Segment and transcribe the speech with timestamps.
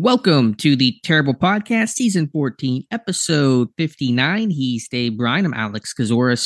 [0.00, 4.50] Welcome to the Terrible Podcast, Season 14, Episode 59.
[4.50, 5.44] He's Dave Bryan.
[5.44, 6.36] I'm Alex Kozora,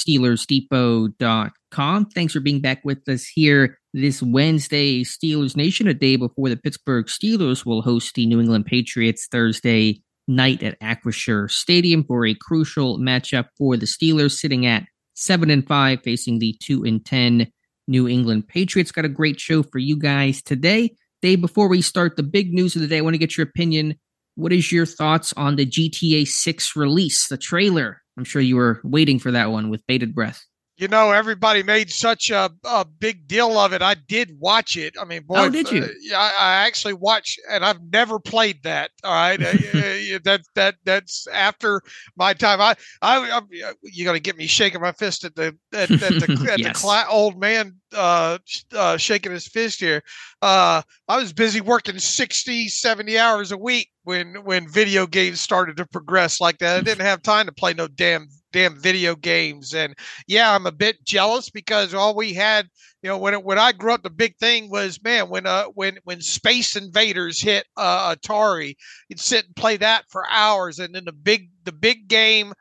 [0.71, 2.07] SteelersDepot.com.
[2.07, 6.57] Thanks for being back with us here this Wednesday, Steelers Nation, a day before the
[6.57, 12.33] Pittsburgh Steelers will host the New England Patriots Thursday night at Acrisure Stadium for a
[12.33, 17.53] crucial matchup for the Steelers, sitting at 7 and 5, facing the 2 and 10
[17.87, 18.93] New England Patriots.
[18.93, 20.97] Got a great show for you guys today.
[21.23, 23.47] Dave, before we start the big news of the day, I want to get your
[23.47, 23.95] opinion.
[24.35, 28.03] What is your thoughts on the GTA 6 release, the trailer?
[28.19, 30.45] I'm sure you were waiting for that one with bated breath
[30.83, 33.83] you know, everybody made such a, a big deal of it.
[33.83, 34.97] I did watch it.
[35.01, 35.85] I mean, boy, oh, did you?
[35.85, 38.91] Uh, yeah, I, I, actually watched, and I've never played that.
[39.05, 39.53] All right, uh,
[40.25, 41.83] that that that's after
[42.17, 42.61] my time.
[42.61, 43.43] I I
[43.85, 46.73] you're gonna get me shaking my fist at the at, at the at yes.
[46.73, 48.39] the cl- old man uh,
[48.73, 50.03] uh, shaking his fist here.
[50.43, 55.77] Uh, I was busy working 60, 70 hours a week when when video games started
[55.77, 56.79] to progress like that.
[56.79, 59.75] I didn't have time to play no damn damn video games.
[59.75, 59.95] And
[60.27, 62.69] yeah, I'm a bit jealous because all we had,
[63.03, 65.65] you know, when it, when I grew up, the big thing was man when uh
[65.75, 68.75] when when Space Invaders hit uh, Atari,
[69.09, 72.53] you'd sit and play that for hours, and then the big the big game.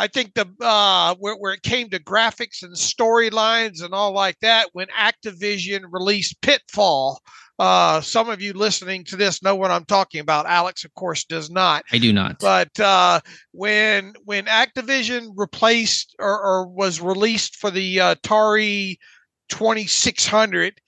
[0.00, 4.38] I think the uh, where, where it came to graphics and storylines and all like
[4.40, 7.20] that, when Activision released Pitfall,
[7.58, 10.46] uh, some of you listening to this know what I'm talking about.
[10.46, 11.84] Alex, of course, does not.
[11.90, 12.38] I do not.
[12.38, 13.20] But uh,
[13.52, 18.98] when when Activision replaced or, or was released for the Atari
[19.48, 20.80] 2600,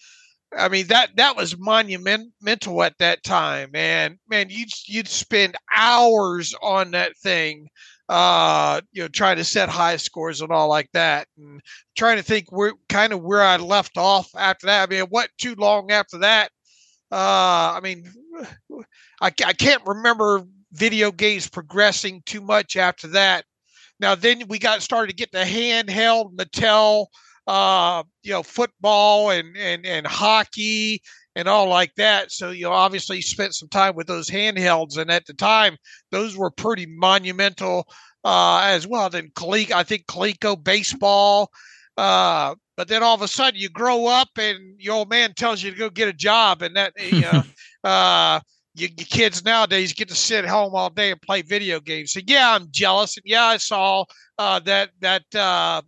[0.56, 6.54] I mean that that was monumental at that time, and man, you'd you'd spend hours
[6.62, 7.68] on that thing,
[8.08, 11.60] uh, you know, trying to set high scores and all like that, and
[11.96, 14.88] trying to think where kind of where I left off after that.
[14.88, 16.52] I mean, it wasn't too long after that
[17.12, 18.10] uh, I mean,
[19.20, 23.44] I, I can't remember video games progressing too much after that.
[23.98, 27.06] Now, then we got started to get the handheld Mattel,
[27.46, 31.02] uh, you know, football and, and, and hockey
[31.36, 32.32] and all like that.
[32.32, 34.96] So, you know, obviously spent some time with those handhelds.
[34.96, 35.76] And at the time,
[36.10, 37.86] those were pretty monumental
[38.24, 39.10] uh, as well.
[39.10, 41.50] Then Coleco, I think Coleco baseball,
[41.96, 45.62] uh, but then all of a sudden you grow up and your old man tells
[45.62, 47.44] you to go get a job, and that you know,
[47.84, 48.40] uh,
[48.74, 52.10] you, your kids nowadays get to sit home all day and play video games.
[52.10, 54.06] So yeah, I'm jealous, and yeah, I saw
[54.38, 55.82] uh, that that uh,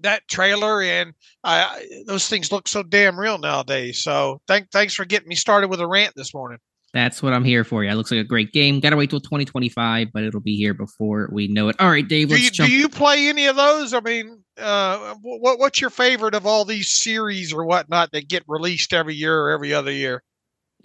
[0.00, 1.12] that trailer, and
[1.44, 4.02] I, those things look so damn real nowadays.
[4.02, 6.60] So thank thanks for getting me started with a rant this morning.
[6.96, 7.84] That's what I'm here for.
[7.84, 8.80] Yeah, it looks like a great game.
[8.80, 11.76] Got to wait till 2025, but it'll be here before we know it.
[11.78, 12.30] All right, Dave.
[12.30, 13.92] Do you, do you play any of those?
[13.92, 18.44] I mean, uh, what what's your favorite of all these series or whatnot that get
[18.48, 20.22] released every year or every other year?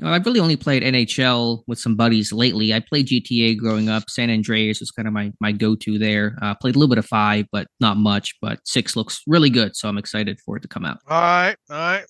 [0.02, 2.74] Well, I've really only played NHL with some buddies lately.
[2.74, 4.10] I played GTA growing up.
[4.10, 6.38] San Andreas was kind of my my go to there.
[6.42, 8.36] Uh, played a little bit of five, but not much.
[8.42, 10.98] But six looks really good, so I'm excited for it to come out.
[11.08, 12.04] All right, all right.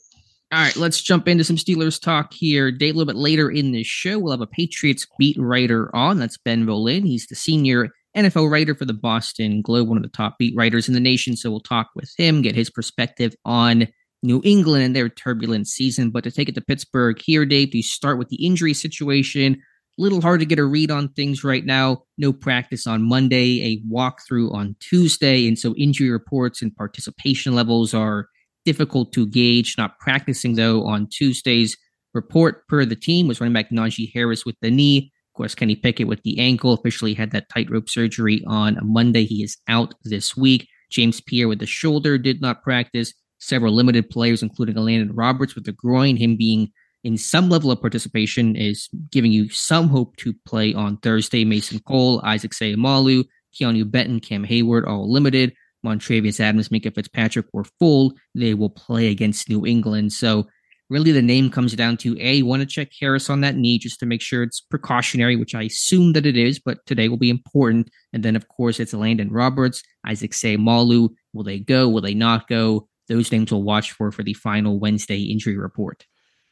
[0.54, 2.74] All right, let's jump into some Steelers talk here.
[2.74, 6.20] Day a little bit later in this show, we'll have a Patriots beat writer on.
[6.20, 7.06] That's Ben Volin.
[7.06, 10.90] He's the senior NFL writer for the Boston Globe, one of the top beat writers
[10.90, 11.38] in the nation.
[11.38, 13.88] So we'll talk with him, get his perspective on
[14.24, 16.10] New England and their turbulent season.
[16.10, 20.02] But to take it to Pittsburgh here, Dave, you start with the injury situation, a
[20.02, 22.04] little hard to get a read on things right now.
[22.18, 25.48] No practice on Monday, a walkthrough on Tuesday.
[25.48, 28.28] And so injury reports and participation levels are
[28.66, 29.76] difficult to gauge.
[29.78, 31.78] Not practicing, though, on Tuesday's
[32.14, 35.12] report per the team was running back Najee Harris with the knee.
[35.34, 39.24] Of course, Kenny Pickett with the ankle officially had that tightrope surgery on Monday.
[39.24, 40.68] He is out this week.
[40.90, 43.14] James Pierre with the shoulder did not practice.
[43.40, 46.70] Several limited players, including Landon Roberts with the groin, him being
[47.04, 51.46] in some level of participation, is giving you some hope to play on Thursday.
[51.46, 53.24] Mason Cole, Isaac Seumalo,
[53.56, 55.54] Keeanu Benton, Cam Heyward, all limited.
[55.86, 58.14] Montravius Adams, Minkah Fitzpatrick were full.
[58.36, 60.14] They will play against New England.
[60.14, 60.48] So
[60.90, 64.00] really the name comes down to A, want to check Harris on that knee just
[64.02, 67.30] to make sure it's precautionary, which I assume that it is, but today will be
[67.30, 67.90] important.
[68.12, 71.10] And then, of course, it's Landon Roberts, Isaac Seumalo.
[71.34, 71.88] Will they go?
[71.88, 72.90] Will they not go?
[73.08, 76.06] Those names we'll watch for for the final Wednesday injury report.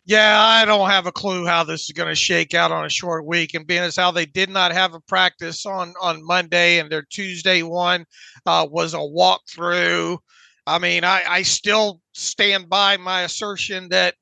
[0.10, 2.90] Yeah, I don't have a clue how this is going to shake out on a
[2.90, 3.54] short week.
[3.54, 7.04] And being as how they did not have a practice on on Monday and their
[7.04, 8.06] Tuesday one
[8.48, 10.18] uh, was a walkthrough.
[10.66, 14.16] I mean, I, I still stand by my assertion that,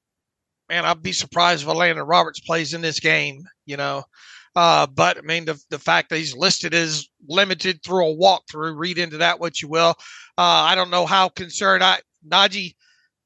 [0.68, 3.46] man, I'd be surprised if Landon Roberts plays in this game.
[3.66, 4.04] You know,
[4.58, 8.78] uh, but I mean, the, the fact that he's listed as limited through a walkthrough,
[8.78, 9.96] read into that what you will.
[10.38, 12.76] Uh, I don't know how concerned I Najee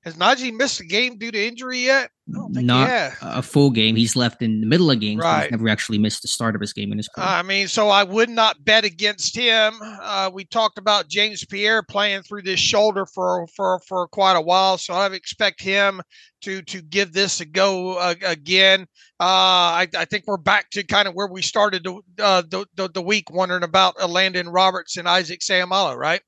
[0.04, 2.10] has Najee missed a game due to injury yet?
[2.28, 3.96] Not a full game.
[3.96, 5.22] He's left in the middle of games.
[5.22, 5.44] Right.
[5.44, 7.28] He's never actually missed the start of his game in his career.
[7.28, 9.74] I mean, so I would not bet against him.
[9.82, 14.42] Uh, we talked about James Pierre playing through this shoulder for for for quite a
[14.42, 16.02] while, so I expect him
[16.42, 18.88] to to give this a go uh, again.
[19.20, 22.66] Uh, I, I, think we're back to kind of where we started the, uh, the,
[22.74, 26.22] the, the week, wondering about Landon Roberts and Isaac Seumalo, right?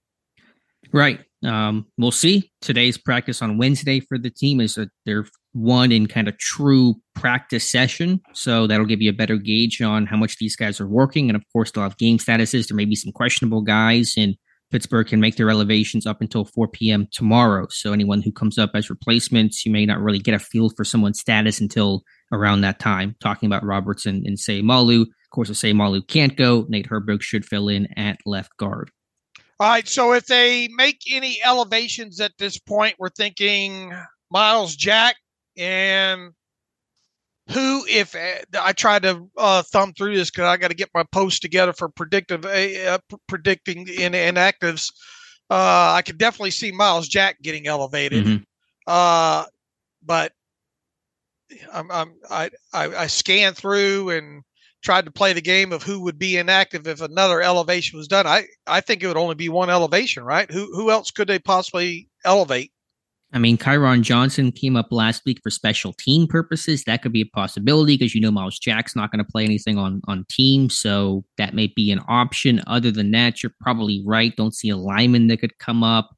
[0.91, 1.19] Right.
[1.44, 2.51] Um, we'll see.
[2.62, 6.95] Today's practice on Wednesday for the team is a, their one in kind of true
[7.15, 8.21] practice session.
[8.33, 11.30] So that'll give you a better gauge on how much these guys are working.
[11.30, 12.68] And of course, they'll have game statuses.
[12.68, 14.35] There may be some questionable guys, and
[14.71, 17.07] Pittsburgh can make their elevations up until 4 p.m.
[17.12, 17.68] tomorrow.
[17.69, 20.83] So anyone who comes up as replacements, you may not really get a feel for
[20.83, 23.15] someone's status until around that time.
[23.19, 25.01] Talking about Robertson and Seumalo.
[25.01, 28.89] Of course, if Malu can't go, Nate Herbig should fill in at left guard.
[29.63, 29.88] All right.
[29.88, 33.94] So if they make any elevations at this point, we're thinking
[34.30, 35.15] Myles Jack
[35.56, 36.31] and
[37.50, 40.89] who, if eh, I tried to uh, thumb through this because I got to get
[40.94, 42.98] my post together for predictive uh,
[43.30, 44.92] predicting in inactives.
[45.50, 48.25] Uh, I could definitely see Myles Jack getting elevated.
[48.25, 48.44] Mm-hmm.
[48.86, 49.45] Uh,
[50.06, 50.33] but
[51.71, 54.44] I'm, I'm I, I I scan through and
[54.83, 58.27] tried to play the game of who would be inactive if another elevation was done.
[58.27, 60.50] I, I think it would only be one elevation, right?
[60.51, 62.71] Who who else could they possibly elevate?
[63.35, 66.83] I mean, Kyron Johnson came up last week for special team purposes.
[66.83, 69.77] That could be a possibility because you know Myles Jack's not going to play anything
[69.77, 72.62] on on team, so that may be an option.
[72.68, 74.35] Other than that, you're probably right.
[74.35, 76.12] Don't see a lineman that could come up.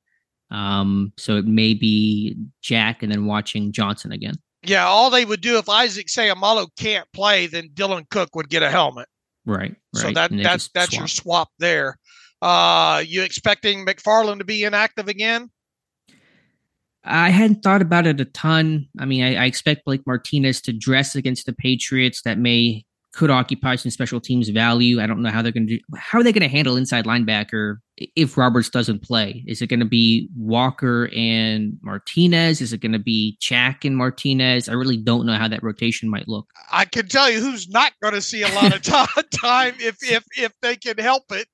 [0.51, 4.35] Um, so it may be Jack and then watching Johnson again.
[4.67, 8.63] Yeah, all they would do if Isaac Seumalo can't play, then Dylan Cook would get
[8.63, 9.07] a helmet.
[9.45, 9.59] Right.
[9.59, 9.77] right.
[9.93, 10.99] So that that's that's swap.
[10.99, 11.97] your swap there.
[12.41, 15.49] Uh, you expecting McFarland to be inactive again?
[17.03, 18.87] I hadn't thought about it a ton.
[18.99, 22.23] I mean, I, I, expect Blake Martinez to dress against the Patriots.
[22.23, 22.83] That may
[23.15, 25.01] could occupy some special teams value.
[25.01, 25.83] I don't know how they're going to do.
[25.95, 29.41] How are they going to handle inside linebacker if Roberts doesn't play?
[29.47, 32.59] Is it going to be Walker and Martinez?
[32.59, 34.67] Is it going to be Jack and Martinez?
[34.67, 36.47] I really don't know how that rotation might look.
[36.71, 38.81] I can tell you who's not going to see a lot of
[39.31, 41.47] time if if if they can help it.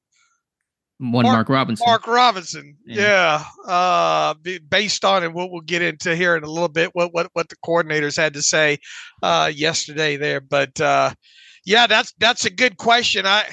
[0.97, 1.85] One Mark, Mark Robinson.
[1.87, 2.77] Mark Robinson.
[2.85, 3.43] Yeah.
[3.67, 3.71] yeah.
[3.71, 4.33] Uh,
[4.69, 7.49] based on and what we'll get into here in a little bit, what what what
[7.49, 8.79] the coordinators had to say
[9.21, 10.81] uh, yesterday there, but.
[10.81, 11.11] Uh,
[11.65, 13.25] yeah, that's that's a good question.
[13.25, 13.45] I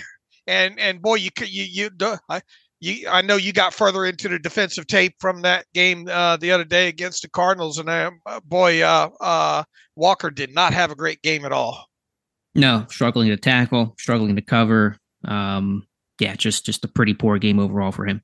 [0.47, 1.91] and and boy, you could you you
[2.29, 2.41] I,
[2.81, 6.53] you I know you got further into the defensive tape from that game uh, the
[6.53, 9.63] other day against the Cardinals, and uh, boy, uh, uh,
[9.97, 11.87] Walker did not have a great game at all.
[12.55, 14.97] No, struggling to tackle, struggling to cover.
[15.25, 15.87] Um,
[16.19, 18.23] yeah, just just a pretty poor game overall for him.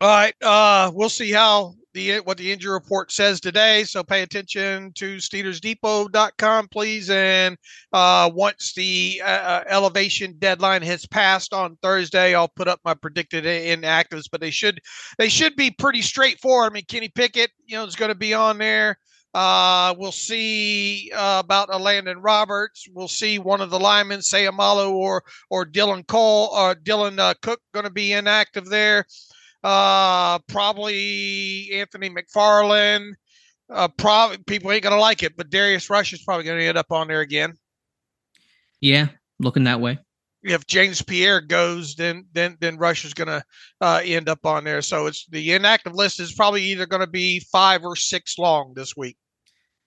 [0.00, 3.84] All right, uh, we'll see how the what the injury report says today.
[3.84, 7.10] So pay attention to SteelersDepot.com, please.
[7.10, 7.56] And
[7.92, 12.94] uh, once the uh, uh, elevation deadline has passed on Thursday, I'll put up my
[12.94, 14.24] predicted inactives.
[14.30, 14.80] But they should
[15.18, 16.72] they should be pretty straightforward.
[16.72, 18.98] I mean, Kenny Pickett, you know, is going to be on there.
[19.34, 22.86] Uh, we'll see uh, about a Landon Roberts.
[22.92, 27.60] We'll see one of the linemen, Seumalo or or Dylan Cole or Dylan uh, Cook,
[27.72, 29.06] going to be inactive there.
[29.62, 33.12] Uh, probably Anthony McFarland.
[33.70, 36.90] Uh, probably people ain't gonna like it, but Darius Rush is probably gonna end up
[36.90, 37.54] on there again.
[38.80, 39.98] Yeah, looking that way.
[40.42, 43.44] If James Pierre goes, then then then Rush is gonna
[43.80, 44.82] uh, end up on there.
[44.82, 48.96] So it's the inactive list is probably either gonna be five or six long this
[48.96, 49.16] week.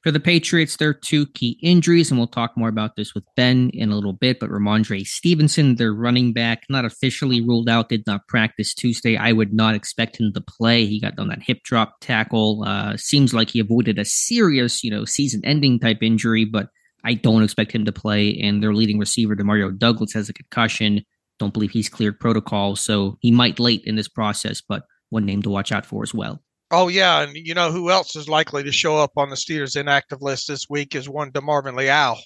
[0.06, 3.24] For the Patriots, there are two key injuries, and we'll talk more about this with
[3.36, 4.40] Ben in a little bit.
[4.40, 9.18] But Rhamondre Stevenson, their running back, not officially ruled out, did not practice Tuesday.
[9.18, 10.86] I would not expect him to play.
[10.86, 12.64] He got on that hip drop tackle.
[12.68, 16.68] Uh, seems like he avoided a serious, you know, season-ending type injury, but
[17.04, 18.40] I don't expect him to play.
[18.44, 21.02] And their leading receiver, Demario Douglas, has a concussion.
[21.40, 25.42] Don't believe he's cleared protocol, so he might late in this process, but one name
[25.42, 26.44] to watch out for as well.
[26.72, 29.80] Oh yeah, and you know who else is likely to show up on the Steelers
[29.80, 32.18] inactive list this week is one DeMarvin Leal.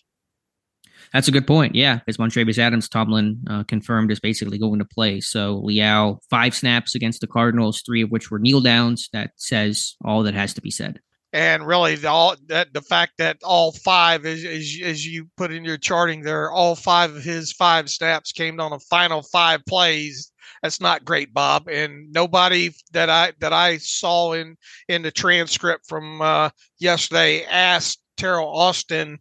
[1.14, 1.76] That's a good point.
[1.76, 5.20] Yeah, because Montravius Adams Tomlin uh, confirmed is basically going to play.
[5.22, 9.10] So Leal five snaps against the Cardinals, three of which were kneel downs.
[9.12, 11.00] That says all that has to be said.
[11.32, 15.52] and really the all that the fact that all five as, as as you put
[15.52, 19.64] in your charting there all five of his five snaps came on the final five
[19.68, 24.56] plays that's not great bob and nobody that i that i saw in
[24.88, 26.50] in the transcript from uh
[26.80, 29.20] yesterday asked Teryl austin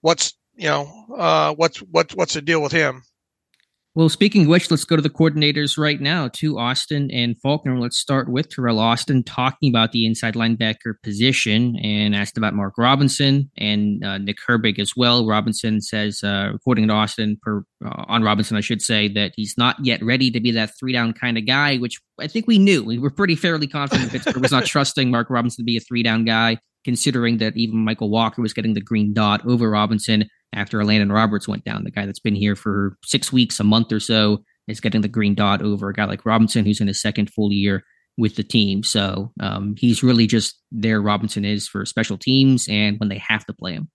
[0.00, 3.02] what's you know uh what's what's what's the deal with him
[3.96, 7.76] well, speaking of which, let's go to the coordinators right now to Austin and Faulkner.
[7.76, 12.74] Let's start with Teryl Austin talking about the inside linebacker position and asked about Mark
[12.78, 15.26] Robinson and uh, Nick Herbig as well.
[15.26, 19.54] Robinson says, uh, according to Austin, per, uh, on Robinson, I should say, that he's
[19.58, 22.60] not yet ready to be that three down kind of guy, which I think we
[22.60, 22.84] knew.
[22.84, 26.04] We were pretty fairly confident Pittsburgh was not trusting Mark Robinson to be a three
[26.04, 30.84] down guy, considering that even Michael Walker was getting the green dot over Robinson after
[30.84, 31.84] Landon Roberts went down.
[31.84, 35.08] The guy that's been here for six weeks, a month or so, is getting the
[35.08, 37.84] green dot over a guy like Robinson, who's in his second full year
[38.16, 38.82] with the team.
[38.82, 41.00] So um, he's really just there.
[41.00, 43.90] Robinson is for special teams and when they have to play him.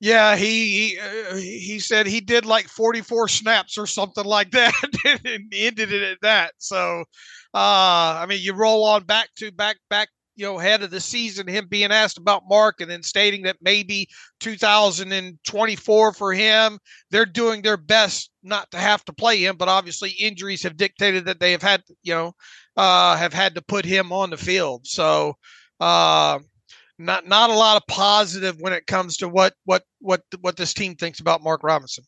[0.00, 4.72] Yeah, he he, uh, he said he did like 44 snaps or something like that,
[5.04, 6.52] and ended it at that.
[6.58, 7.00] So,
[7.52, 11.00] uh, I mean, you roll on back to back back you know, ahead of the
[11.00, 16.78] season, him being asked about Mark and then stating that maybe 2024 for him,
[17.10, 21.24] they're doing their best not to have to play him, but obviously injuries have dictated
[21.24, 22.32] that they have had, you know,
[22.76, 24.86] uh, have had to put him on the field.
[24.86, 25.34] So,
[25.80, 26.38] uh,
[27.00, 30.72] not not a lot of positive when it comes to what what what what this
[30.72, 32.04] team thinks about Mark Robinson.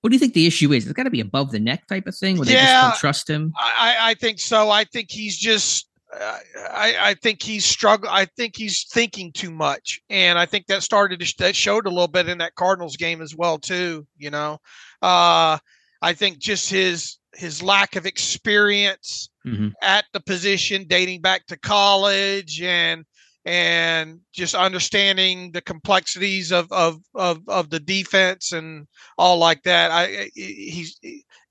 [0.00, 0.84] What do you think the issue is?
[0.84, 3.00] It's got to be above the neck type of thing where they yeah, just don't
[3.00, 3.52] trust him.
[3.58, 4.70] I, I think so.
[4.70, 8.12] I think he's just I, I think he's struggling.
[8.12, 11.90] I think he's thinking too much, and I think that started to, that showed a
[11.90, 14.06] little bit in that Cardinals game as well too.
[14.16, 14.58] You know,
[15.02, 15.58] uh,
[16.00, 19.68] I think just his his lack of experience mm-hmm.
[19.82, 23.04] at the position, dating back to college, and
[23.44, 28.86] and just understanding the complexities of of of, of the defense and
[29.18, 29.90] all like that.
[29.90, 30.98] I he's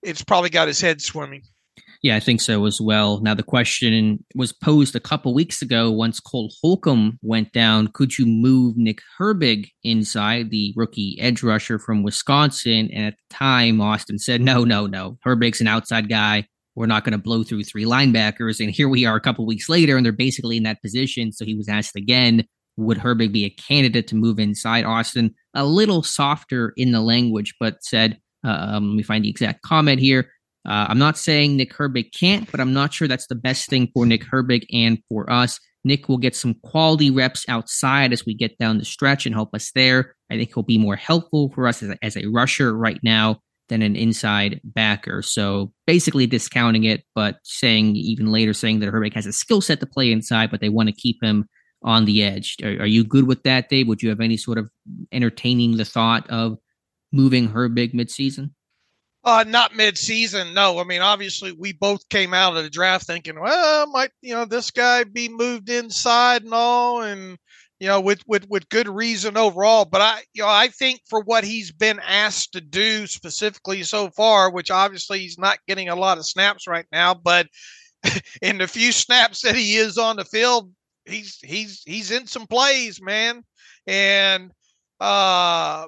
[0.02, 1.44] it's probably got his head swimming.
[2.08, 3.20] Yeah, I think so as well.
[3.20, 7.90] Now, the question was posed a couple weeks ago once Cole Holcomb went down.
[7.90, 12.90] Could you move Nick Herbig inside, the rookie edge rusher from Wisconsin?
[12.94, 15.18] And at the time, Austin said, no, no, no.
[15.26, 16.48] Herbig's an outside guy.
[16.76, 18.62] We're not going to blow through three linebackers.
[18.62, 21.34] And here we are a couple weeks later, and they're basically in that position.
[21.34, 22.46] So he was asked again,
[22.78, 25.36] would Herbig be a candidate to move inside Austin?
[25.56, 29.62] A little softer in the language, but said, uh, um, let me find the exact
[29.64, 30.30] comment here.
[30.68, 33.90] Uh, I'm not saying Nick Herbig can't, but I'm not sure that's the best thing
[33.94, 35.60] for Nick Herbig and for us.
[35.84, 39.56] Nick will get some quality reps outside as we get down the stretch and help
[39.56, 40.16] us there.
[40.30, 43.40] I think he'll be more helpful for us as a, as a rusher right now
[43.70, 45.22] than an inside backer.
[45.22, 49.80] So basically discounting it, but saying even later saying that Herbig has a skill set
[49.80, 51.48] to play inside, but they want to keep him
[51.84, 52.58] on the edge.
[52.64, 53.88] Are, are, you good with that, Dave?
[53.88, 54.70] Would you have any sort of
[55.12, 56.58] entertaining the thought of
[57.12, 58.52] moving Herbig midseason?
[59.28, 60.54] Uh, not mid-season.
[60.54, 64.34] No, I mean obviously we both came out of the draft thinking, well, might you
[64.34, 67.38] know this guy be moved inside and all, and
[67.82, 69.84] you know with with with good reason overall.
[69.84, 74.10] But I you know I think for what he's been asked to do specifically so
[74.12, 77.48] far, which obviously he's not getting a lot of snaps right now, but
[78.42, 80.72] in the few snaps that he is on the field,
[81.04, 83.44] he's he's he's in some plays, man,
[83.88, 84.52] and
[85.02, 85.86] uh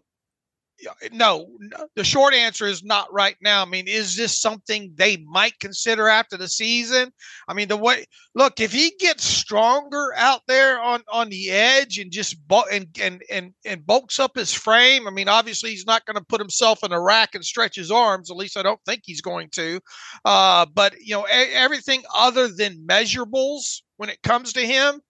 [1.11, 1.47] no,
[1.95, 3.61] the short answer is not right now.
[3.61, 7.11] I mean, is this something they might consider after the season?
[7.47, 8.05] I mean, the way
[8.35, 12.37] look, if he gets stronger out there on on the edge and just
[12.71, 16.25] and and and and bulks up his frame, I mean, obviously he's not going to
[16.25, 18.31] put himself in a rack and stretch his arms.
[18.31, 19.79] At least I don't think he's going to.
[20.25, 25.01] Uh, but you know, everything other than measurables when it comes to him,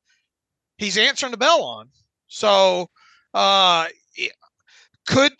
[0.77, 1.89] he's answering the bell on.
[2.27, 2.89] So,
[3.33, 3.87] uh,
[5.07, 5.33] could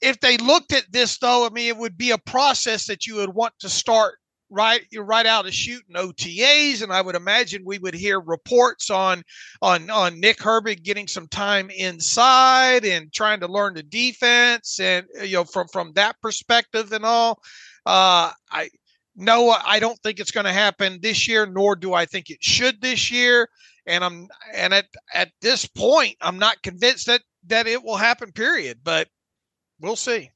[0.00, 3.16] if they looked at this though, I mean, it would be a process that you
[3.16, 4.14] would want to start
[4.50, 9.22] right right out of shooting OTAs, and I would imagine we would hear reports on
[9.60, 15.06] on on Nick Herbig getting some time inside and trying to learn the defense, and
[15.22, 17.40] you know from from that perspective and all.
[17.86, 18.68] Uh, I
[19.16, 22.38] no, I don't think it's going to happen this year, nor do I think it
[22.40, 23.48] should this year.
[23.86, 28.32] And I'm and at at this point, I'm not convinced that that it will happen.
[28.32, 28.78] Period.
[28.84, 29.08] But
[29.80, 30.30] we'll see.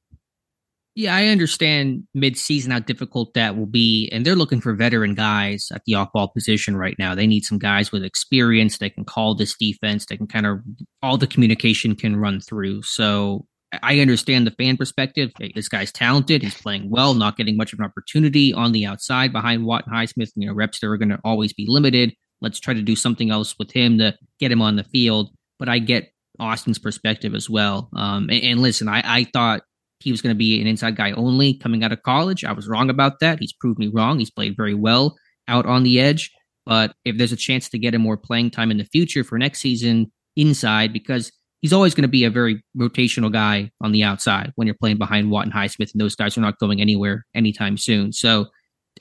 [0.95, 5.71] Yeah, I understand mid-season how difficult that will be, and they're looking for veteran guys
[5.73, 7.15] at the off-ball position right now.
[7.15, 8.77] They need some guys with experience.
[8.77, 10.05] They can call this defense.
[10.05, 10.59] They can kind of
[11.01, 12.83] all the communication can run through.
[12.83, 13.47] So
[13.81, 15.31] I understand the fan perspective.
[15.55, 16.43] This guy's talented.
[16.43, 19.95] He's playing well, not getting much of an opportunity on the outside behind Watt and
[19.95, 20.29] Highsmith.
[20.35, 22.13] You know, reps that are going to always be limited.
[22.43, 25.31] let's try to do something else with him to get him on the field.
[25.57, 27.89] But I get Austin's perspective as well.
[27.95, 29.61] Um, and, and listen, I, I thought
[29.99, 32.43] he was going to be an inside guy only coming out of college.
[32.43, 33.39] I was wrong about that.
[33.39, 34.19] He's proved me wrong.
[34.19, 35.15] He's played very well
[35.47, 36.31] out on the edge.
[36.65, 39.37] But if there's a chance to get him more playing time in the future for
[39.37, 44.03] next season inside, because he's always going to be a very rotational guy on the
[44.03, 47.25] outside when you're playing behind Watt and Highsmith, and those guys are not going anywhere
[47.33, 48.11] anytime soon.
[48.11, 48.47] So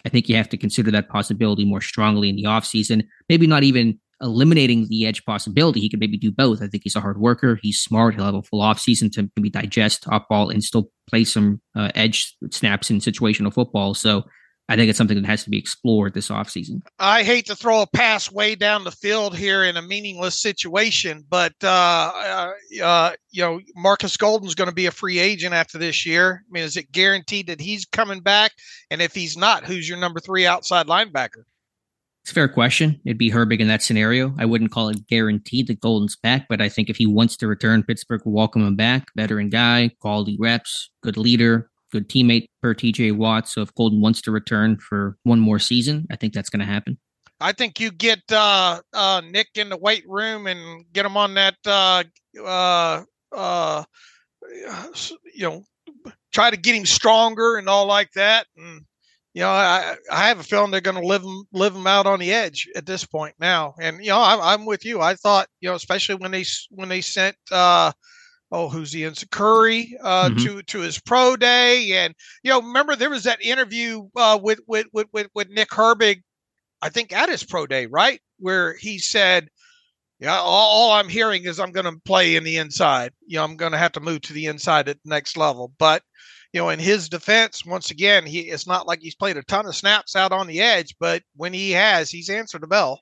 [0.04, 3.04] I think you have to consider that possibility more strongly in the offseason.
[3.28, 5.80] Maybe not even eliminating the edge possibility.
[5.80, 6.62] He could maybe do both.
[6.62, 7.58] I think he's a hard worker.
[7.60, 8.14] He's smart.
[8.14, 11.90] He'll have a full offseason to maybe digest off ball and still play some uh,
[11.94, 13.94] edge snaps in situational football.
[13.94, 14.24] So
[14.68, 16.82] I think it's something that has to be explored this offseason.
[16.98, 21.24] I hate to throw a pass way down the field here in a meaningless situation,
[21.28, 21.66] but uh,
[22.14, 22.52] uh,
[22.82, 26.44] uh, you know Markus Golden's going to be a free agent after this year.
[26.48, 28.52] I mean, is it guaranteed that he's coming back?
[28.90, 31.42] And if he's not, who's your number three outside linebacker?
[32.22, 33.00] It's a fair question.
[33.04, 34.32] It'd be Herbig in that scenario.
[34.38, 37.48] I wouldn't call it guaranteed that Golden's back, but I think if he wants to
[37.48, 39.08] return, Pittsburgh will welcome him back.
[39.16, 43.48] Veteran guy, quality reps, good leader, good teammate per TJ Watt.
[43.48, 46.66] So if Golden wants to return for one more season, I think that's going to
[46.66, 46.96] happen.
[47.40, 51.34] I think you get uh, uh, Nick in the weight room and get him on
[51.34, 52.04] that, uh,
[52.40, 53.02] uh,
[53.34, 53.84] uh
[55.34, 55.64] you know,
[56.32, 58.46] try to get him stronger and all like that.
[58.56, 58.82] And
[59.34, 62.06] you know, I, I have a feeling they're going to live them live them out
[62.06, 63.74] on the edge at this point now.
[63.80, 65.00] And you know, I'm, I'm with you.
[65.00, 67.92] I thought you know, especially when they when they sent uh,
[68.50, 70.44] oh, who's the Aaron Curry uh, mm-hmm.
[70.44, 74.60] to to his pro day, and you know, remember there was that interview uh, with,
[74.66, 76.22] with with with with Nick Herbig,
[76.82, 79.48] I think at his pro day, right, where he said.
[80.20, 83.10] Yeah, all, all I'm hearing is I'm going to play in the inside.
[83.26, 85.72] You know, I'm going to have to move to the inside at the next level.
[85.80, 86.04] But
[86.52, 89.66] you know, in his defense, once again, he it's not like he's played a ton
[89.66, 93.00] of snaps out on the edge, but when he has, he's answered the bell.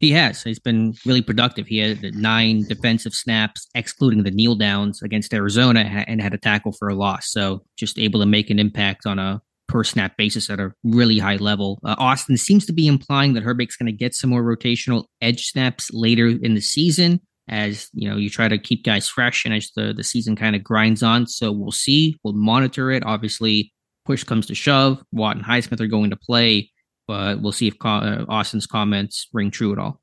[0.00, 0.42] He has.
[0.42, 1.68] He's been really productive.
[1.68, 6.72] He had nine defensive snaps, excluding the kneel downs against Arizona, and had a tackle
[6.72, 7.30] for a loss.
[7.30, 11.20] So just able to make an impact on a per snap basis at a really
[11.20, 11.78] high level.
[11.84, 15.46] Uh, Austin seems to be implying that Herbig's going to get some more rotational edge
[15.46, 19.54] snaps later in the season as you know you try to keep guys fresh and
[19.54, 21.26] as the, the season kind of grinds on.
[21.26, 22.18] So we'll see.
[22.22, 23.04] We'll monitor it.
[23.04, 23.72] Obviously
[24.04, 26.68] push comes to shove watt and highsmith are going to play
[27.06, 30.00] but we'll see if uh, austin's comments ring true at all.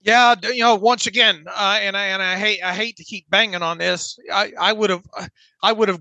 [0.00, 3.28] Yeah you know once again uh, and i and i hate i hate to keep
[3.30, 4.18] banging on this.
[4.32, 5.04] I i would have
[5.62, 6.00] i would have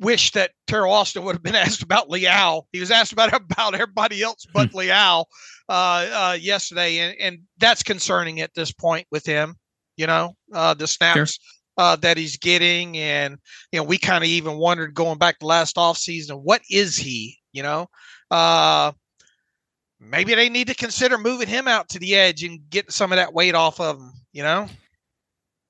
[0.00, 2.68] wished that Teryl Austin would have been asked about Leal.
[2.72, 4.72] He was asked about about everybody else but.
[4.74, 5.28] Leal
[5.68, 9.56] uh, uh, yesterday, and, and that's concerning at this point with him
[9.98, 11.84] you know, uh, the snaps sure.
[11.84, 12.96] uh, that he's getting.
[12.96, 13.36] And,
[13.72, 17.36] you know, we kind of even wondered going back to last offseason, what is he,
[17.52, 17.88] you know?
[18.30, 18.92] Uh,
[20.00, 23.16] maybe they need to consider moving him out to the edge and get some of
[23.16, 24.68] that weight off of him, you know?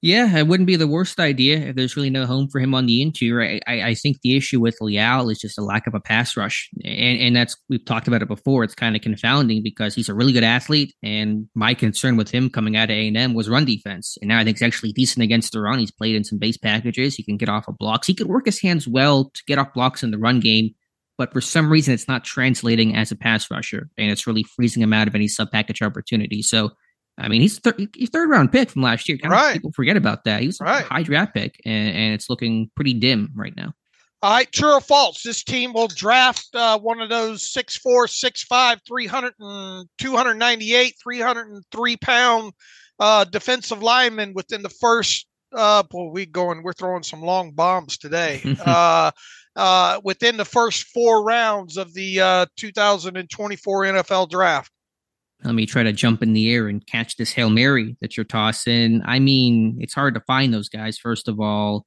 [0.00, 2.86] Yeah, it wouldn't be the worst idea if there's really no home for him on
[2.86, 3.42] the interior.
[3.42, 6.36] I, I, I think the issue with Leal is just a lack of a pass
[6.36, 8.62] rush, and and that's we've talked about it before.
[8.62, 12.48] It's kind of confounding because he's a really good athlete, and my concern with him
[12.48, 14.92] coming out of A and M was run defense, and now I think he's actually
[14.92, 15.80] decent against the run.
[15.80, 17.16] He's played in some base packages.
[17.16, 18.06] He can get off of blocks.
[18.06, 20.76] He could work his hands well to get off blocks in the run game,
[21.16, 24.80] but for some reason it's not translating as a pass rusher, and it's really freezing
[24.80, 26.40] him out of any sub package opportunity.
[26.40, 26.70] So
[27.18, 29.18] I mean, he's, thir- he's third round pick from last year.
[29.18, 29.54] Kind right.
[29.54, 30.40] people forget about that.
[30.40, 30.84] He was right.
[30.84, 33.72] a high draft pick, and, and it's looking pretty dim right now.
[34.20, 35.22] All right, true or false?
[35.22, 42.52] This team will draft uh, one of those 6'4, 6'5, 300 and 298, 303 pound
[42.98, 45.26] uh, defensive linemen within the first.
[45.52, 46.64] Uh, boy, we going.
[46.64, 48.42] We're throwing some long bombs today.
[48.66, 49.12] uh,
[49.54, 54.72] uh, within the first four rounds of the uh, 2024 NFL draft.
[55.44, 58.24] Let me try to jump in the air and catch this Hail Mary that you're
[58.24, 59.02] tossing.
[59.04, 61.86] I mean, it's hard to find those guys, first of all.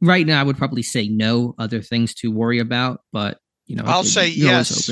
[0.00, 3.84] Right now, I would probably say no, other things to worry about, but you know,
[3.86, 4.90] I'll say yes.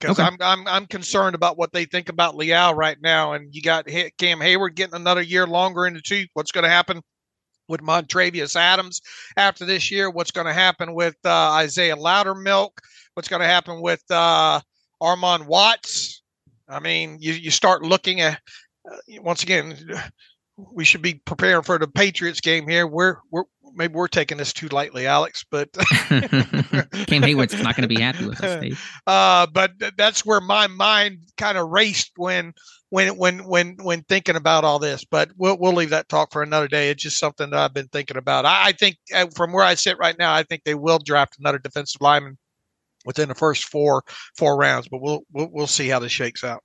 [0.00, 0.22] Because okay.
[0.22, 3.86] I'm, I'm I'm concerned about what they think about Leal right now, and you got
[3.86, 6.28] Cam Heyward getting another year longer in the tooth.
[6.32, 7.02] What's going to happen
[7.68, 9.00] with Montravius Adams
[9.36, 10.08] after this year?
[10.10, 12.70] What's going to happen with uh, Isaiah Loudermilk?
[13.14, 14.60] What's going to happen with uh,
[15.02, 16.22] Armon Watts?
[16.68, 18.40] I mean, you, you start looking at
[18.90, 19.76] uh, once again,
[20.56, 22.86] we should be preparing for the Patriots game here.
[22.86, 25.72] We're we're maybe we're taking this too lightly, Alex, but
[26.08, 28.80] Cam Heyward's not going to be happy with us, Dave.
[29.06, 32.52] Uh, but that's where my mind kind of raced when
[32.90, 35.04] when when when when thinking about all this.
[35.04, 36.90] But we'll we'll leave that talk for another day.
[36.90, 38.44] It's just something that I've been thinking about.
[38.44, 41.36] I, I think uh, from where I sit right now, I think they will draft
[41.38, 42.38] another defensive lineman
[43.04, 44.02] within the first four
[44.36, 44.88] four rounds.
[44.88, 46.62] But we'll we'll, we'll see how this shakes out.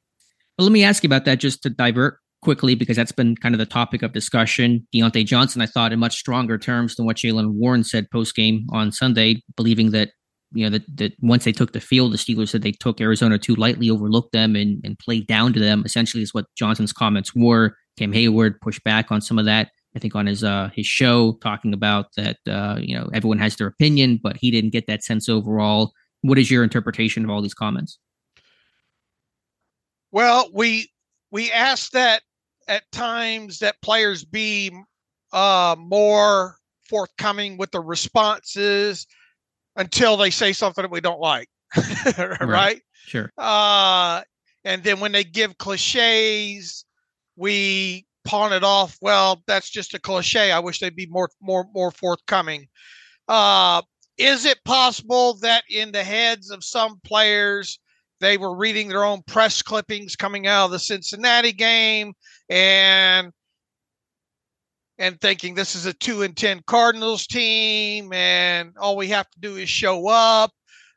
[0.57, 3.55] Well, let me ask you about that just to divert quickly because that's been kind
[3.55, 4.87] of the topic of discussion.
[4.93, 8.67] Diontae Johnson, I thought, in much stronger terms than what Jaylen Warren said post game
[8.71, 10.09] on Sunday, believing that
[10.51, 13.37] you know that, that once they took the field, the Steelers said they took Arizona
[13.37, 15.83] too lightly, overlooked them, and and played down to them.
[15.85, 17.75] Essentially, is what Johnson's comments were.
[17.97, 19.69] Cam Heyward pushed back on some of that.
[19.95, 23.55] I think on his uh, his show talking about that uh, you know everyone has
[23.55, 25.93] their opinion, but he didn't get that sense overall.
[26.21, 27.97] What is your interpretation of all these comments?
[30.11, 30.89] Well, we
[31.31, 32.23] we ask that
[32.67, 34.71] at times that players be
[35.31, 36.55] uh, more
[36.87, 39.05] forthcoming with the responses
[39.75, 41.47] until they say something that we don't like,
[42.17, 42.41] right?
[42.41, 42.81] right?
[43.05, 43.31] Sure.
[43.37, 44.21] Uh,
[44.65, 46.85] and then when they give cliches,
[47.35, 48.97] we pawn it off.
[49.01, 50.51] Well, that's just a cliche.
[50.51, 52.67] I wish they'd be more more more forthcoming.
[53.27, 53.81] Uh,
[54.19, 57.79] is it possible that in the heads of some players
[58.19, 62.13] they were reading their own press clippings coming out of the Cincinnati game
[62.49, 63.31] and
[64.97, 69.39] and thinking this is a 2 and 10 Cardinals team and all we have to
[69.39, 70.51] do is show up.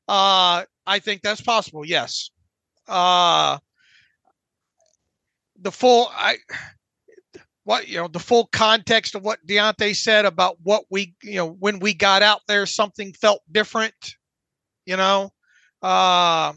[0.09, 1.87] Uh, I think that's possible.
[1.87, 2.31] Yes.
[2.89, 3.59] Uh,
[5.61, 6.39] the full I
[7.65, 11.51] what you know the full context of what Diontae said about what we you know
[11.51, 14.17] when we got out there something felt different
[14.87, 15.33] you know?
[15.83, 16.53] Uh,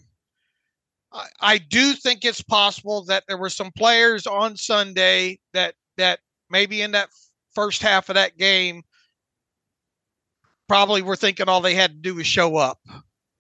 [1.12, 6.20] I, I do think it's possible that there were some players on Sunday that that
[6.50, 7.10] maybe in that
[7.54, 8.84] first half of that game
[10.68, 12.80] probably were thinking all they had to do was show up.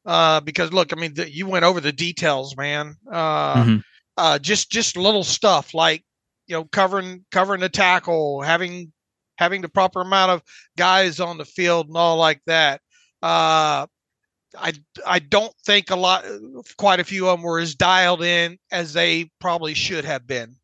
[0.06, 2.96] Uh, because look I mean the, you went over the details man.
[3.12, 3.78] Uh, mm-hmm.
[4.18, 6.04] uh, just just little stuff like
[6.48, 8.92] you know covering covering the tackle, having
[9.38, 10.44] having the proper amount of
[10.78, 12.82] guys on the field and all like that.
[13.22, 13.88] Uh,
[14.58, 14.74] I
[15.06, 16.26] I don't think a lot,
[16.78, 20.56] quite a few of them were as dialed in as they probably should have been.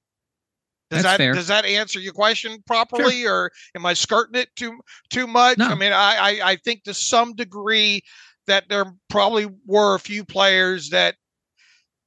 [0.90, 1.34] Does That's that fair.
[1.34, 3.34] does that answer your question properly, sure.
[3.34, 5.58] or am I skirting it too too much?
[5.58, 5.68] No.
[5.68, 8.02] I mean, I, I I think to some degree
[8.48, 11.16] that there probably were a few players that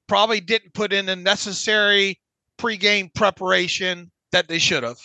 [0.07, 2.21] probably didn't put in the necessary
[2.59, 4.99] pregame preparation that they should have.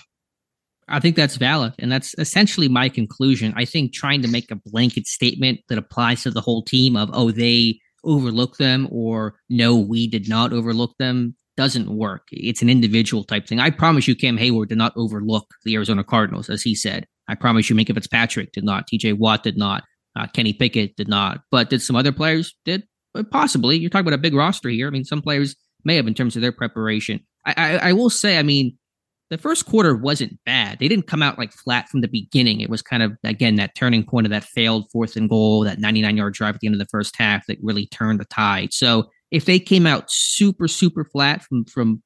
[0.88, 1.74] I think that's valid.
[1.78, 3.54] And that's essentially my conclusion.
[3.56, 7.10] I think trying to make a blanket statement that applies to the whole team of,
[7.14, 12.26] oh, they overlook them or no, we did not overlook them doesn't work.
[12.32, 13.60] It's an individual type thing.
[13.60, 17.06] I promise you, Cam Heyward did not overlook the Arizona Cardinals, as he said.
[17.28, 18.88] I promise you, Minkah Fitzpatrick did not.
[18.88, 19.84] TJ Watt did not.
[20.18, 21.42] Uh, Kenny Pickett did not.
[21.52, 22.56] But did some other players?
[22.64, 22.84] Did
[23.30, 23.78] possibly.
[23.78, 24.88] You're talking about a big roster here.
[24.88, 27.20] I mean, some players may have in terms of their preparation.
[27.46, 28.78] I, I, will say, I mean,
[29.30, 30.80] the first quarter wasn't bad.
[30.80, 32.62] They didn't come out like flat from the beginning.
[32.62, 35.80] It was kind of again that turning point of that failed fourth and goal, that
[35.80, 38.74] 99 yard drive at the end of the first half that really turned the tide.
[38.74, 42.02] So if they came out super super flat from from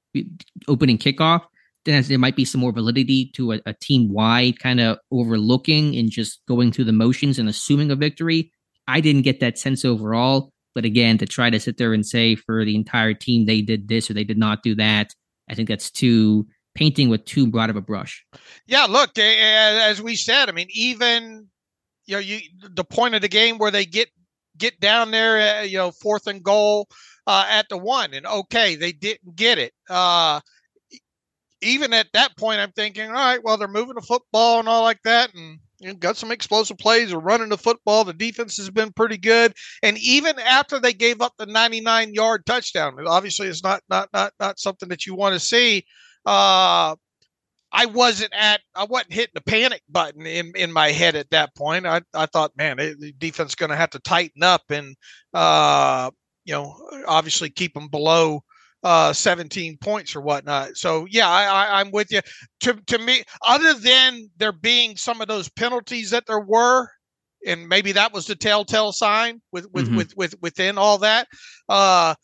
[0.67, 1.41] opening kickoff,
[1.85, 5.95] then there might be some more validity to a, a team wide kind of overlooking
[5.95, 8.51] and just going through the motions and assuming a victory.
[8.87, 10.51] I didn't get that sense overall.
[10.75, 13.87] But again, to try to sit there and say for the entire team they did
[13.87, 15.13] this or they did not do that,
[15.49, 18.25] I think that's too painting with too broad of a brush.
[18.65, 21.47] Yeah, look, as we said, I mean, even
[22.05, 22.39] you know, you
[22.71, 24.09] the point of the game where they get
[24.57, 26.87] get down there, uh, you know, fourth and goal
[27.27, 29.73] uh, at the one, and okay, they didn't get it.
[29.89, 30.39] Uh,
[31.61, 34.83] even at that point, I'm thinking, all right, well, they're moving the football and all
[34.83, 37.09] like that, and you know, got some explosive plays.
[37.09, 38.03] They're running the football.
[38.03, 42.45] The defense has been pretty good, and even after they gave up the 99 yard
[42.45, 45.85] touchdown, obviously it's not not not not something that you want to see.
[46.25, 46.95] Uh,
[47.73, 51.55] I wasn't at I wasn't hitting the panic button in, in my head at that
[51.55, 51.85] point.
[51.85, 54.95] I, I thought, man, the defense is going to have to tighten up and
[55.33, 56.11] uh,
[56.45, 56.75] you know
[57.07, 58.43] obviously keep them below
[58.83, 60.75] uh, 17 points or whatnot.
[60.77, 62.21] So yeah, I, I, am with you.
[62.61, 66.89] To to me, other than there being some of those penalties that there were,
[67.45, 69.97] and maybe that was the telltale sign with with mm-hmm.
[69.97, 71.27] with, with within all that.
[71.69, 72.15] Uh,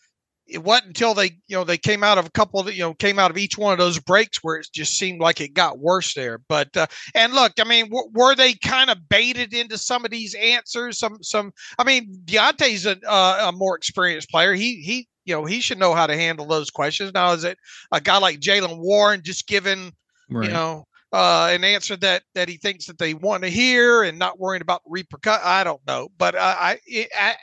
[0.50, 2.94] it wasn't until they you know they came out of a couple of you know
[2.96, 5.80] came out of each one of those breaks where it just seemed like it got
[5.80, 9.78] worse there but uh, and look i mean w- were they kind of baited into
[9.78, 14.54] some of these answers some some i mean Diontae's a, uh, a more experienced player
[14.54, 17.14] he he you know, he should know how to handle those questions.
[17.14, 17.58] Now, is it
[17.92, 19.94] a guy like Jaylen Warren just giving,
[20.30, 20.48] right.
[20.48, 24.20] you know, uh, an answer that that he thinks that they want to hear and
[24.20, 25.46] not worrying about the repercussions?
[25.46, 26.80] I don't know, but uh, I,
[27.16, 27.36] I,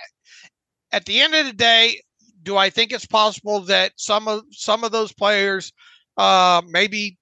[0.92, 2.00] at the end of the day,
[2.42, 5.72] do I think it's possible that some of some of those players
[6.16, 7.18] uh, maybe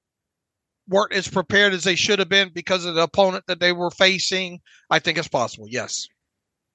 [0.88, 3.90] weren't as prepared as they should have been because of the opponent that they were
[3.90, 4.60] facing?
[4.90, 5.66] I think it's possible.
[5.68, 6.08] Yes.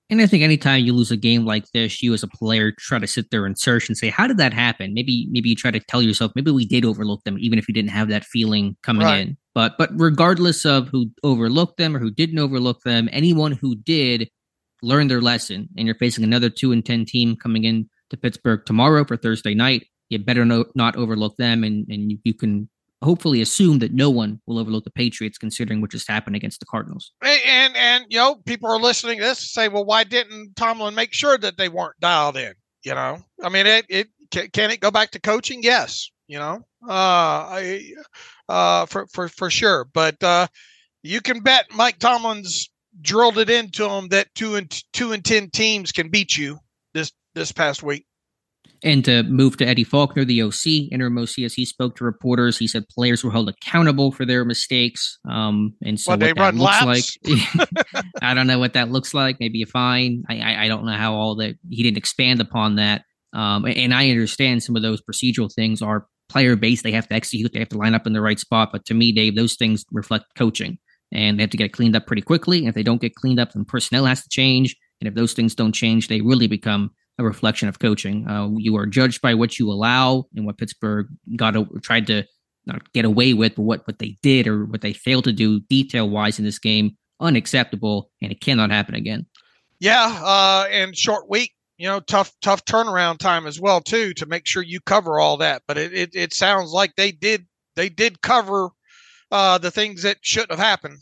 [0.10, 2.98] And I think anytime you lose a game like this, you as a player try
[2.98, 5.70] to sit there and search and say, "How did that happen?" Maybe, maybe you try
[5.70, 8.76] to tell yourself, maybe we did overlook them, even if you didn't have that feeling
[8.82, 9.28] coming right.
[9.28, 9.38] in.
[9.54, 14.30] But, but regardless of who overlooked them or who didn't overlook them, anyone who did
[14.82, 15.70] learn their lesson.
[15.78, 19.54] And you're facing another two and ten team coming in to Pittsburgh tomorrow for Thursday
[19.54, 19.88] night.
[20.10, 22.68] You better no, not overlook them, and and you, you can
[23.02, 26.66] hopefully assume that no one will overlook the Patriots, considering what just happened against the
[26.66, 27.12] Cardinals.
[27.22, 31.14] And and you know, people are listening to this say, well, why didn't Tomlin make
[31.14, 32.54] sure that they weren't dialed in?
[32.84, 35.64] You know, I mean, it it can, can it go back to coaching?
[35.64, 37.94] Yes, you know, uh, I
[38.48, 39.86] uh, for for for sure.
[39.94, 40.48] But uh,
[41.04, 42.70] you can bet Mike Tomlin's
[43.02, 46.60] drilled it into them that two and two and ten teams can beat you
[46.94, 48.06] this this past week.
[48.84, 52.58] And to move to Eddie Faulkner, the OC, interim OC, as he spoke to reporters,
[52.58, 55.20] he said players were held accountable for their mistakes.
[55.30, 57.18] Um, and so what that looks laps.
[57.26, 59.38] like, I don't know what that looks like.
[59.40, 60.24] Maybe a fine.
[60.30, 63.04] I, I, I don't know how all that he didn't expand upon that.
[63.34, 66.84] Um, and I understand some of those procedural things are player based.
[66.84, 67.52] They have to execute.
[67.52, 68.70] They have to line up in the right spot.
[68.72, 70.78] But to me, Dave, those things reflect coaching,
[71.12, 72.60] and they have to get cleaned up pretty quickly.
[72.60, 74.76] And if they don't get cleaned up, then personnel has to change.
[75.02, 78.28] And if those things don't change, they really become a reflection of coaching.
[78.28, 82.24] Uh, you are judged by what you allow and what Pittsburgh got tried to
[82.66, 85.60] not get away with, but what what they did or what they failed to do
[85.62, 89.26] detail wise in this game unacceptable, and it cannot happen again.
[89.80, 94.26] Yeah, uh, and short week, you know, tough tough turnaround time as well too to
[94.26, 95.64] make sure you cover all that.
[95.68, 98.70] But it it, it sounds like they did they did cover
[99.32, 101.00] uh, the things that shouldn't have happened.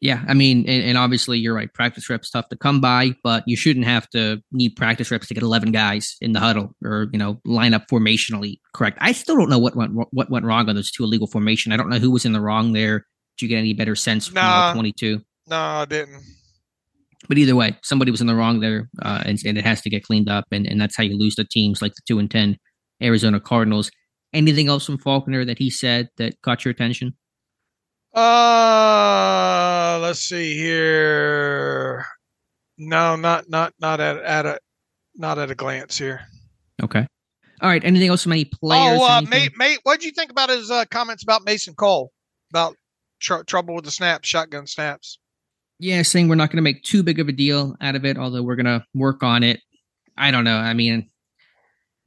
[0.00, 1.72] Yeah, I mean, and, and, obviously you're right.
[1.74, 5.34] Practice reps tough to come by, but you shouldn't have to need practice reps to
[5.34, 8.98] get 11 guys in the huddle or you know line up formationally correct.
[9.00, 11.72] I still don't know what went what went wrong on those two illegal formation.
[11.72, 13.06] I don't know who was in the wrong there.
[13.36, 15.20] Did you get any better sense from nah, 22?
[15.48, 16.22] No, I didn't.
[17.28, 19.90] But either way, somebody was in the wrong there, uh, and, and it has to
[19.90, 22.30] get cleaned up, and, and that's how you lose the teams like the two and
[22.30, 22.56] ten
[23.02, 23.90] Arizona Cardinals.
[24.32, 27.16] Anything else from Faulkner that he said that caught your attention?
[28.18, 32.04] Uh, let's see here.
[32.76, 34.58] No, not not not at at a
[35.14, 36.22] not at a glance here.
[36.82, 37.06] Okay.
[37.60, 37.84] All right.
[37.84, 38.98] Anything else from any players?
[39.00, 42.12] Oh, uh, mate, mate, what did you think about his uh, comments about Mason Cole
[42.50, 42.76] about
[43.20, 45.18] tr- trouble with the snaps, shotgun snaps?
[45.80, 48.18] Yeah, saying we're not going to make too big of a deal out of it,
[48.18, 49.60] although we're going to work on it.
[50.16, 50.56] I don't know.
[50.56, 51.10] I mean,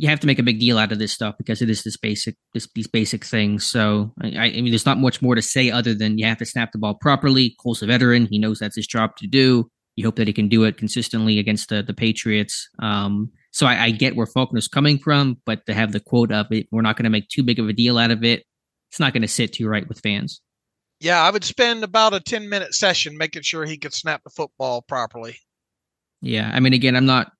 [0.02, 1.96] you have to make a big deal out of this stuff because it is this
[1.96, 3.70] basic this, these basic things.
[3.70, 6.46] So I, I, mean, there's not much more to say other than you have to
[6.46, 7.56] snap the ball properly.
[7.62, 9.70] Cole's a veteran; he knows that's his job to do.
[9.96, 12.68] You hope that he can do it consistently against the the Patriots.
[12.80, 16.48] Um, so I, I, get where Faulkner's coming from, but to have the quote of
[16.50, 18.44] it, we're not going to make too big of a deal out of it.
[18.90, 20.42] It's not going to sit too right with fans.
[21.00, 24.32] Yeah, I would spend about a ten minute session making sure he could snap the
[24.32, 25.38] football properly.
[26.22, 27.32] Yeah, I mean, again, I'm not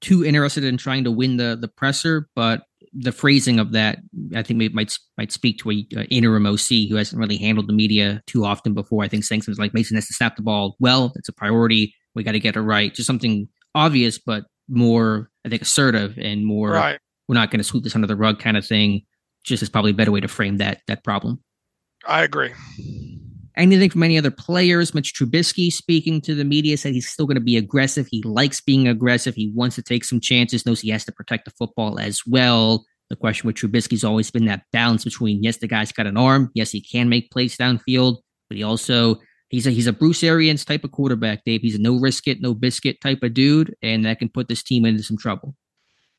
[0.00, 3.98] too interested in trying to win the the presser, but the phrasing of that,
[4.34, 8.22] I think, might might speak to a, interim OC who hasn't really handled the media
[8.26, 9.04] too often before.
[9.04, 11.12] I think saying things like Mason has to snap the ball well.
[11.16, 11.94] It's a priority.
[12.14, 12.94] We got to get it right.
[12.94, 16.70] Just something obvious, but more, I think, assertive and more.
[16.70, 16.98] Right.
[17.28, 19.02] We're not going to sweep this under the rug kind of thing.
[19.44, 21.42] Just is probably a better way to frame that that problem.
[22.06, 22.52] I agree.
[23.58, 24.94] Anything from any other players?
[24.94, 28.06] Mitch Trubisky speaking to the media said he's still going to be aggressive.
[28.08, 29.34] He likes being aggressive.
[29.34, 32.84] He wants to take some chances, knows he has to protect the football as well.
[33.10, 36.50] The question with Trubisky's always been that balance between yes, the guy's got an arm,
[36.54, 38.18] yes, he can make plays downfield,
[38.48, 39.16] but he also
[39.48, 41.62] he's a he's a Bruce Arians type of quarterback, Dave.
[41.62, 44.62] He's a no risk it, no biscuit type of dude, and that can put this
[44.62, 45.56] team into some trouble.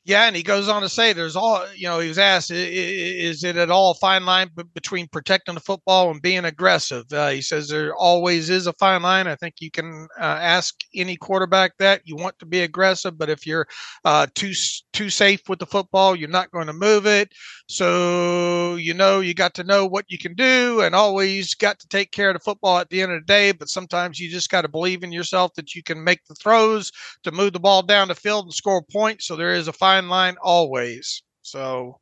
[0.04, 3.44] Yeah, and he goes on to say, "There's all you know." He was asked, "Is
[3.44, 7.42] it at all a fine line between protecting the football and being aggressive?" Uh, he
[7.42, 9.26] says there always is a fine line.
[9.26, 13.28] I think you can uh, ask any quarterback that you want to be aggressive, but
[13.28, 13.66] if you're
[14.06, 14.54] uh, too
[14.94, 17.30] too safe with the football, you're not going to move it.
[17.68, 21.88] So you know you got to know what you can do, and always got to
[21.88, 23.52] take care of the football at the end of the day.
[23.52, 26.90] But sometimes you just got to believe in yourself that you can make the throws
[27.24, 29.26] to move the ball down the field and score points.
[29.26, 31.22] So there is a fine fine line always.
[31.42, 31.98] So,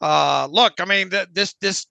[0.00, 1.86] uh, look, I mean, th- this, this,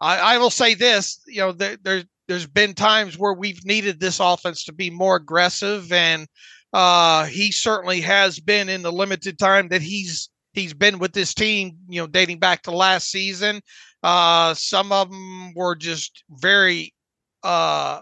[0.00, 4.00] I, I, will say this, you know, there, there, there's been times where we've needed
[4.00, 6.26] this offense to be more aggressive, and
[6.72, 11.34] uh, he certainly has been in the limited time that he's he's been with this
[11.34, 11.76] team.
[11.88, 13.60] You know, dating back to last season,
[14.02, 16.92] uh, some of them were just very
[17.42, 18.00] uh,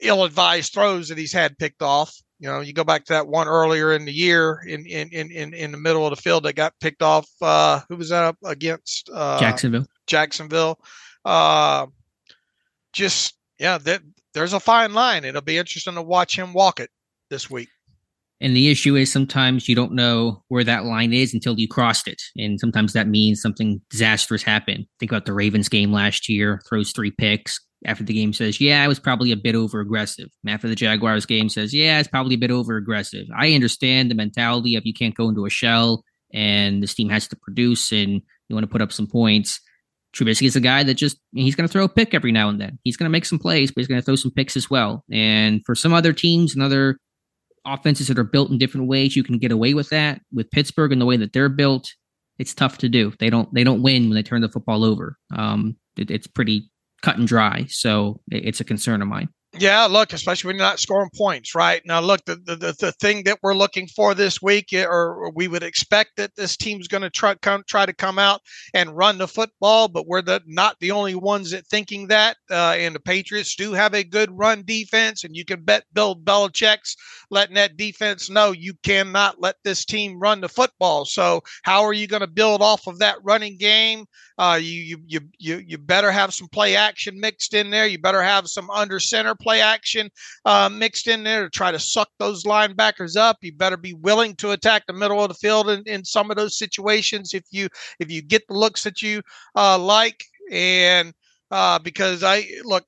[0.00, 2.14] ill-advised throws that he's had picked off.
[2.40, 5.54] You know, you go back to that one earlier in the year in in in
[5.54, 7.28] in the middle of the field that got picked off.
[7.42, 9.10] Uh, who was that up against?
[9.12, 9.86] Uh, Jacksonville.
[10.06, 10.78] Jacksonville.
[11.24, 11.86] Uh,
[12.92, 14.02] just yeah, that
[14.34, 15.24] there's a fine line.
[15.24, 16.90] It'll be interesting to watch him walk it.
[17.30, 17.68] this week.
[18.40, 22.06] And the issue is sometimes you don't know where that line is until you crossed
[22.06, 22.22] it.
[22.36, 24.86] And sometimes that means something disastrous happened.
[25.00, 27.58] Think about the Ravens game last year, throws three picks.
[27.84, 30.28] After the game says, Yeah, I was probably a bit over aggressive.
[30.46, 33.26] After the Jaguars game says, Yeah, it's probably a bit over aggressive.
[33.36, 37.28] I understand the mentality of you can't go into a shell and this team has
[37.28, 39.60] to produce and you want to put up some points.
[40.14, 42.60] Trubisky is a guy that just he's going to throw a pick every now and
[42.60, 42.78] then.
[42.82, 45.04] He's going to make some plays, but he's going to throw some picks as well.
[45.12, 46.98] And for some other teams and other
[47.66, 50.22] offenses that are built in different ways, you can get away with that.
[50.32, 51.92] With Pittsburgh and the way that they're built,
[52.38, 53.12] it's tough to do.
[53.18, 55.18] They don't they don't win when they turn the football over.
[55.36, 56.70] Um, it, it's pretty
[57.02, 57.66] cut and dry.
[57.68, 59.28] So it's a concern of mine.
[59.54, 61.80] Yeah, look, especially when you're not scoring points, right?
[61.86, 65.48] Now, look, the, the, the thing that we're looking for this week, eh, or we
[65.48, 68.42] would expect that this team's going to try come try to come out
[68.74, 72.36] and run the football, but we're the not the only ones that thinking that.
[72.50, 76.14] Uh, and the Patriots do have a good run defense, and you can bet Bill
[76.14, 76.94] Belichick's
[77.30, 81.06] letting that defense know you cannot let this team run the football.
[81.06, 84.04] So, how are you going to build off of that running game?
[84.36, 87.86] Uh, you, you you you you better have some play action mixed in there.
[87.86, 90.10] You better have some under center play action
[90.44, 93.38] uh, mixed in there to try to suck those linebackers up.
[93.42, 96.36] You better be willing to attack the middle of the field in, in some of
[96.36, 99.22] those situations if you if you get the looks that you
[99.56, 100.24] uh, like.
[100.50, 101.12] And
[101.50, 102.84] uh, because I look,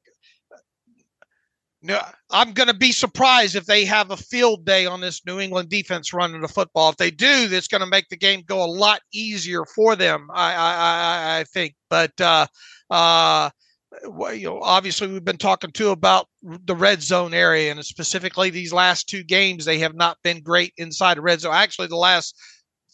[1.83, 1.99] no,
[2.31, 5.71] I'm going to be surprised if they have a field day on this New England
[5.71, 6.91] defense running the football.
[6.91, 10.29] If they do, that's going to make the game go a lot easier for them.
[10.33, 12.47] I I, I, I think, but uh,
[12.91, 13.51] uh,
[14.03, 18.73] you know, obviously we've been talking too about the red zone area, and specifically these
[18.73, 21.55] last two games, they have not been great inside the red zone.
[21.55, 22.37] Actually, the last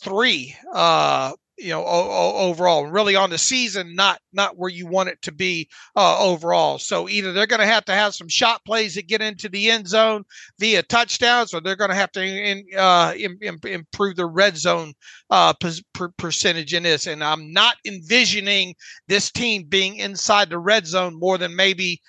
[0.03, 5.21] three uh, you know overall really on the season not not where you want it
[5.23, 6.79] to be uh, overall.
[6.79, 9.71] So either they're going to have to have some shot plays that get into the
[9.71, 10.25] end zone
[10.61, 14.57] via touchdowns or they're going to have to in, uh, in, in, improve the red
[14.57, 14.93] zone
[15.31, 15.55] uh,
[15.95, 17.07] per- percentage in this.
[17.07, 18.75] And i'm not envisioning
[19.09, 22.01] this team being inside the red zone more than maybe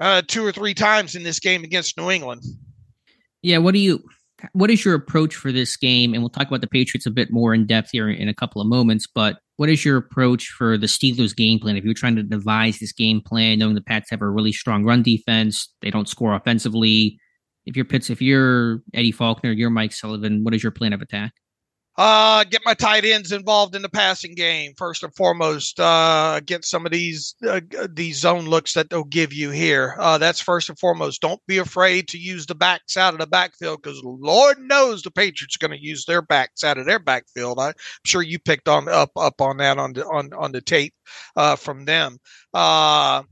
[0.00, 2.42] uh, two or three times in this game against new england.
[3.42, 4.04] Yeah what do you
[4.52, 6.12] what is your approach for this game?
[6.12, 8.60] And we'll talk about the Patriots a bit more in depth here in a couple
[8.60, 9.06] of moments.
[9.06, 11.76] But what is your approach for the Steelers' game plan?
[11.76, 14.84] If you're trying to devise this game plan, knowing the Pats have a really strong
[14.84, 17.18] run defense, they don't score offensively.
[17.66, 21.00] If you're Pitts, if you're Eddie Faulkner, you're Mike Sullivan, what is your plan of
[21.00, 21.32] attack?
[21.96, 25.78] Uh, get my tight ends involved in the passing game first and foremost.
[25.78, 29.94] Uh, get some of these uh, these zone looks that they'll give you here.
[29.98, 31.20] Uh, that's first and foremost.
[31.20, 35.10] Don't be afraid to use the backs out of the backfield because Lord knows the
[35.12, 37.60] Patriots are going to use their backs out of their backfield.
[37.60, 40.94] I'm sure you picked on up up on that on the on on the tape
[41.36, 42.18] uh, from them.
[42.52, 43.22] Uh,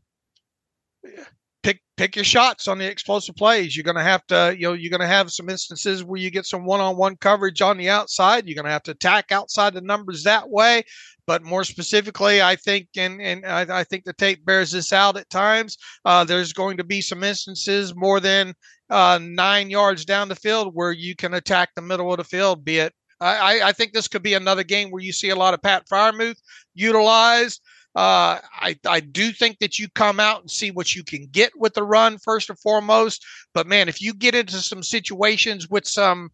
[1.63, 3.77] pick pick your shots on the explosive plays.
[3.77, 6.31] You're going to have to, you know, you're going to have some instances where you
[6.31, 8.47] get some one-on-one coverage on the outside.
[8.47, 10.83] You're going to have to attack outside the numbers that way.
[11.27, 15.17] But more specifically, I think, and and I, I think the tape bears this out
[15.17, 15.77] at times.
[16.05, 18.55] Uh, there's going to be some instances more than
[18.91, 22.65] uh, nine yards down the field where you can attack the middle of the field.
[22.65, 25.55] Be it, I, I think this could be another game where you see a lot
[25.55, 26.41] of Pat Freiermuth
[26.75, 27.61] utilized.
[27.95, 31.53] Uh, I, I do think that you come out and see what you can get
[31.59, 33.25] with the run first and foremost.
[33.53, 36.31] But man, if you get into some situations with some,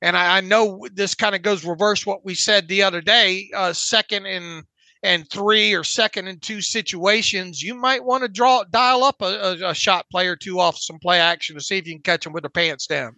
[0.00, 3.50] and I, I know this kind of goes reverse what we said the other day,
[3.54, 4.64] uh, second and
[5.04, 9.24] and three or second and two situations, you might want to draw dial up a,
[9.24, 12.02] a, a shot play or two off some play action to see if you can
[12.02, 13.16] catch them with their pants down.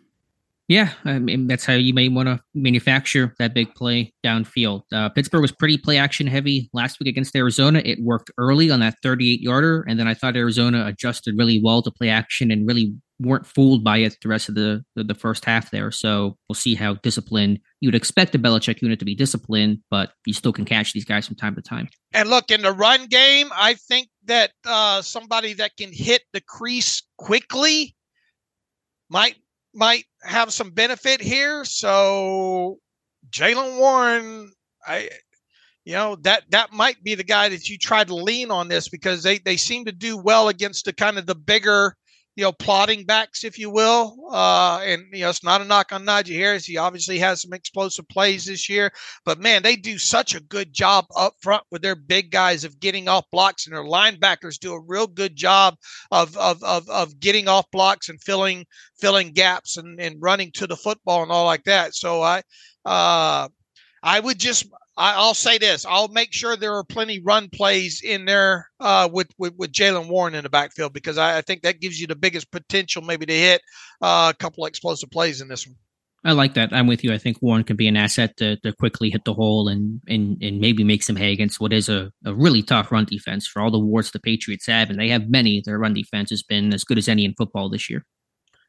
[0.66, 4.82] Yeah, I mean that's how you may want to manufacture that big play downfield.
[4.92, 7.82] Uh, Pittsburgh was pretty play action heavy last week against Arizona.
[7.84, 11.82] It worked early on that 38 yarder, and then I thought Arizona adjusted really well
[11.82, 15.14] to play action and really weren't fooled by it the rest of the, the, the
[15.14, 15.90] first half there.
[15.90, 20.12] So we'll see how disciplined you would expect the Belichick unit to be disciplined, but
[20.26, 21.88] you still can catch these guys from time to time.
[22.12, 26.40] And look in the run game, I think that uh, somebody that can hit the
[26.40, 27.94] crease quickly
[29.10, 29.36] might
[29.74, 31.64] might have some benefit here.
[31.64, 32.78] So
[33.30, 34.52] Jaylen Warren,
[34.86, 35.10] I
[35.84, 38.88] you know that that might be the guy that you try to lean on this
[38.88, 41.96] because they they seem to do well against the kind of the bigger
[42.36, 44.16] you know, plotting backs, if you will.
[44.32, 46.64] Uh, and, you know, it's not a knock on Najee Harris.
[46.64, 48.90] He obviously has some explosive plays this year,
[49.24, 52.80] but man, they do such a good job up front with their big guys of
[52.80, 55.76] getting off blocks, and their linebackers do a real good job
[56.10, 58.66] of, of, of, of getting off blocks and filling,
[58.98, 61.94] filling gaps and, and running to the football and all like that.
[61.94, 62.42] So I,
[62.84, 63.48] uh,
[64.02, 64.66] I would just,
[64.96, 69.08] I, will say this: I'll make sure there are plenty run plays in there uh,
[69.12, 72.06] with with, with Jaylen Warren in the backfield because I, I, think that gives you
[72.06, 73.62] the biggest potential maybe to hit
[74.00, 75.76] uh, a couple explosive plays in this one.
[76.26, 76.72] I like that.
[76.72, 77.12] I'm with you.
[77.12, 80.42] I think Warren can be an asset to, to quickly hit the hole and, and
[80.42, 83.60] and maybe make some hay against what is a, a really tough run defense for
[83.60, 85.62] all the warts the Patriots have, and they have many.
[85.64, 88.04] Their run defense has been as good as any in football this year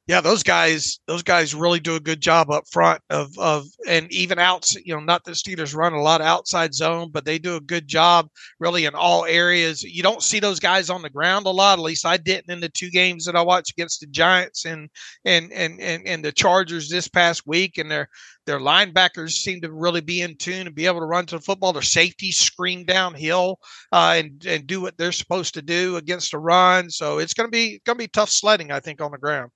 [0.07, 4.11] yeah, those guys, those guys really do a good job up front of of and
[4.11, 4.69] even out.
[4.85, 7.61] You know, not that Steelers run a lot of outside zone, but they do a
[7.61, 8.27] good job
[8.59, 9.81] really in all areas.
[9.81, 11.79] You don't see those guys on the ground a lot.
[11.79, 14.89] At least I didn't in the two games that I watched against the Giants and
[15.25, 17.79] and and and, and the Chargers this past week.
[17.79, 18.07] And their
[18.45, 21.41] their linebackers seem to really be in tune and be able to run to the
[21.41, 21.73] football.
[21.73, 23.57] Their safeties scream downhill
[23.91, 26.91] uh, and and do what they're supposed to do against a run.
[26.91, 29.49] So it's going to be going to be tough sledding, I think, on the ground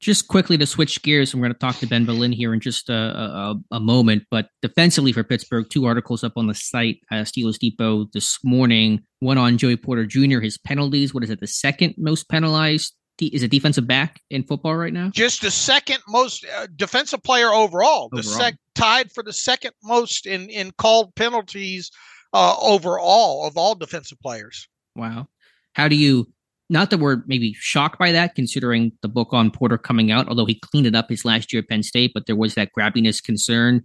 [0.00, 2.90] just quickly to switch gears, I'm going to talk to Ben Volin here in just
[2.90, 4.24] a, a, a, moment.
[4.30, 9.00] But defensively for Pittsburgh, two articles up on the site, uh, Steelers Depot this morning.
[9.20, 11.14] One on Joey Porter Jr., his penalties.
[11.14, 12.94] What is it, the second most penalized?
[13.20, 15.08] Is a defensive back in football right now?
[15.10, 18.08] Just the second most uh, defensive player overall.
[18.10, 21.92] The sec tied for the second most in in called penalties
[22.32, 24.68] uh, overall of all defensive players.
[24.96, 25.28] Wow.
[25.74, 26.26] How do you
[26.70, 30.46] not that we're maybe shocked by that, considering the book on Porter coming out, although
[30.46, 33.22] he cleaned it up his last year at Penn State, but there was that grabbiness
[33.22, 33.84] concern.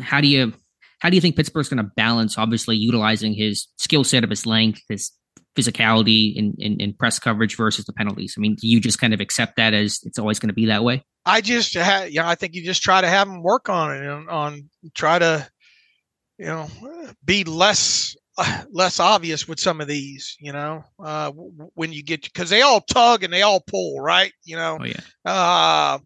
[0.00, 0.54] How do you
[1.00, 4.46] how do you think Pittsburgh's going to balance obviously utilizing his skill set of his
[4.46, 5.10] length, his
[5.56, 8.34] physicality in, in, in, press coverage versus the penalties?
[8.36, 10.66] I mean, do you just kind of accept that as it's always going to be
[10.66, 11.02] that way?
[11.24, 14.04] I just, ha- yeah, I think you just try to have him work on it
[14.04, 15.48] and on try to,
[16.38, 16.68] you know,
[17.24, 18.14] be less
[18.70, 22.80] less obvious with some of these, you know, uh, when you get because they all
[22.80, 24.32] tug and they all pull, right?
[24.44, 25.00] You know, oh, yeah.
[25.24, 25.98] Uh,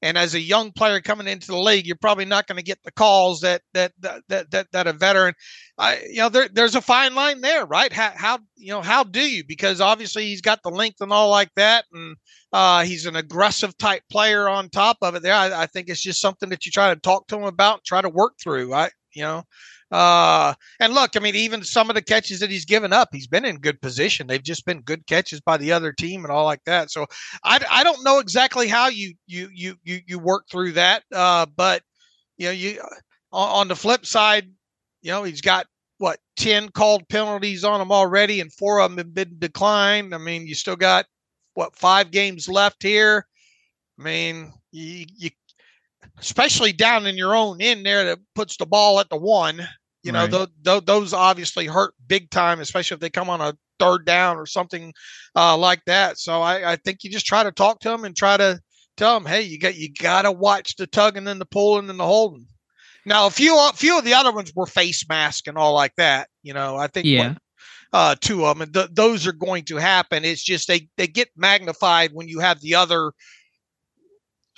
[0.00, 2.78] and as a young player coming into the league, you're probably not going to get
[2.84, 5.34] the calls that that that that that a veteran.
[5.76, 7.92] I, you know, there, there's a fine line there, right?
[7.92, 9.42] How, how you know how do you?
[9.44, 12.16] Because obviously he's got the length and all like that, and
[12.52, 15.22] uh, he's an aggressive type player on top of it.
[15.22, 17.84] There, I, I think it's just something that you try to talk to him about,
[17.84, 18.72] try to work through.
[18.72, 19.42] I, you know,
[19.90, 23.26] uh, and look, I mean, even some of the catches that he's given up, he's
[23.26, 24.26] been in good position.
[24.26, 26.90] They've just been good catches by the other team and all like that.
[26.90, 27.06] So
[27.42, 31.04] I, I don't know exactly how you you you you you work through that.
[31.12, 31.82] Uh, but
[32.36, 32.80] you know, you
[33.32, 34.50] on, on the flip side,
[35.00, 35.66] you know, he's got
[35.96, 40.14] what 10 called penalties on him already and four of them have been declined.
[40.14, 41.06] I mean, you still got
[41.54, 43.26] what five games left here.
[43.98, 45.30] I mean, you, you
[46.20, 49.66] especially down in your own end there that puts the ball at the one.
[50.02, 50.30] You know, right.
[50.30, 54.36] th- th- those obviously hurt big time, especially if they come on a third down
[54.36, 54.92] or something
[55.36, 56.18] uh, like that.
[56.18, 58.60] So I, I, think you just try to talk to them and try to
[58.96, 61.98] tell them, hey, you got you got to watch the tugging and the pulling and
[61.98, 62.46] the holding.
[63.06, 65.94] Now, a few a few of the other ones were face mask and all like
[65.96, 66.28] that.
[66.42, 67.30] You know, I think yeah.
[67.30, 67.38] What,
[67.90, 70.24] uh, two of them, and th- those are going to happen.
[70.24, 73.12] It's just they they get magnified when you have the other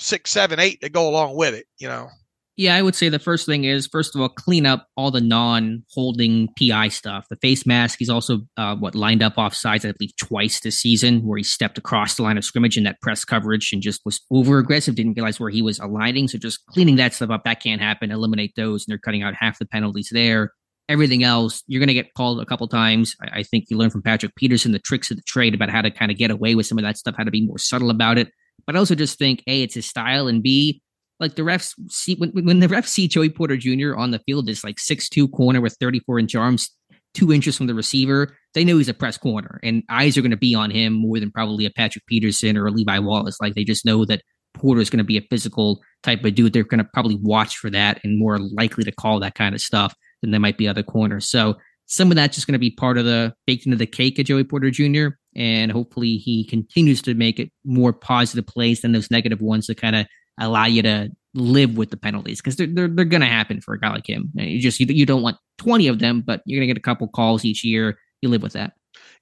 [0.00, 2.08] six, seven, eight that go along with it, you know.
[2.56, 5.22] Yeah, I would say the first thing is first of all clean up all the
[5.22, 7.24] non-holding PI stuff.
[7.30, 7.98] The face mask.
[7.98, 11.42] He's also uh, what lined up off sides, I believe, twice this season, where he
[11.42, 14.94] stepped across the line of scrimmage in that press coverage and just was over aggressive.
[14.94, 16.28] Didn't realize where he was aligning.
[16.28, 17.44] So just cleaning that stuff up.
[17.44, 18.10] That can't happen.
[18.10, 20.52] Eliminate those, and they're cutting out half the penalties there.
[20.86, 23.16] Everything else, you're going to get called a couple times.
[23.22, 25.80] I, I think you learn from Patrick Peterson the tricks of the trade about how
[25.80, 27.88] to kind of get away with some of that stuff, how to be more subtle
[27.88, 28.30] about it.
[28.66, 30.82] But I also just think, A, it's his style, and B,
[31.18, 33.94] like the refs see when, when the refs see Joey Porter Jr.
[33.94, 36.70] on the field, this like six two corner with 34 inch arms,
[37.14, 39.60] two inches from the receiver, they know he's a press corner.
[39.62, 42.66] And eyes are going to be on him more than probably a Patrick Peterson or
[42.66, 43.38] a Levi Wallace.
[43.40, 44.22] Like they just know that
[44.54, 46.52] Porter is going to be a physical type of dude.
[46.52, 49.60] They're going to probably watch for that and more likely to call that kind of
[49.60, 51.28] stuff than there might be other corners.
[51.28, 51.56] So
[51.90, 54.24] some of that's just going to be part of the baked into the cake of
[54.24, 55.08] Joey Porter Jr.
[55.34, 59.74] And hopefully he continues to make it more positive plays than those negative ones to
[59.74, 60.06] kind of
[60.38, 63.74] allow you to live with the penalties because they're, they're, they're going to happen for
[63.74, 64.30] a guy like him.
[64.34, 66.82] You just, you, you don't want 20 of them, but you're going to get a
[66.82, 67.98] couple calls each year.
[68.22, 68.74] You live with that.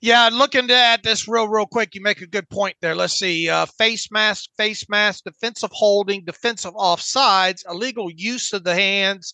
[0.02, 2.94] Yeah, looking at this real, real quick, you make a good point there.
[2.94, 3.48] Let's see.
[3.48, 9.32] Uh, face mask, face mask, defensive holding, defensive offsides, illegal use of the hands,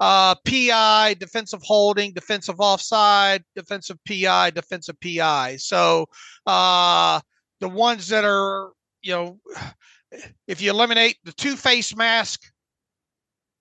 [0.00, 5.56] uh, PI, defensive holding, defensive offside, defensive PI, defensive PI.
[5.56, 6.06] So
[6.46, 7.20] uh,
[7.60, 8.70] the ones that are,
[9.02, 9.40] you know,
[10.46, 12.40] if you eliminate the two face mask,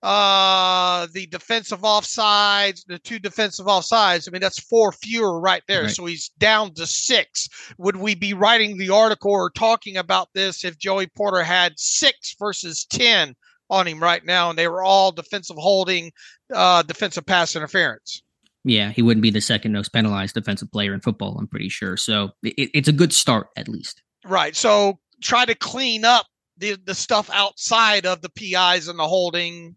[0.03, 5.83] uh, the defensive offsides, the two defensive offsides, I mean, that's four fewer right there.
[5.83, 5.91] Right.
[5.91, 7.49] So he's down to six.
[7.79, 12.35] Would we be writing the article or talking about this if Joey Porter had six
[12.37, 13.35] versus 10?
[13.69, 16.11] On him right now, and they were all defensive holding,
[16.53, 18.21] uh, defensive pass interference.
[18.63, 21.37] Yeah, he wouldn't be the second most penalized defensive player in football.
[21.39, 21.97] I'm pretty sure.
[21.97, 24.01] So it, it's a good start, at least.
[24.25, 24.55] Right.
[24.55, 26.25] So try to clean up
[26.57, 29.75] the the stuff outside of the PIs and the holding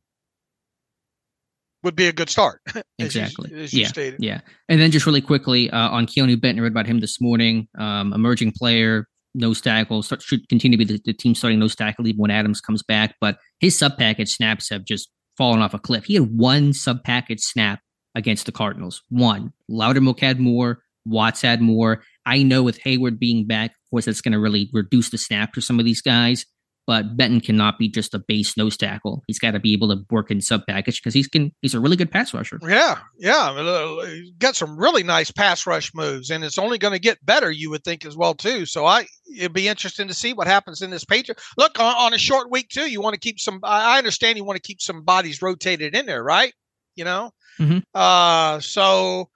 [1.83, 2.61] would be a good start.
[2.99, 3.51] exactly.
[3.55, 3.89] As you, yeah.
[3.89, 4.23] stated.
[4.23, 4.41] Yeah.
[4.69, 7.69] And then just really quickly uh, on Keeanu Benton, read about him this morning.
[7.79, 12.07] Um, emerging player, nose tackle, should continue to be the, the team starting nose tackle
[12.07, 13.15] even when Adams comes back.
[13.21, 16.05] But his sub package snaps have just fallen off a cliff.
[16.05, 17.81] He had one sub package snap
[18.15, 19.03] against the Cardinals.
[19.09, 19.53] One.
[19.71, 20.81] Loudermilk had more.
[21.07, 22.03] Watts had more.
[22.27, 25.53] I know with Heyward being back, of course, that's going to really reduce the snaps
[25.55, 26.45] for some of these guys.
[26.89, 29.23] But Benton cannot be just a base nose tackle.
[29.27, 31.81] He's got to be able to work in sub package because he's can he's a
[31.81, 32.59] really good pass rusher.
[32.67, 36.99] Yeah, yeah, he's got some really nice pass rush moves, and it's only going to
[36.99, 38.65] get better, you would think as well too.
[38.65, 39.05] So I,
[39.37, 41.39] it'd be interesting to see what happens in this Patriot.
[41.59, 42.91] Look on, on a short week too.
[42.91, 43.61] You want to keep some.
[43.65, 46.55] I understand you want to keep some bodies rotated in there, right?
[46.97, 47.81] You know, mm-hmm.
[47.95, 49.29] uh, so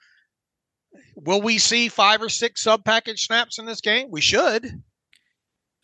[1.16, 4.06] will we see five or six sub package snaps in this game?
[4.10, 4.82] We should.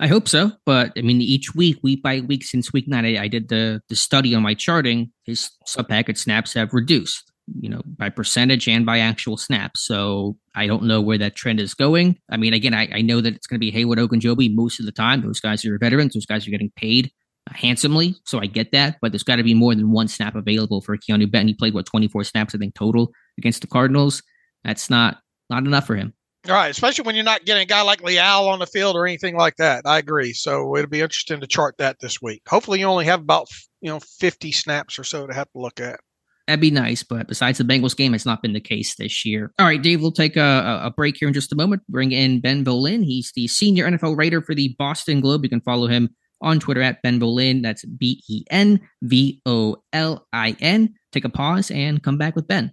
[0.00, 3.22] I hope so, but I mean, each week, week by week, since week nine, I,
[3.22, 5.12] I did the the study on my charting.
[5.24, 9.84] His sub package snaps have reduced, you know, by percentage and by actual snaps.
[9.84, 12.16] So I don't know where that trend is going.
[12.30, 14.86] I mean, again, I, I know that it's going to be Heyward Ogunjobi most of
[14.86, 15.20] the time.
[15.22, 16.14] Those guys are veterans.
[16.14, 17.10] Those guys are getting paid
[17.50, 18.98] handsomely, so I get that.
[19.02, 21.48] But there's got to be more than one snap available for Keeanu Benton.
[21.48, 24.22] He played what 24 snaps, I think, total against the Cardinals.
[24.62, 25.18] That's not
[25.50, 26.14] not enough for him.
[26.48, 29.06] All right, especially when you're not getting a guy like Leal on the field or
[29.06, 29.82] anything like that.
[29.84, 30.32] I agree.
[30.32, 32.42] So it'll be interesting to chart that this week.
[32.48, 33.48] Hopefully, you only have about
[33.82, 36.00] you know 50 snaps or so to have to look at.
[36.46, 39.52] That'd be nice, but besides the Bengals game, it's not been the case this year.
[39.58, 41.82] All right, Dave, we'll take a, a break here in just a moment.
[41.90, 43.04] Bring in Ben Volin.
[43.04, 45.44] He's the senior NFL writer for the Boston Globe.
[45.44, 46.08] You can follow him
[46.40, 47.62] on Twitter at Ben Volin.
[47.62, 50.94] That's B E N V O L I N.
[51.12, 52.72] Take a pause and come back with Ben.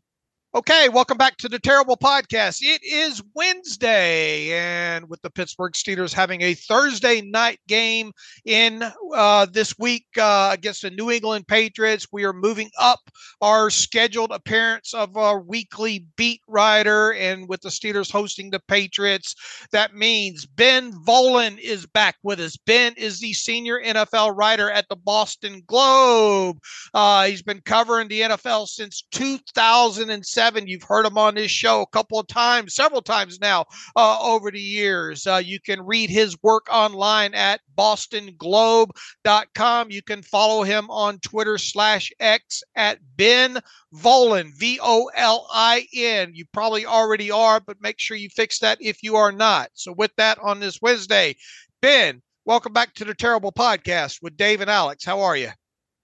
[0.55, 2.59] Okay, welcome back to the Terrible Podcast.
[2.61, 8.13] It is Wednesday, and with the Pittsburgh Steelers having a Thursday night game
[8.45, 8.81] in
[9.13, 13.01] uh, this week uh, against the New England Patriots, we are moving up
[13.41, 17.11] our scheduled appearance of our weekly beat writer.
[17.11, 19.35] And with the Steelers hosting the Patriots,
[19.73, 22.55] that means Ben Volin is back with us.
[22.55, 26.59] Ben is the senior NFL writer at the Boston Globe.
[26.93, 30.67] Uh, he's been covering the NFL since 2007 seven.
[30.67, 33.65] You've heard him on this show a couple of times, several times now
[33.95, 35.25] uh, over the years.
[35.25, 39.89] Uh, you can read his work online at bostonglobe.com.
[39.89, 43.57] You can follow him on Twitter slash X at Ben
[43.95, 46.33] Volin, V O L I N.
[46.35, 49.71] You probably already are, but make sure you fix that if you are not.
[49.73, 51.37] So, with that on this Wednesday,
[51.81, 55.03] Ben, welcome back to the Terrible Podcast with Dave and Alex.
[55.03, 55.49] How are you?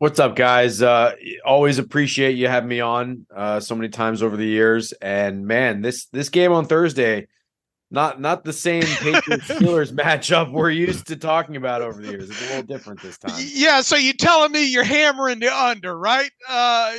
[0.01, 0.81] What's up, guys?
[0.81, 1.13] Uh,
[1.45, 4.93] always appreciate you having me on uh, so many times over the years.
[4.93, 7.27] And man, this this game on Thursday,
[7.91, 12.29] not not the same Patriots Steelers matchup we're used to talking about over the years.
[12.29, 13.35] It's a little different this time.
[13.37, 16.31] Yeah, so you're telling me you're hammering the under, right?
[16.47, 16.93] Uh,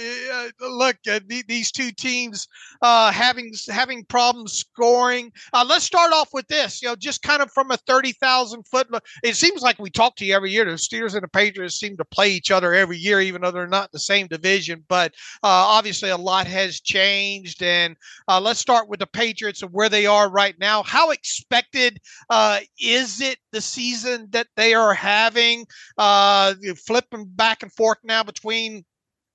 [0.61, 2.47] look, uh, these two teams
[2.83, 5.33] uh, having having problems scoring.
[5.53, 6.83] Uh, let's start off with this.
[6.83, 8.91] You know, just kind of from a thirty thousand foot.
[8.91, 10.67] Look, it seems like we talk to you every year.
[10.67, 13.67] The Steelers and the Patriots seem to play each other every year, even though they're
[13.67, 14.85] not in the same division.
[14.89, 17.63] But uh, obviously, a lot has changed.
[17.63, 17.97] And
[18.29, 21.99] uh, let's start with the Patriots and where they are right now how expected
[22.31, 25.67] uh, is it the season that they are having?
[25.99, 26.55] Uh,
[26.87, 28.85] flipping back and forth now between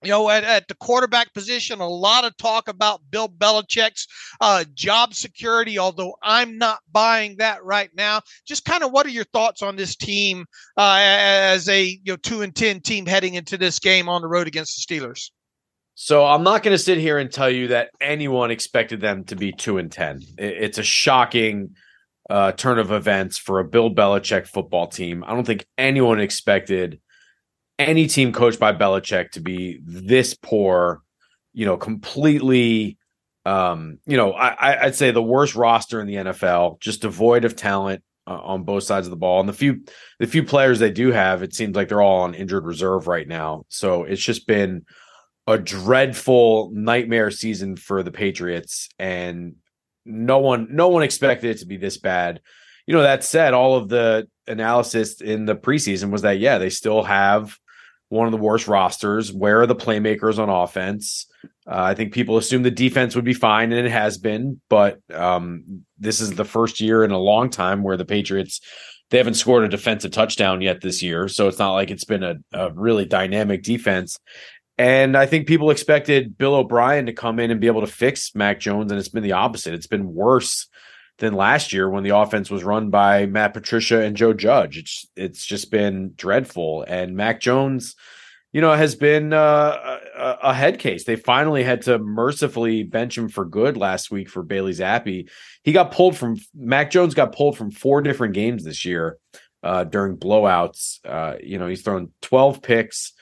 [0.03, 4.07] you know, at, at the quarterback position, a lot of talk about Bill Belichick's
[4.39, 8.21] uh, job security, although I'm not buying that right now.
[8.45, 10.45] Just kind of what are your thoughts on this team
[10.77, 14.27] uh, as a you know two and ten team heading into this game on the
[14.27, 15.31] road against the Steelers?
[15.99, 19.35] So I'm not going to sit here and tell you that anyone expected them to
[19.35, 20.21] be two and ten.
[20.37, 21.71] It's a shocking
[22.29, 25.23] uh, turn of events for a Bill Belichick football team.
[25.25, 27.01] I don't think anyone expected
[27.79, 31.01] any team coached by Belichick to be this poor.
[31.53, 32.99] You know, completely.
[33.47, 37.55] Um, you know, I, I'd say the worst roster in the NFL, just devoid of
[37.55, 39.39] talent uh, on both sides of the ball.
[39.39, 39.83] And the few
[40.19, 43.27] the few players they do have, it seems like they're all on injured reserve right
[43.27, 43.63] now.
[43.69, 44.85] So it's just been
[45.47, 49.55] a dreadful nightmare season for the Patriots, and
[50.05, 52.41] no one no one expected it to be this bad.
[52.85, 56.69] You know, that said, all of the analysis in the preseason was that yeah, they
[56.69, 57.57] still have
[58.09, 59.31] one of the worst rosters.
[59.31, 61.27] Where are the playmakers on offense?
[61.65, 64.61] Uh, I think people assume the defense would be fine, and it has been.
[64.69, 68.61] But um, this is the first year in a long time where the Patriots
[69.09, 72.23] they haven't scored a defensive touchdown yet this year, so it's not like it's been
[72.23, 74.17] a, a really dynamic defense.
[74.77, 78.35] And I think people expected Bill O'Brien to come in and be able to fix
[78.35, 79.73] Mac Jones, and it's been the opposite.
[79.73, 80.67] It's been worse
[81.17, 84.77] than last year when the offense was run by Matt Patricia and Joe Judge.
[84.77, 86.85] It's it's just been dreadful.
[86.87, 87.95] And Mac Jones,
[88.53, 91.05] you know, has been uh, a, a, head case.
[91.05, 95.27] They finally had to mercifully bench him for good last week for Bailey Zappe.
[95.63, 99.17] He got pulled from Mac Jones got pulled from four different games this year
[99.63, 100.99] uh, during blowouts.
[101.03, 103.13] Uh, you know, he's thrown 12 picks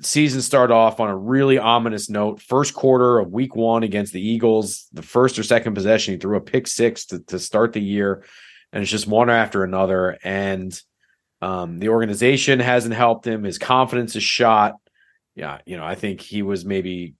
[0.00, 2.40] season start off on a really ominous note.
[2.40, 6.36] First quarter of week one against the Eagles, the first or second possession, he threw
[6.36, 8.24] a pick six to, to start the year,
[8.72, 10.18] and it's just one after another.
[10.24, 10.78] And
[11.40, 13.44] um, the organization hasn't helped him.
[13.44, 14.74] His confidence is shot.
[15.36, 17.14] Yeah, you know, I think he was maybe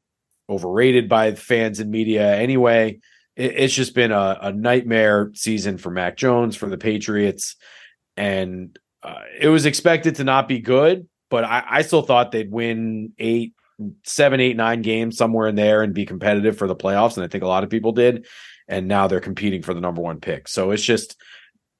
[0.48, 2.98] overrated by fans and media anyway.
[3.36, 7.54] It, it's just been a, a, nightmare season for Mac Jones, for the Patriots.
[8.16, 12.50] And uh, it was expected to not be good, but I, I still thought they'd
[12.50, 13.54] win eight,
[14.04, 17.16] seven, eight, nine games somewhere in there and be competitive for the playoffs.
[17.16, 18.26] And I think a lot of people did.
[18.68, 20.48] And now they're competing for the number one pick.
[20.48, 21.16] So it's just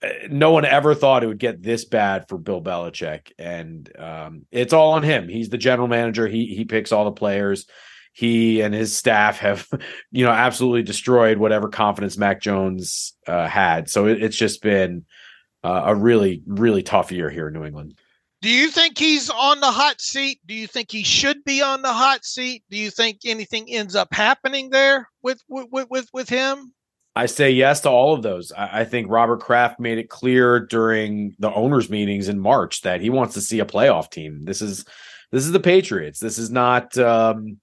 [0.03, 4.47] eh, no one ever thought it would get this bad for Bill Belichick, and um,
[4.51, 5.29] it's all on him.
[5.29, 6.27] He's the general manager.
[6.27, 7.67] He he picks all the players.
[8.13, 9.69] He and his staff have,
[10.11, 13.89] you know, absolutely destroyed whatever confidence Mac Jones uh, had.
[13.89, 15.05] So it, it's just been
[15.63, 18.00] uh, a really really tough year here in New England.
[18.43, 20.41] Do you think he's on the hot seat?
[20.47, 22.63] Do you think he should be on the hot seat?
[22.71, 26.73] Do you think anything ends up happening there with with with, with him?
[27.17, 28.53] I say yes to all of those.
[28.53, 33.01] I, I, think Robert Kraft made it clear during the owners' meetings in March that
[33.01, 34.45] he wants to see a playoff team.
[34.45, 34.85] This is
[35.33, 36.21] this is the Patriots.
[36.21, 37.59] This is not, um,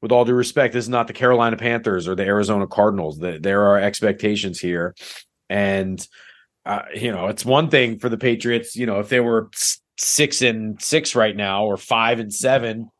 [0.00, 3.18] with all due respect, this is not the Carolina Panthers or the Arizona Cardinals.
[3.18, 4.94] There are expectations here,
[5.50, 6.06] and
[6.64, 8.76] uh, you know it's one thing for the Patriots.
[8.76, 9.50] You know if they were
[9.98, 12.90] six and six right now or five and seven,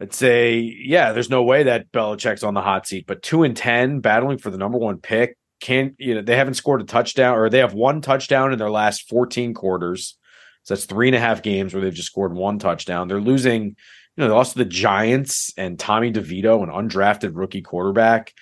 [0.00, 3.06] I'd say, yeah, there's no way that Belichick's on the hot seat.
[3.06, 6.54] But two and ten, battling for the number one pick, can't you know they haven't
[6.54, 10.16] scored a touchdown or they have one touchdown in their last 14 quarters.
[10.62, 13.08] So that's three and a half games where they've just scored one touchdown.
[13.08, 13.74] They're losing, you
[14.16, 18.32] know, they lost to the Giants and Tommy DeVito, an undrafted rookie quarterback.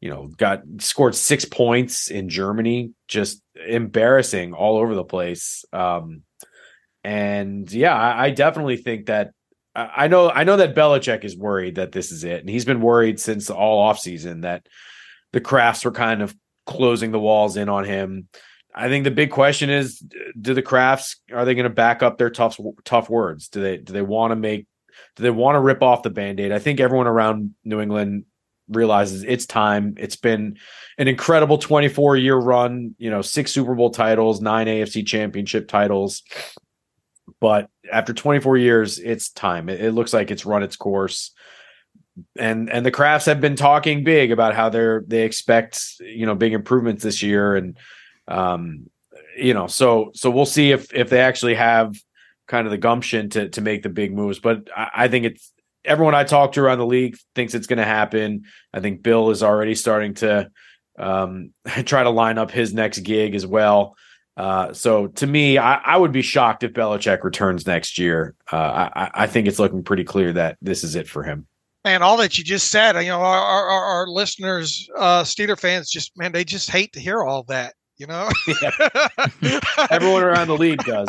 [0.00, 5.64] You know, got scored six points in Germany, just embarrassing all over the place.
[5.72, 6.22] Um,
[7.04, 9.32] and yeah, I, I definitely think that
[9.76, 12.80] I know I know that Belichick is worried that this is it, and he's been
[12.80, 14.66] worried since all offseason that
[15.32, 16.34] the Krafts were kind of
[16.64, 18.28] closing the walls in on him.
[18.74, 19.98] I think the big question is:
[20.40, 23.48] Do the Krafts are they going to back up their tough tough words?
[23.48, 24.66] Do they do they want to make
[25.16, 26.52] do they want to rip off the band-aid?
[26.52, 28.24] I think everyone around New England
[28.68, 29.94] realizes it's time.
[29.98, 30.56] It's been
[30.98, 36.22] an incredible 24 year run, you know, six Super Bowl titles, nine AFC championship titles.
[37.44, 39.68] But after 24 years, it's time.
[39.68, 41.32] It, it looks like it's run its course.
[42.38, 46.34] And and the Krafts have been talking big about how they're they expect you know
[46.34, 47.76] big improvements this year, and
[48.28, 48.88] um,
[49.36, 51.94] you know so so we'll see if if they actually have
[52.48, 54.38] kind of the gumption to to make the big moves.
[54.38, 55.52] But I, I think it's
[55.84, 58.44] everyone I talked to around the league thinks it's going to happen.
[58.72, 60.50] I think Bill is already starting to
[60.98, 61.52] um,
[61.84, 63.96] try to line up his next gig as well.
[64.36, 68.34] Uh, so to me, I, I, would be shocked if Belichick returns next year.
[68.52, 71.46] Uh, I, I, think it's looking pretty clear that this is it for him.
[71.84, 75.88] And all that you just said, you know, our, our, our listeners, uh, Steeler fans,
[75.88, 77.74] just man, they just hate to hear all that.
[77.96, 78.28] You know,
[78.60, 79.60] yeah.
[79.90, 81.08] everyone around the league does.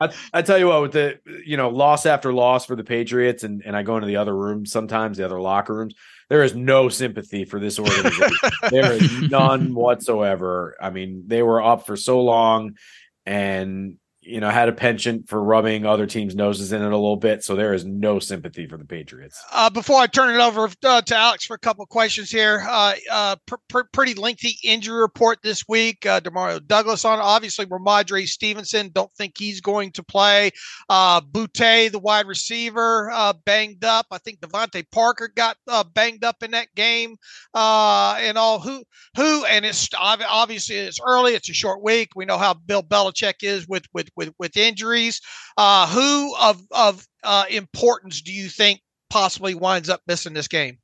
[0.00, 3.42] I, I, tell you what, with the you know loss after loss for the Patriots,
[3.42, 5.96] and and I go into the other rooms sometimes, the other locker rooms
[6.28, 8.28] there is no sympathy for this organization.
[8.70, 10.76] there is none whatsoever.
[10.80, 12.76] I mean, they were up for so long
[13.24, 17.16] and you know, had a penchant for rubbing other teams' noses in it a little
[17.16, 17.44] bit.
[17.44, 19.40] So there is no sympathy for the Patriots.
[19.52, 22.94] Uh, before I turn it over uh, to Alex for a couple questions here, uh,
[23.10, 26.04] uh pr- pr- pretty lengthy injury report this week.
[26.04, 28.90] Uh, Demario Douglas on, obviously, Rhamondre Stevenson.
[28.92, 30.50] Don't think he's going to play.
[30.88, 33.10] Uh, Boutte, the wide receiver,
[33.44, 34.06] banged up.
[34.10, 35.56] I think DeVante Parker got
[35.94, 37.16] banged up in that game.
[37.54, 38.82] and all who
[39.16, 41.34] who and it's obviously it's early.
[41.34, 42.10] It's a short week.
[42.16, 45.20] We know how Bill Belichick is with with with with injuries.
[45.56, 50.78] Uh, who of of uh, importance do you think possibly winds up missing this game?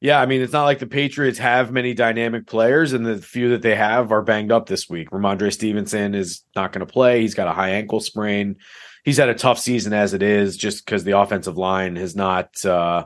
[0.00, 3.48] Yeah, I mean, it's not like the Patriots have many dynamic players, and the few
[3.50, 5.10] that they have are banged up this week.
[5.10, 7.22] Rhamondre Stevenson is not going to play.
[7.22, 8.56] He's got a high ankle sprain.
[9.04, 12.62] He's had a tough season as it is, just because the offensive line has not
[12.66, 13.04] uh,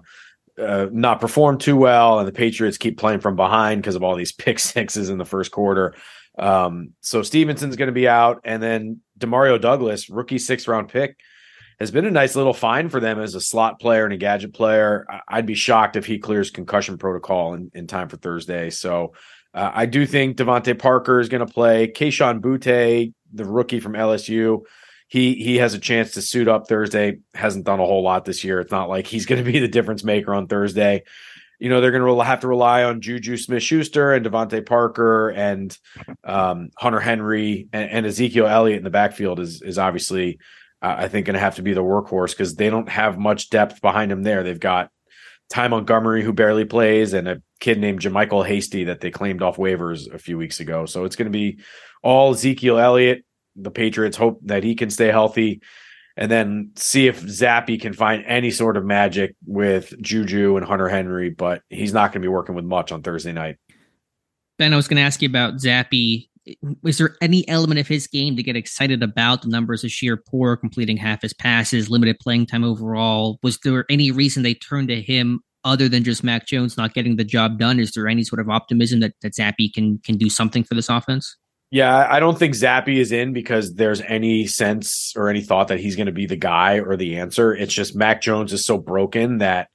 [0.61, 4.17] uh, not performed too well, and the Patriots keep playing from behind because of all
[4.17, 5.95] these pick sixes in the first quarter.
[6.41, 11.19] Um, so Stevenson's going to be out, and then Demario Douglas, rookie sixth round pick,
[11.79, 14.55] has been a nice little find for them as a slot player and a gadget
[14.55, 15.07] player.
[15.29, 18.71] I'd be shocked if he clears concussion protocol in, in time for Thursday.
[18.71, 19.13] So
[19.55, 21.89] uh, I do think DeVante Parker is going to play.
[21.89, 24.63] Kayshon Boutte, the rookie from LSU,
[25.09, 27.19] he he has a chance to suit up Thursday.
[27.35, 28.61] Hasn't done a whole lot this year.
[28.61, 31.03] It's not like he's going to be the difference maker on Thursday.
[31.61, 35.77] You know they're going to have to rely on Juju Smith-Schuster and DeVante Parker and
[36.25, 40.39] um, Hunter Henry and, and, Ezekiel Elliott in the backfield is is obviously
[40.83, 43.51] uh, I think going to have to be the workhorse because they don't have much
[43.51, 44.43] depth behind him there.
[44.43, 44.91] They've got
[45.51, 49.57] Ty Montgomery who barely plays and a kid named JaMycal Hasty that they claimed off
[49.57, 50.87] waivers a few weeks ago.
[50.87, 51.61] So it's going to be
[52.03, 53.25] all Ezekiel Elliott
[53.57, 55.61] the Patriots hope that he can stay healthy
[56.17, 60.89] and then see if Zappe can find any sort of magic with Juju and Hunter
[60.89, 63.57] Henry, but he's not going to be working with much on Thursday night.
[64.59, 66.29] Ben, I was going to ask you about Zappe.
[66.83, 69.43] Was there any element of his game to get excited about?
[69.43, 73.39] The numbers this year poor, completing half his passes, limited playing time overall.
[73.43, 77.17] Was there any reason they turned to him other than just Mac Jones not getting
[77.17, 77.79] the job done?
[77.79, 80.89] Is there any sort of optimism that, that Zappe can can do something for this
[80.89, 81.37] offense?
[81.71, 85.79] Yeah, I don't think Zappe is in because there's any sense or any thought that
[85.79, 87.55] he's going to be the guy or the answer.
[87.55, 89.69] It's just Mac Jones is so broken that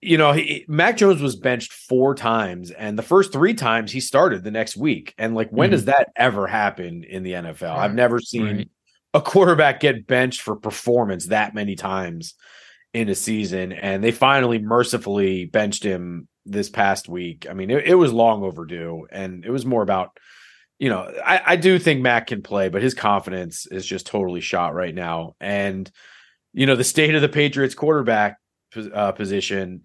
[0.00, 4.00] you know, he, Mac Jones was benched four times, and the first three times he
[4.00, 5.14] started the next week.
[5.16, 5.72] And like, when mm-hmm.
[5.72, 7.74] does that ever happen in the NFL?
[7.74, 7.84] Right.
[7.84, 8.70] I've never seen right.
[9.14, 12.34] a quarterback get benched for performance that many times
[12.92, 13.72] in a season.
[13.72, 17.46] And they finally mercifully benched him this past week.
[17.48, 20.18] I mean, it, it was long overdue, and it was more about
[20.80, 24.40] you know, I, I do think Mac can play, but his confidence is just totally
[24.40, 25.36] shot right now.
[25.38, 25.88] And,
[26.54, 28.38] you know, the state of the Patriots quarterback
[28.94, 29.84] uh, position,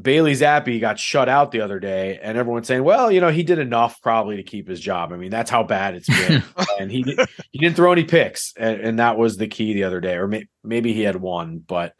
[0.00, 3.44] Bailey Zappe got shut out the other day, and everyone's saying, well, you know, he
[3.44, 5.12] did enough probably to keep his job.
[5.12, 6.42] I mean, that's how bad it's been.
[6.80, 7.04] and he
[7.52, 10.14] he didn't throw any picks, and, and, that was the key the other day.
[10.14, 11.94] Or may, maybe he had one, but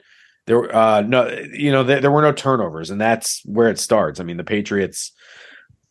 [0.46, 4.18] there uh no you know there, there were no turnovers, and that's where it starts.
[4.18, 5.12] I mean, the Patriots–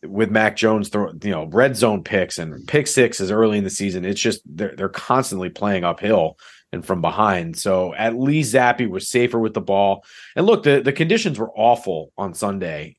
[0.06, 3.70] with Mac Jones throw you know red zone picks and pick sixes early in the
[3.70, 4.04] season.
[4.04, 6.38] It's just they're they're constantly playing uphill
[6.72, 7.56] and from behind.
[7.56, 10.04] So at least Zappe was safer with the ball.
[10.36, 12.96] And look, the the conditions were awful on Sunday.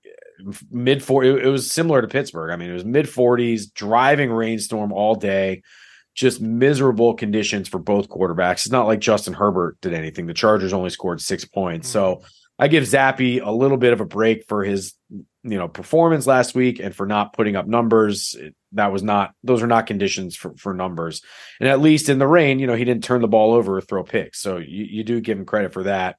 [0.71, 2.51] Mid four, it, it was similar to Pittsburgh.
[2.51, 5.61] I mean, it was mid forties, driving rainstorm all day,
[6.15, 8.65] just miserable conditions for both quarterbacks.
[8.65, 10.27] It's not like Justin Herbert did anything.
[10.27, 12.21] The Chargers only scored six points, mm-hmm.
[12.21, 12.23] so
[12.57, 14.93] I give Zappe a little bit of a break for his
[15.43, 18.35] you know performance last week and for not putting up numbers
[18.73, 21.21] that was not those are not conditions for, for numbers.
[21.59, 23.81] And at least in the rain you know he didn't turn the ball over or
[23.81, 24.41] throw picks.
[24.41, 26.17] So you, you do give him credit for that.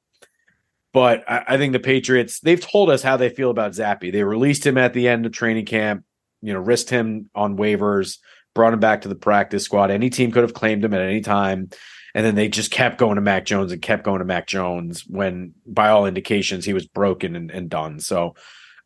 [0.93, 4.11] But I, I, think the patriots they've told us how they feel about zappe.
[4.11, 6.03] They released him at the end of training camp
[6.41, 8.17] you know risked him on waivers
[8.53, 9.91] brought him back to the practice squad.
[9.91, 11.69] Any team could have claimed him at any time.
[12.13, 15.05] And then they just kept going to Mac Jones and kept going to Mac Jones
[15.07, 17.99] when, by all indications, he was broken and, and done.
[18.01, 18.35] So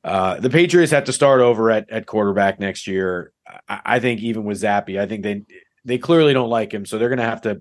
[0.05, 3.33] uh, the Patriots have to start over at, at quarterback next year.
[3.67, 5.41] I, I, think even with Zappe, I think they
[5.83, 7.59] they clearly don't like him, so they're going to have to,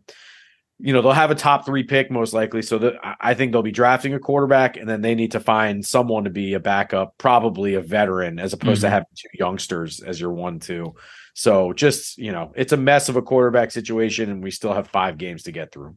[0.79, 2.61] you know, they'll have a top three pick most likely.
[2.61, 5.87] So that I think they'll be drafting a quarterback, and then they need to find
[5.87, 8.89] someone to be a backup, probably a veteran, as opposed mm-hmm.
[8.89, 10.95] to having two youngsters as your one two.
[11.33, 14.89] So just you know, it's a mess of a quarterback situation, and we still have
[14.89, 15.97] five games to get through.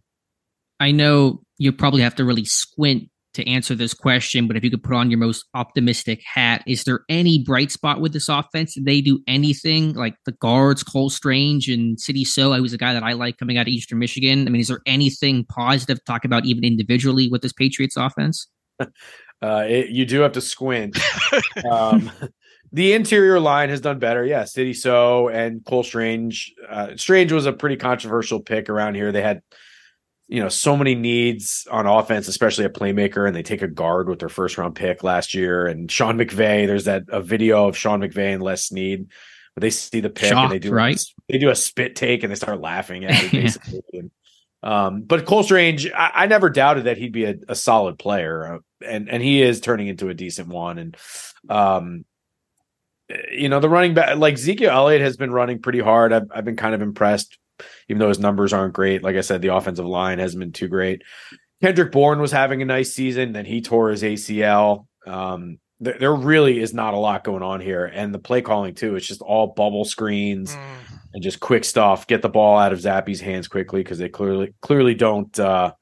[0.80, 4.70] I know you probably have to really squint to answer this question, but if you
[4.70, 8.74] could put on your most optimistic hat, is there any bright spot with this offense?
[8.76, 12.52] Did they do anything like the guards, Cole Strange and Sidy Sow?
[12.52, 14.48] I was a guy that I like coming out of Eastern Michigan.
[14.48, 18.48] I mean, is there anything positive to talk about even individually with this Patriots offense?
[19.40, 20.98] Uh, it, you do have to squint.
[21.70, 22.10] um,
[22.72, 24.26] the interior line has done better.
[24.26, 26.56] Yeah, Sidy Sow and Cole Strange.
[26.68, 29.12] Uh, Strange was a pretty controversial pick around here.
[29.12, 29.44] They had
[30.28, 34.10] you know, so many needs on offense, especially a playmaker, and they take a guard
[34.10, 35.68] with their first round pick last year.
[35.68, 39.08] And Sean McVay, there's that a video of Sean McVay and Les Snead,
[39.56, 41.02] but they see the pick Shocked, and they do right.
[41.30, 43.82] They do a spit take and they start laughing at it basically.
[43.94, 44.12] and,
[44.64, 48.56] um, but Cole Strange, I, I, never doubted that he'd be a, a solid player,
[48.56, 50.78] uh, and and he is turning into a decent one.
[50.78, 50.98] And
[51.48, 52.06] um,
[53.32, 56.12] you know, the running back like Ezekiel Elliott has been running pretty hard.
[56.12, 57.38] I've I've been kind of impressed
[57.90, 59.04] even though his numbers aren't great.
[59.04, 61.04] Like I said, the offensive line hasn't been too great.
[61.62, 64.86] Kendrick Bourne was having a nice season, then he tore his ACL.
[65.06, 68.76] Um, there, there, really is not a lot going on here, and the play calling
[68.76, 68.96] too.
[68.96, 70.78] It's just all bubble screens mm.
[71.14, 72.08] and just quick stuff.
[72.08, 75.74] Get the ball out of Zappe's hands quickly because they clearly clearly don't uh,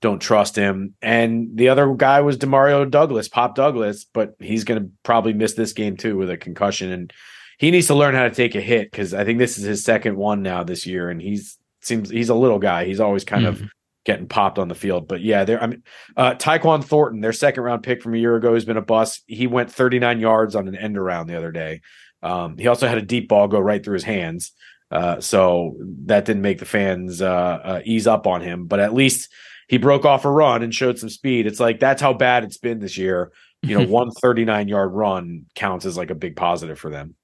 [0.00, 0.94] don't trust him.
[1.02, 5.54] And the other guy was Demario Douglas, Pop Douglas, but he's going to probably miss
[5.54, 6.92] this game too with a concussion.
[6.92, 7.12] And
[7.58, 9.84] he needs to learn how to take a hit because I think this is his
[9.84, 12.84] second one now this year, and he's seems he's a little guy.
[12.84, 13.64] He's always kind mm-hmm.
[13.64, 13.70] of
[14.04, 15.08] getting popped on the field.
[15.08, 15.62] But yeah, there.
[15.62, 15.82] I mean,
[16.16, 19.24] uh, Tyquan Thornton, their second round pick from a year ago, has been a bust.
[19.26, 21.80] He went 39 yards on an end around the other day.
[22.22, 24.52] Um, he also had a deep ball go right through his hands.
[24.90, 27.26] Uh, so that didn't make the fans uh,
[27.62, 29.30] uh, ease up on him, but at least
[29.68, 31.46] he broke off a run and showed some speed.
[31.46, 33.32] It's like that's how bad it's been this year.
[33.62, 37.16] You know, one 39 yard run counts as like a big positive for them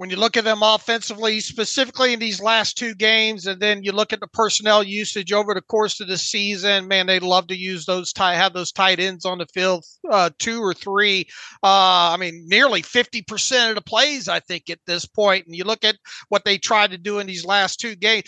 [0.00, 3.92] when you look at them offensively, specifically in these last two games, and then you
[3.92, 7.54] look at the personnel usage over the course of the season, man, they love to
[7.54, 11.26] use those tight, have those tight ends on the field, uh, two or three.
[11.62, 15.44] Uh, I mean, nearly 50% of the plays, I think, at this point.
[15.44, 15.96] And you look at
[16.30, 18.24] what they tried to do in these last two games,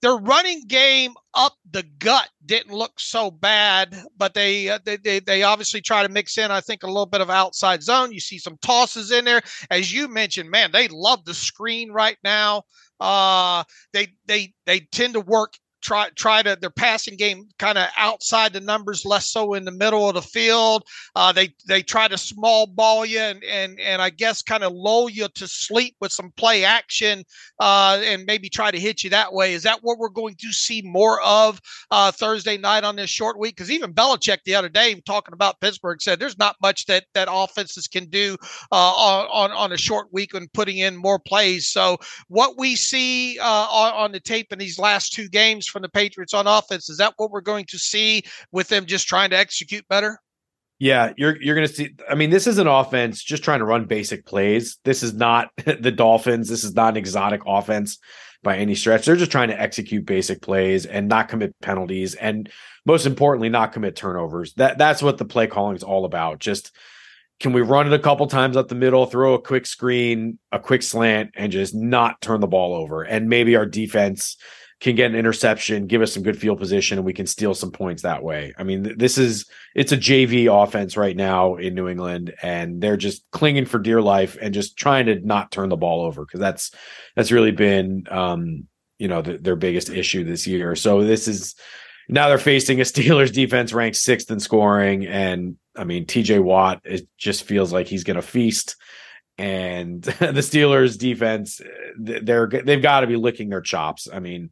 [0.00, 5.20] their running game up the gut didn't look so bad, but they, uh, they, they
[5.20, 8.12] they obviously try to mix in, I think, a little bit of outside zone.
[8.12, 10.50] You see some tosses in there, as you mentioned.
[10.50, 12.62] Man, they love the screen right now.
[12.98, 17.88] Uh, they they they tend to work try try to their passing game kind of
[17.96, 20.84] outside the numbers, less so in the middle of the field.
[21.16, 24.72] Uh, they they try to small ball you and and and I guess kind of
[24.72, 27.24] lull you to sleep with some play action
[27.58, 29.54] uh, and maybe try to hit you that way.
[29.54, 31.60] Is that what we're going to see more of
[31.90, 33.56] uh, Thursday night on this short week?
[33.56, 37.28] Because even Belichick the other day talking about Pittsburgh said there's not much that that
[37.30, 38.36] offenses can do
[38.72, 41.68] uh, on, on on a short week when putting in more plays.
[41.68, 45.82] So what we see uh, on, on the tape in these last two games from
[45.82, 46.90] the Patriots on offense.
[46.90, 50.20] Is that what we're going to see with them just trying to execute better?
[50.78, 51.94] Yeah, you're you're going to see.
[52.08, 54.78] I mean, this is an offense just trying to run basic plays.
[54.84, 56.48] This is not the Dolphins.
[56.48, 57.98] This is not an exotic offense
[58.42, 59.04] by any stretch.
[59.04, 62.50] They're just trying to execute basic plays and not commit penalties, and
[62.86, 64.54] most importantly, not commit turnovers.
[64.54, 66.38] That that's what the play calling is all about.
[66.38, 66.72] Just
[67.40, 70.58] can we run it a couple times up the middle, throw a quick screen, a
[70.58, 73.02] quick slant, and just not turn the ball over?
[73.02, 74.36] And maybe our defense
[74.80, 77.70] can get an interception, give us some good field position, and we can steal some
[77.70, 78.54] points that way.
[78.56, 82.96] I mean, this is it's a JV offense right now in New England, and they're
[82.96, 86.40] just clinging for dear life and just trying to not turn the ball over because
[86.40, 86.72] that's
[87.14, 88.66] that's really been um,
[88.98, 90.74] you know the, their biggest issue this year.
[90.74, 91.56] So this is
[92.08, 96.80] now they're facing a Steelers defense ranked sixth in scoring, and I mean TJ Watt
[96.84, 98.76] it just feels like he's going to feast
[99.40, 101.62] and the Steelers defense
[101.98, 104.06] they're they've got to be licking their chops.
[104.12, 104.50] I mean,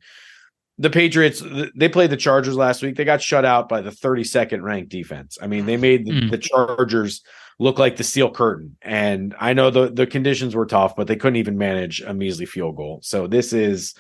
[0.79, 1.43] the Patriots
[1.77, 2.97] they played the Chargers last week.
[2.97, 5.39] They got shut out by the 32nd ranked defense.
[5.41, 6.31] I mean, they made the, mm.
[6.31, 7.23] the Chargers
[7.59, 8.77] look like the steel curtain.
[8.81, 12.47] And I know the the conditions were tough, but they couldn't even manage a measly
[12.47, 13.01] field goal.
[13.03, 13.95] So this is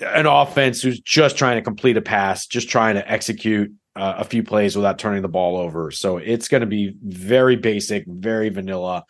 [0.00, 4.24] an offense who's just trying to complete a pass, just trying to execute uh, a
[4.24, 5.90] few plays without turning the ball over.
[5.90, 9.04] So it's going to be very basic, very vanilla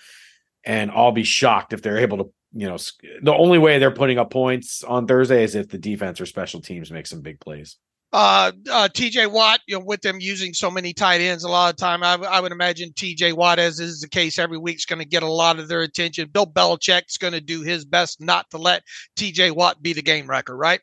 [0.65, 2.31] and I'll be shocked if they're able to.
[2.53, 2.79] You know,
[3.23, 6.61] the only way they're putting up points on Thursday is if the defense or special
[6.61, 7.77] teams make some big plays.
[8.13, 11.73] Uh, uh, TJ Watt, you know, with them using so many tight ends a lot
[11.73, 14.85] of time, I, I would imagine TJ Watt, as is the case every week, is
[14.85, 16.29] going to get a lot of their attention.
[16.29, 18.83] Bill Belichick's going to do his best not to let
[19.17, 20.81] TJ Watt be the game wrecker, right?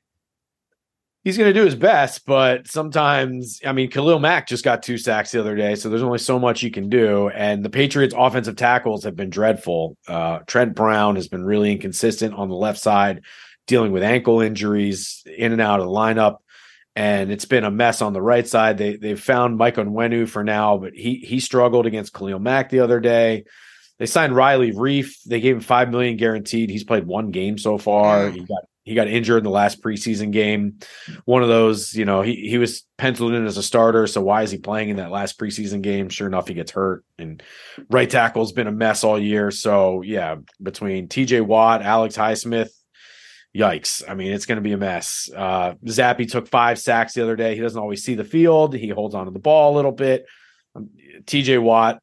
[1.28, 4.98] He's going to do his best, but sometimes, I mean, Khalil Mack just got two
[4.98, 7.28] sacks the other day, so there's only so much you can do.
[7.28, 9.98] And the Patriots' offensive tackles have been dreadful.
[10.08, 13.26] Uh, Trent Brown has been really inconsistent on the left side,
[13.66, 16.38] dealing with ankle injuries in and out of the lineup.
[16.96, 18.78] And it's been a mess on the right side.
[18.78, 22.80] They they found Mike Onwenu for now, but he he struggled against Khalil Mack the
[22.80, 23.44] other day.
[24.00, 25.22] They signed Riley Reiff.
[25.26, 26.70] They gave him five million guaranteed.
[26.70, 28.30] He's played one game so far.
[28.30, 30.80] He got he got injured in the last preseason game.
[31.26, 34.08] One of those, you know, he he was penciled in as a starter.
[34.08, 36.08] So why is he playing in that last preseason game?
[36.08, 37.04] Sure enough, he gets hurt.
[37.20, 37.44] And
[37.90, 39.52] right tackle's been a mess all year.
[39.52, 42.70] So yeah, between TJ Watt, Alex Highsmith,
[43.54, 44.04] yikes.
[44.08, 45.30] I mean, it's going to be a mess.
[45.36, 47.56] Uh, Zappe took five sacks the other day.
[47.56, 48.74] He doesn't always see the field.
[48.74, 50.26] He holds on to the ball a little bit.
[51.26, 52.00] TJ Watt,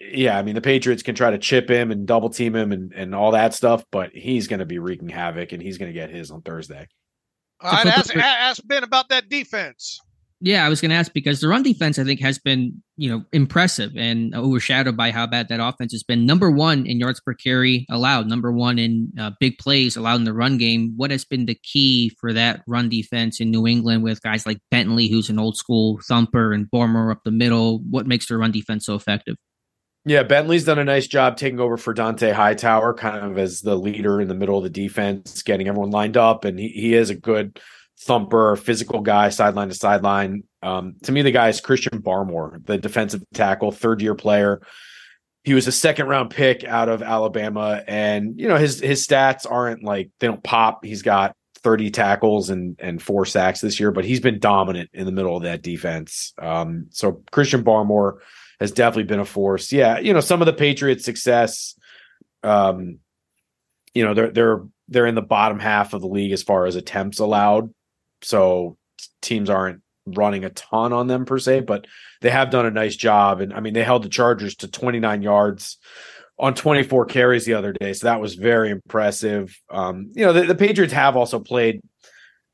[0.00, 2.92] yeah, I mean the Patriots can try to chip him and double team him and,
[2.92, 5.98] and all that stuff, but he's going to be wreaking havoc and he's going to
[5.98, 6.86] get his on Thursday.
[7.60, 10.00] All right, ask, ask Ben about that defense.
[10.40, 13.10] Yeah, I was going to ask because the run defense I think has been you
[13.10, 16.26] know impressive and overshadowed by how bad that offense has been.
[16.26, 20.24] Number one in yards per carry allowed, number one in uh, big plays allowed in
[20.24, 20.92] the run game.
[20.96, 24.58] What has been the key for that run defense in New England with guys like
[24.70, 27.80] Bentley, who's an old school thumper, and Barmore up the middle?
[27.90, 29.34] What makes their run defense so effective?
[30.04, 33.76] Yeah, Bentley's done a nice job taking over for Dont'a Hightower, kind of as the
[33.76, 36.44] leader in the middle of the defense, getting everyone lined up.
[36.44, 37.60] And he, he is a good
[38.00, 40.44] thumper, physical guy, sideline to sideline.
[40.62, 44.62] Um, to me, the guy is Christian Barmore, the defensive tackle, third year player.
[45.44, 49.50] He was a second round pick out of Alabama, and you know his his stats
[49.50, 50.84] aren't like they don't pop.
[50.84, 55.06] He's got 30 tackles and and four sacks this year, but he's been dominant in
[55.06, 56.34] the middle of that defense.
[56.40, 58.18] Um, so Christian Barmore
[58.60, 59.72] has definitely been a force.
[59.72, 61.74] Yeah, you know, some of the Patriots' success,
[62.42, 62.98] um,
[63.94, 66.76] you know, they're they're they're in the bottom half of the league as far as
[66.76, 67.72] attempts allowed.
[68.22, 68.76] So
[69.20, 71.86] teams aren't running a ton on them per se, but
[72.20, 73.40] they have done a nice job.
[73.40, 75.78] And I mean, they held the Chargers to 29 yards
[76.38, 77.92] on 24 carries the other day.
[77.92, 79.60] So that was very impressive.
[79.70, 81.80] Um, you know, the, the Patriots have also played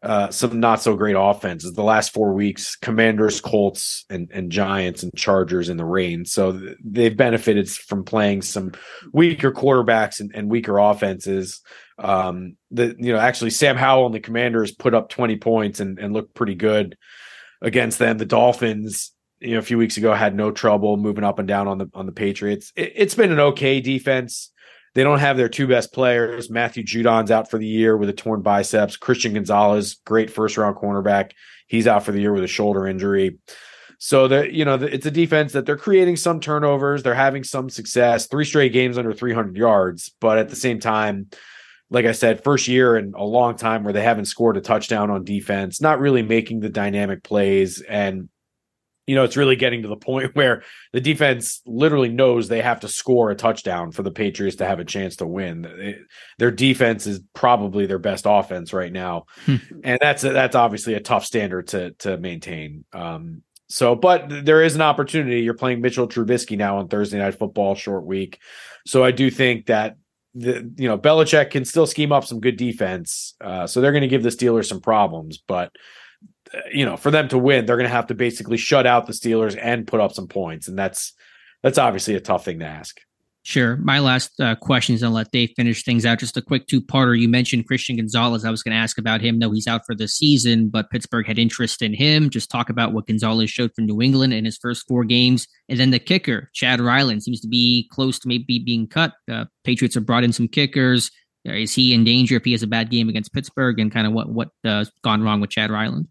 [0.04, 1.72] uh, some not so great offenses.
[1.72, 6.26] The last four weeks commanders colts and, and giants and chargers in the rain.
[6.26, 8.72] So th- they've benefited from playing some
[9.12, 11.62] weaker quarterbacks and, and weaker offenses.
[11.98, 15.98] Um, the you know actually sam howell and the commanders put up 20 points and,
[15.98, 16.98] and looked pretty good
[17.62, 18.18] against them.
[18.18, 21.66] The dolphins you know a few weeks ago had no trouble moving up and down
[21.66, 22.72] on the on the patriots.
[22.76, 24.50] It, it's been an okay defense
[24.94, 26.50] they don't have their two best players.
[26.50, 28.96] Matthew Judon's out for the year with a torn biceps.
[28.96, 31.32] Christian Gonzalez, great first round cornerback,
[31.66, 33.38] he's out for the year with a shoulder injury.
[33.98, 37.70] So that you know, it's a defense that they're creating some turnovers, they're having some
[37.70, 38.26] success.
[38.26, 41.28] Three straight games under 300 yards, but at the same time,
[41.90, 45.10] like I said, first year in a long time where they haven't scored a touchdown
[45.10, 48.28] on defense, not really making the dynamic plays and
[49.06, 52.80] you know, it's really getting to the point where the defense literally knows they have
[52.80, 55.64] to score a touchdown for the Patriots to have a chance to win.
[55.64, 55.98] It,
[56.38, 59.56] their defense is probably their best offense right now, hmm.
[59.82, 62.84] and that's that's obviously a tough standard to to maintain.
[62.92, 65.40] Um, so, but there is an opportunity.
[65.40, 68.38] You're playing Mitchell Trubisky now on Thursday Night Football, short week.
[68.86, 69.96] So I do think that
[70.34, 73.34] the you know Belichick can still scheme up some good defense.
[73.40, 75.72] Uh, so they're going to give the Steelers some problems, but
[76.72, 79.12] you know, for them to win, they're going to have to basically shut out the
[79.12, 81.12] Steelers and put up some points, and that's
[81.62, 83.00] that's obviously a tough thing to ask.
[83.46, 83.76] Sure.
[83.76, 86.18] My last uh, question is I'll let Dave finish things out.
[86.18, 87.18] Just a quick two parter.
[87.18, 88.42] You mentioned Christian Gonzalez.
[88.42, 91.26] I was going to ask about him, though he's out for the season, but Pittsburgh
[91.26, 92.30] had interest in him.
[92.30, 95.46] Just talk about what Gonzalez showed for New England in his first four games.
[95.68, 99.12] And then the kicker, Chad Ryland, seems to be close to maybe being cut.
[99.30, 101.10] Uh, Patriots have brought in some kickers.
[101.46, 103.78] Uh, is he in danger if he has a bad game against Pittsburgh?
[103.78, 106.08] And kind of what what uh, gone wrong with Chad Ryland?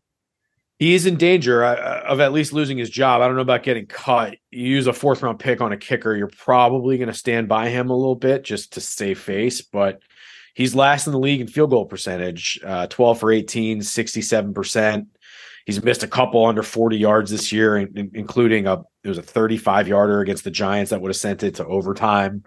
[0.79, 3.21] He's in danger uh, of at least losing his job.
[3.21, 4.35] I don't know about getting cut.
[4.51, 7.69] You use a fourth round pick on a kicker, you're probably going to stand by
[7.69, 9.61] him a little bit just to save face.
[9.61, 10.01] But
[10.53, 15.07] he's last in the league in field goal percentage uh, 12 for 18, 67%.
[15.65, 19.87] He's missed a couple under 40 yards this year, including a it was a 35
[19.87, 22.43] yarder against the Giants that would have sent it to overtime.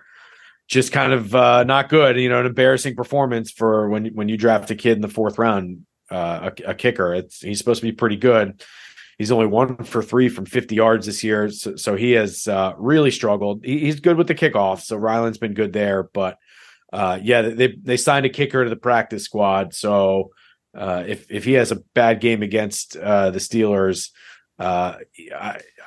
[0.69, 4.37] Just kind of uh, not good, you know, an embarrassing performance for when when you
[4.37, 7.15] draft a kid in the fourth round uh, a, a, kicker.
[7.15, 8.63] It's he's supposed to be pretty good.
[9.19, 12.75] He's only one for three from 50 yards this year, so, so he has uh,
[12.77, 13.65] really struggled.
[13.65, 16.03] He, he's good with the kickoff, so Ryland's been good there.
[16.03, 16.39] But
[16.93, 20.31] uh, yeah, they they signed a kicker to the practice squad, so
[20.77, 24.11] uh, if if he has a bad game against uh, the Steelers,
[24.59, 24.99] I,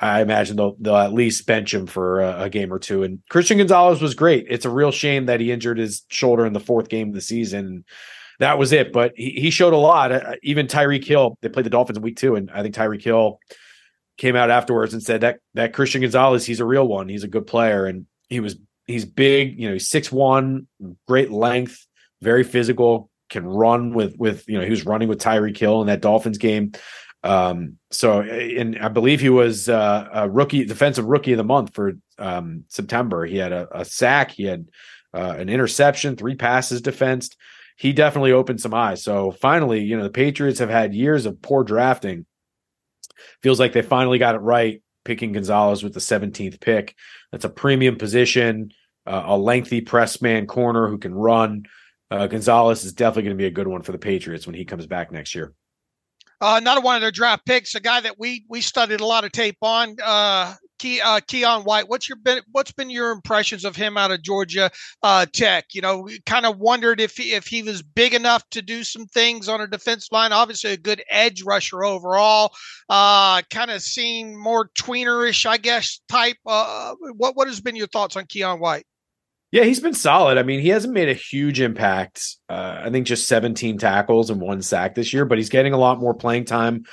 [0.00, 3.04] I, imagine they'll they'll at least bench him for a, a, game or two.
[3.04, 4.46] And Christian Gonzalez was great.
[4.50, 7.20] It's a real shame that he injured his shoulder in the fourth game of the
[7.20, 7.84] season
[8.40, 8.92] that was it.
[8.92, 10.10] But he, he showed a lot.
[10.10, 13.02] Uh, even Tyreek Hill, they played the Dolphins in week two, and I think Tyreek
[13.02, 13.38] Hill
[14.18, 17.08] came out afterwards and said that that Christian Gonzalez, he's a real one.
[17.08, 19.58] He's a good player, and he was he's big.
[19.58, 20.66] You know, he's six one,
[21.06, 21.86] great length,
[22.20, 25.86] very physical, can run with with you know he was running with Tyreek Hill in
[25.86, 26.72] that Dolphins game.
[27.22, 31.74] Um, so and I believe he was uh, a rookie defensive rookie of the month
[31.74, 33.26] for um, September.
[33.26, 34.68] He had a, a sack, he had
[35.12, 37.36] uh, an interception, three passes defensed
[37.80, 39.02] he definitely opened some eyes.
[39.02, 42.26] So finally, you know, the Patriots have had years of poor drafting.
[43.42, 46.94] Feels like they finally got it right picking Gonzalez with the 17th pick.
[47.32, 48.72] That's a premium position,
[49.06, 51.64] uh, a lengthy press man corner who can run.
[52.10, 54.66] Uh, Gonzalez is definitely going to be a good one for the Patriots when he
[54.66, 55.54] comes back next year.
[56.38, 59.24] Uh, another one of their draft picks, a guy that we we studied a lot
[59.24, 59.96] of tape on,
[60.80, 61.90] Key, uh, Keion White.
[61.90, 64.70] What's your been what's been your impressions of him out of Georgia
[65.02, 65.66] uh, Tech?
[65.74, 68.82] You know, we kind of wondered if he, if he was big enough to do
[68.82, 70.32] some things on a defense line.
[70.32, 72.54] Obviously, a good edge rusher overall.
[72.88, 76.38] Uh, kind of seen more tweenerish, I guess, type.
[76.46, 78.86] Uh, what what has been your thoughts on Keion White?
[79.52, 80.38] Yeah, he's been solid.
[80.38, 82.36] I mean, he hasn't made a huge impact.
[82.48, 85.78] Uh, I think just 17 tackles and one sack this year, but he's getting a
[85.78, 86.84] lot more playing time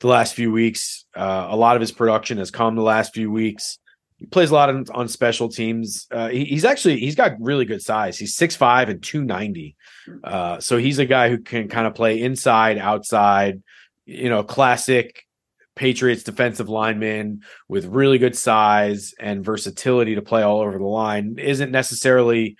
[0.00, 1.04] the last few weeks.
[1.14, 3.78] Uh, a lot of his production has come the last few weeks.
[4.16, 6.06] He plays a lot on, on special teams.
[6.10, 8.18] Uh, he, he's actually he's got really good size.
[8.18, 9.76] He's 6'5 and 290.
[10.24, 13.62] Uh, so he's a guy who can kind of play inside, outside,
[14.06, 15.26] you know, classic
[15.74, 21.36] Patriots defensive lineman with really good size and versatility to play all over the line
[21.38, 22.56] isn't necessarily,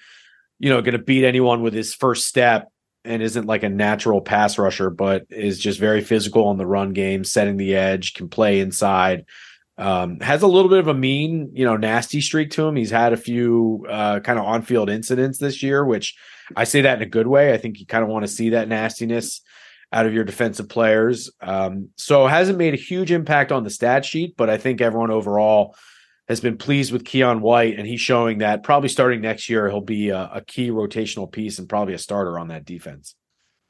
[0.58, 2.70] you know, going to beat anyone with his first step
[3.06, 6.92] and isn't like a natural pass rusher, but is just very physical on the run
[6.92, 9.24] game, setting the edge, can play inside.
[9.78, 12.76] Um, has a little bit of a mean, you know, nasty streak to him.
[12.76, 16.16] He's had a few uh, kind of on-field incidents this year, which
[16.56, 17.52] I say that in a good way.
[17.52, 19.42] I think you kind of want to see that nastiness
[19.92, 21.30] out of your defensive players.
[21.40, 25.10] Um, so hasn't made a huge impact on the stat sheet, but I think everyone
[25.10, 25.76] overall
[26.28, 29.80] has been pleased with Keion White, and he's showing that probably starting next year he'll
[29.80, 33.14] be a, a key rotational piece and probably a starter on that defense.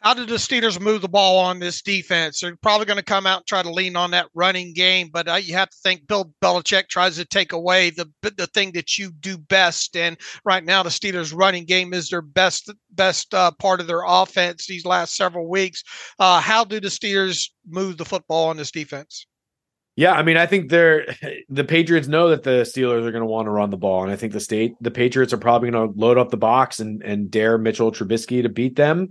[0.01, 2.41] How did the Steelers move the ball on this defense?
[2.41, 5.27] They're probably going to come out and try to lean on that running game, but
[5.27, 8.99] uh, you have to think Bill Belichick tries to take away the the thing that
[8.99, 9.97] you do best.
[9.97, 14.03] And right now, the Steelers' running game is their best best uh, part of their
[14.07, 15.83] offense these last several weeks.
[16.21, 19.27] Uh, how do the Steelers move the football on this defense?
[19.97, 21.07] Yeah, I mean, I think they're
[21.49, 24.13] the Patriots know that the Steelers are going to want to run the ball, and
[24.13, 27.03] I think the state the Patriots are probably going to load up the box and
[27.03, 29.09] and dare Mitchell Trubisky to beat them.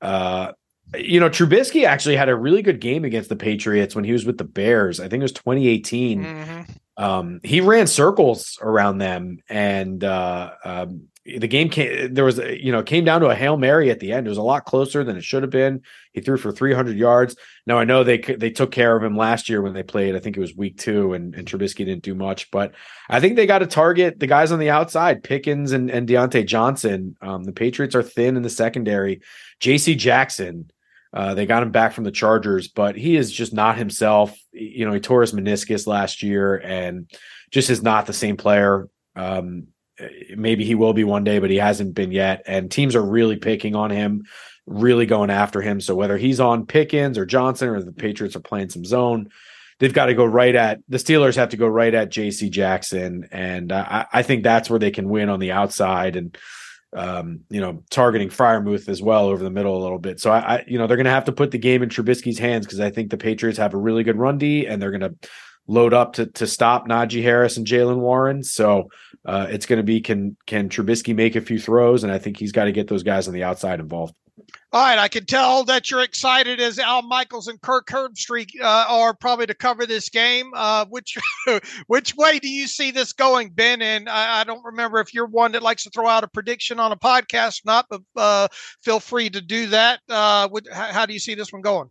[0.00, 0.52] Uh,
[0.94, 4.26] you know, Trubisky actually had a really good game against the Patriots when he was
[4.26, 5.00] with the Bears.
[5.00, 6.24] I think it was 2018.
[6.24, 6.72] Mm-hmm.
[6.96, 12.72] Um, he ran circles around them, and uh, um, the game came there was you
[12.72, 14.26] know came down to a hail mary at the end.
[14.26, 15.82] It was a lot closer than it should have been.
[16.12, 17.36] He threw for 300 yards.
[17.66, 20.18] Now i know they they took care of him last year when they played i
[20.18, 22.74] think it was week two and, and Trubisky didn't do much but
[23.08, 24.18] i think they got to target.
[24.18, 28.36] The guys on the outside pickens and, and Diontae johnson um, the patriots are thin
[28.36, 29.20] in the secondary.
[29.60, 30.70] Jc jackson
[31.12, 34.84] uh, they got him back from the chargers but he is just not himself you
[34.86, 37.10] know he tore his meniscus last year and
[37.50, 39.68] just is not the same player um,
[40.36, 42.42] maybe he will be one day, but he hasn't been yet.
[42.46, 44.24] And teams are really picking on him,
[44.66, 45.80] really going after him.
[45.80, 49.30] So whether he's on Pickens or Johnson or the Patriots are playing some zone,
[49.78, 52.50] they've got to go right at the Steelers have to go right at J.C.
[52.50, 56.36] Jackson, and I, I think that's where they can win on the outside and.
[56.92, 60.18] Um, you know, targeting Freiermuth as well over the middle a little bit.
[60.18, 62.38] So I, I you know, they're going to have to put the game in Trubisky's
[62.38, 65.00] hands because I think the Patriots have a really good run D and they're going
[65.02, 65.14] to
[65.70, 68.42] load up to to stop Najee Harris and Jaylen Warren.
[68.42, 68.88] So
[69.24, 72.36] uh, it's going to be can can Trubisky make a few throws, and I think
[72.36, 74.14] he's got to get those guys on the outside involved.
[74.72, 78.84] All right, I can tell that you're excited as Al Michaels and Kirk Herbstreit uh,
[78.88, 80.52] are probably to cover this game.
[80.54, 81.16] Uh, which
[81.86, 83.82] which way do you see this going, Ben?
[83.82, 86.78] And I, I, don't remember if you're one that likes to throw out a prediction
[86.78, 88.48] on a podcast, not, but uh,
[88.82, 90.00] feel free to do that.
[90.08, 91.88] Uh, how, do you see this one going?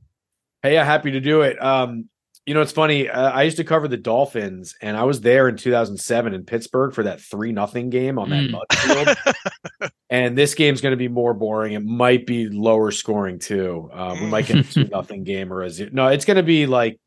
[0.63, 1.61] Hey, yeah, happy to do it.
[1.63, 2.09] Um,
[2.49, 3.07] you know, it's funny.
[3.07, 6.95] Uh, I used to cover the Dolphins, and I was there in 2007 in Pittsburgh
[6.95, 8.49] for that three nothing game on that mm.
[8.49, 9.91] mud field.
[10.09, 11.73] and this game's going to be more boring.
[11.73, 13.91] It might be lower scoring too.
[13.93, 15.91] Uh, we might get a two nothing game or a zero.
[15.93, 16.99] No, it's going to be like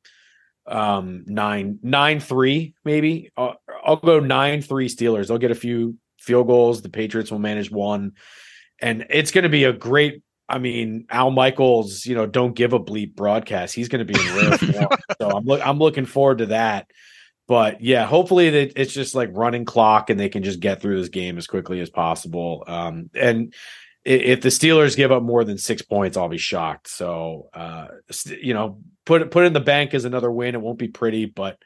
[0.65, 3.33] um nine nine three maybe.
[3.37, 5.27] I'll, I'll go nine three Steelers.
[5.27, 6.83] They'll get a few field goals.
[6.83, 8.13] The Patriots will manage one,
[8.81, 10.23] and it's going to be a great
[10.53, 13.75] I mean, Al Michaels, you know, don't give a bleep broadcast.
[13.75, 14.89] He's going to be in rare form.
[15.21, 16.91] So I'm look, I'm looking forward to that.
[17.49, 20.99] But yeah, hopefully that it's just like running clock and they can just get through
[20.99, 22.65] this game as quickly as possible.
[22.67, 23.55] Um, and
[24.05, 26.89] if the Steelers give up more than six points, I'll be shocked.
[26.89, 27.89] So, uh,
[28.27, 30.55] you know, put it put in the bank as another win.
[30.55, 31.59] It won't be pretty, but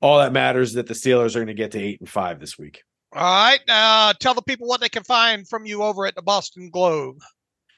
[0.00, 2.38] all that matters is that the Steelers are going to get to eight and five
[2.38, 2.82] this week.
[3.14, 3.60] All right.
[3.68, 7.18] Uh, tell the people what they can find from you over at the Boston Globe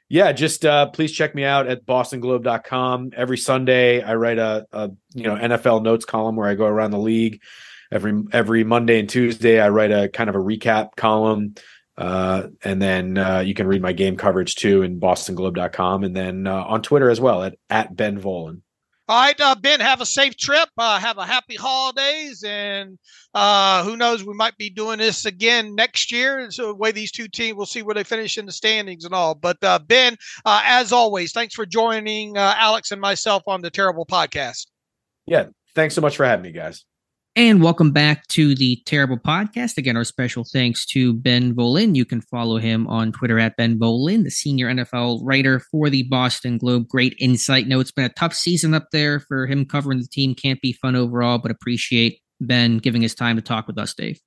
[0.09, 3.11] yeah, just uh, please check me out at bostonglobe.com.
[3.15, 6.91] Every Sunday, I write a, a, you know NFL notes column where I go around
[6.91, 7.41] the league.
[7.91, 11.55] Every every Monday and Tuesday, I write a kind of a recap column,
[11.97, 16.47] uh, and then uh, you can read my game coverage too in bostonglobe.com, and then
[16.47, 18.61] uh, on Twitter as well at at Ben Volin.
[19.09, 20.67] All right, uh, Ben, have a safe trip.
[20.77, 22.43] Uh, have a happy holidays.
[22.43, 22.99] And
[23.33, 26.51] uh, who knows, we might be doing this again next year.
[26.51, 29.13] So, the way these two teams, we'll see where they finish in the standings and
[29.13, 29.33] all.
[29.33, 33.69] But, uh, Ben, uh, as always, thanks for joining uh, Alex and myself on the
[33.69, 34.67] Terrible Podcast.
[35.25, 35.45] Yeah.
[35.73, 36.83] Thanks so much for having me, guys.
[37.37, 39.77] And welcome back to the Terrible Podcast.
[39.77, 41.95] Again, our special thanks to Ben Volin.
[41.95, 46.01] You can follow him on Twitter at Ben Volin, the senior NFL writer for the
[46.01, 46.87] Boston Globe.
[46.87, 47.67] Great insight.
[47.67, 50.33] No, it's been a tough season up there for him covering the team.
[50.33, 54.19] Can't be fun overall, but appreciate Ben giving his time to talk with us, Dave.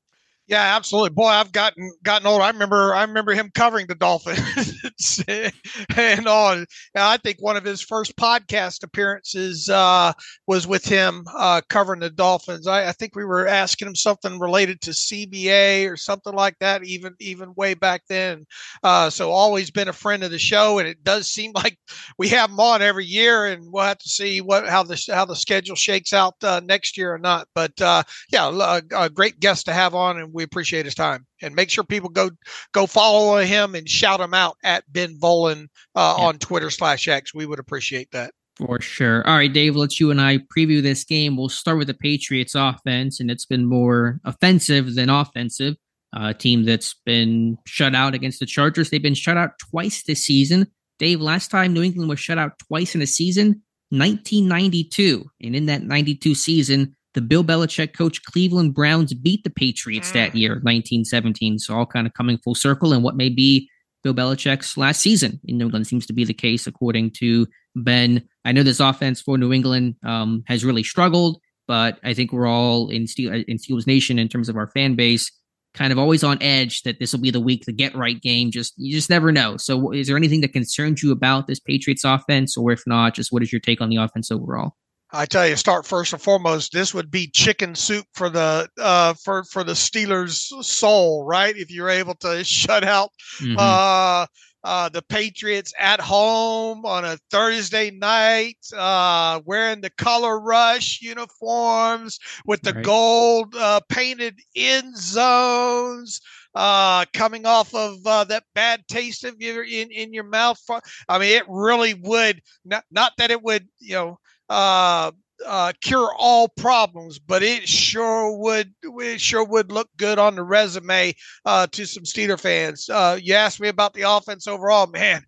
[0.50, 1.10] Yeah, absolutely.
[1.10, 2.42] Boy, I've gotten gotten old.
[2.42, 5.22] I remember I remember him covering the Dolphins
[5.96, 6.66] and.
[6.96, 10.12] I think one of his first podcast appearances uh,
[10.48, 12.66] was with him uh, covering the Dolphins.
[12.66, 16.84] I, I, think we were asking him something related to CBA or something like that,
[16.84, 18.44] even even way back then.
[18.82, 21.78] Uh, so always been a friend of the show, and it does seem like
[22.18, 25.24] we have him on every year, and we'll have to see what how the how
[25.24, 27.46] the schedule shakes out uh, next year or not.
[27.54, 28.02] But uh,
[28.32, 31.26] yeah, a, a, great guest to have on, and we appreciate his time.
[31.42, 32.30] And make sure people go
[32.72, 36.24] go follow him and shout him out at Ben Volin uh, yeah.
[36.24, 37.34] on Twitter slash X.
[37.34, 38.32] We would appreciate that.
[38.56, 39.26] For sure.
[39.26, 41.36] All right, Dave, let's you and I preview this game.
[41.36, 45.76] We'll start with the Patriots offense, and it's been more offensive than offensive.
[46.14, 48.90] A uh, team that's been shut out against the Chargers.
[48.90, 50.66] They've been shut out twice this season.
[50.98, 55.24] Dave, last time New England was shut out twice in a season, 1992.
[55.40, 60.32] And in that 92 season, the Bill Belichick coach Cleveland Browns beat the Patriots that
[60.32, 60.36] mm.
[60.36, 61.58] year, 1917.
[61.58, 62.92] So all kind of coming full circle.
[62.92, 63.68] And what may be
[64.02, 67.46] Bill Belichick's last season in New England seems to be the case, according to
[67.76, 68.22] Ben.
[68.44, 72.46] I know this offense for New England um, has really struggled, but I think we're
[72.46, 75.30] all in Steel in Steelers Nation in terms of our fan base,
[75.74, 78.50] kind of always on edge that this will be the week the get right game.
[78.50, 79.56] Just you just never know.
[79.56, 83.32] So, is there anything that concerns you about this Patriots offense, or if not, just
[83.32, 84.76] what is your take on the offense overall?
[85.12, 86.72] I tell you, start first and foremost.
[86.72, 91.56] This would be chicken soup for the uh, for for the Steelers' soul, right?
[91.56, 93.10] If you're able to shut out
[93.40, 93.56] mm-hmm.
[93.58, 94.26] uh,
[94.62, 102.18] uh, the Patriots at home on a Thursday night, uh, wearing the color rush uniforms
[102.46, 102.84] with the right.
[102.84, 106.20] gold uh, painted end zones,
[106.54, 110.60] uh, coming off of uh, that bad taste of your in, in your mouth.
[111.08, 114.18] I mean, it really would not not that it would, you know.
[114.50, 115.12] Uh,
[115.46, 120.42] uh, cure all problems, but it sure would it sure would look good on the
[120.42, 121.14] resume
[121.44, 122.90] uh, to some Steeler fans.
[122.90, 125.24] Uh, you asked me about the offense overall, man.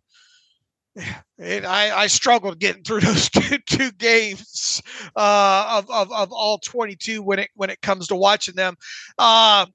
[1.39, 4.81] It, I, I struggled getting through those two, two games
[5.17, 8.77] uh, of, of, of all 22 when it when it comes to watching them.
[9.19, 9.67] Uh,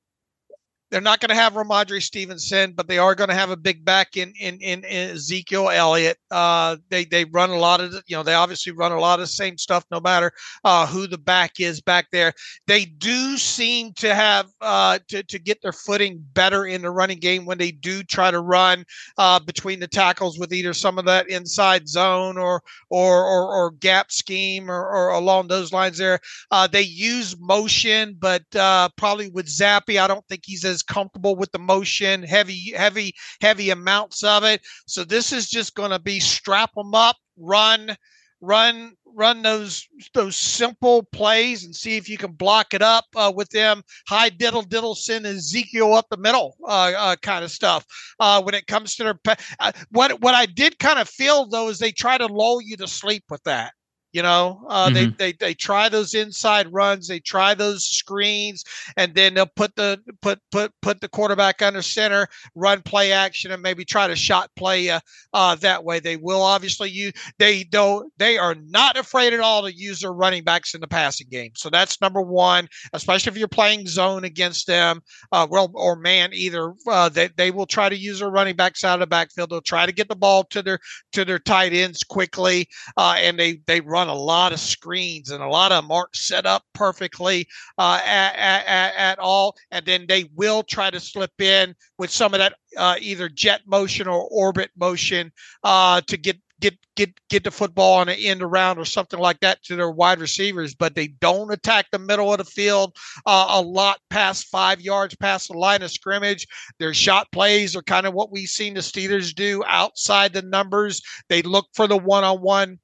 [0.89, 3.84] they're not going to have Rhamondre Stevenson, but they are going to have a big
[3.84, 6.18] back in in, in, in Ezekiel Elliott.
[6.31, 9.23] Uh, they they run a lot of you know they obviously run a lot of
[9.23, 10.31] the same stuff no matter
[10.64, 12.34] uh, who the back is back there.
[12.68, 17.19] They do seem to have uh, to to get their footing better in the running
[17.19, 18.85] game when they do try to run
[19.18, 23.72] uh, between the tackles with either some of that inside zone or or or, or
[23.72, 25.97] gap scheme or, or, along those lines.
[25.97, 26.19] There,
[26.51, 31.35] uh, they use motion, but uh, probably with Zappe, I don't think he's as comfortable
[31.35, 34.61] with the motion, heavy, heavy, heavy amounts of it.
[34.85, 37.95] So this is just going to be strap them up, run,
[38.41, 43.33] run, run those those simple plays and see if you can block it up uh,
[43.35, 47.83] with them high diddle diddle send Ezekiel up the middle uh, uh, kind of stuff.
[48.19, 49.19] Uh, when it comes to their
[49.59, 52.77] uh, what what I did kind of feel though is they try to lull you
[52.77, 53.73] to sleep with that.
[54.13, 54.93] You know, uh, mm-hmm.
[54.93, 58.63] they, they they try those inside runs, they try those screens,
[58.95, 63.51] and then they'll put the put put put the quarterback under center, run play action,
[63.51, 65.01] and maybe try to shot play uh,
[65.34, 65.99] uh, that way.
[65.99, 70.13] They will obviously use they don't they are not afraid at all to use their
[70.13, 71.51] running backs in the passing game.
[71.55, 75.01] So that's number one, especially if you're playing zone against them,
[75.34, 76.73] uh, well or man either.
[76.88, 79.49] Uh, they they will try to use their running backs out of the backfield.
[79.49, 80.79] They'll try to get the ball to their
[81.11, 85.41] to their tight ends quickly, uh, and they they run a lot of screens, and
[85.41, 87.48] a lot of them aren't set up perfectly
[87.78, 89.56] uh, at, at, at, all.
[89.72, 93.61] And then they will try to slip in with some of that uh, either jet
[93.65, 95.32] motion or orbit motion
[95.64, 99.40] uh, to get get get get the football on an end around or something like
[99.41, 102.95] that to their wide receivers, but they don't attack the middle of the field
[103.26, 106.48] uh, a lot past five yards past the line of scrimmage.
[106.80, 111.02] Their shot plays are kind of what we've seen the Steelers do outside the numbers.
[111.30, 112.80] They look for the one on one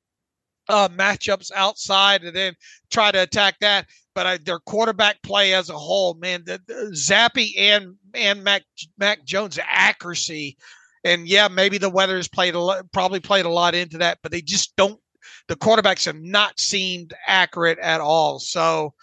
[0.69, 2.53] uh, matchups outside and then
[2.91, 3.87] try to attack that.
[4.15, 8.63] But I, their quarterback play as a whole, man, the, the Zappe and and Mac
[8.97, 10.57] Mac Jones accuracy,
[11.03, 14.19] and yeah, maybe the weather has played a lot, probably played a lot into that,
[14.21, 14.99] but they just don't.
[15.47, 18.39] The quarterbacks have not seemed accurate at all.
[18.39, 18.93] So,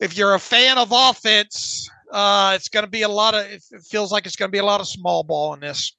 [0.00, 3.46] if you're a fan of offense, uh, it's going to be a lot of.
[3.46, 5.96] It feels like it's going to be a lot of small ball in this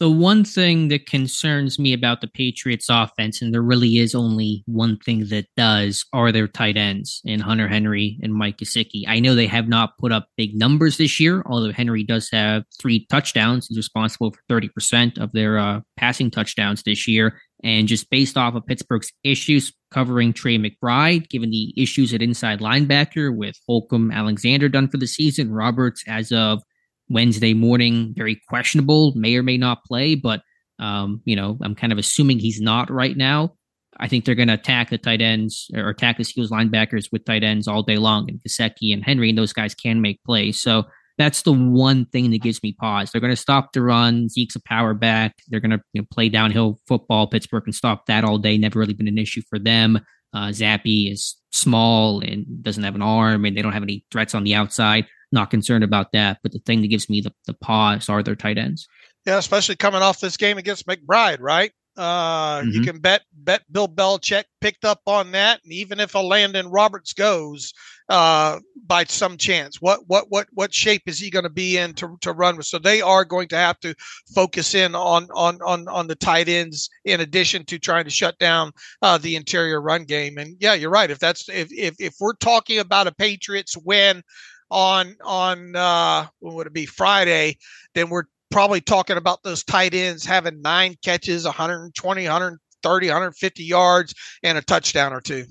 [0.00, 4.62] the one thing that concerns me about the Patriots offense, and there really is only
[4.66, 9.02] one thing that does, are their tight ends in Hunter Henry and Mike Gesicki.
[9.08, 12.62] I know they have not put up big numbers this year, although Henry does have
[12.80, 13.66] three touchdowns.
[13.66, 17.40] He's responsible for 30% of their uh, passing touchdowns this year.
[17.64, 22.60] And just based off of Pittsburgh's issues covering Trey McBride, given the issues at inside
[22.60, 26.62] linebacker with Holcomb Alexander done for the season, Roberts as of
[27.08, 30.42] Wednesday morning, very questionable, may or may not play, but
[30.78, 33.54] um, you know, I'm kind of assuming he's not right now.
[34.00, 37.24] I think they're going to attack the tight ends or attack the Steelers linebackers with
[37.24, 40.60] tight ends all day long, and Gesicki and Henry and those guys can make plays.
[40.60, 40.84] So
[41.16, 43.10] that's the one thing that gives me pause.
[43.10, 44.28] They're going to stop the run.
[44.28, 45.34] Zeke's a power back.
[45.48, 47.26] They're going to you know, play downhill football.
[47.26, 48.56] Pittsburgh can stop that all day.
[48.56, 49.98] Never really been an issue for them.
[50.32, 54.34] Uh, Zappe is small and doesn't have an arm, and they don't have any threats
[54.34, 55.06] on the outside.
[55.32, 56.38] Not concerned about that.
[56.42, 58.88] But the thing that gives me the, the pause are their tight ends.
[59.26, 61.72] Yeah, especially coming off this game against McBride, right?
[61.98, 62.70] Uh, mm-hmm.
[62.70, 67.12] You can bet bet Bill Belichick picked up on that, and even if Elandon Roberts
[67.12, 67.74] goes
[68.08, 71.94] uh, by some chance, what what what what shape is he going to be in
[71.94, 72.66] to, to run with?
[72.66, 73.96] So they are going to have to
[74.32, 78.38] focus in on on on on the tight ends in addition to trying to shut
[78.38, 78.70] down
[79.02, 80.38] uh, the interior run game.
[80.38, 81.10] And yeah, you're right.
[81.10, 84.22] If that's if if if we're talking about a Patriots win
[84.70, 87.56] on on uh, when would it be Friday,
[87.94, 94.14] then we're probably talking about those tight ends having nine catches, 120, 130, 150 yards,
[94.42, 95.44] and a touchdown or two.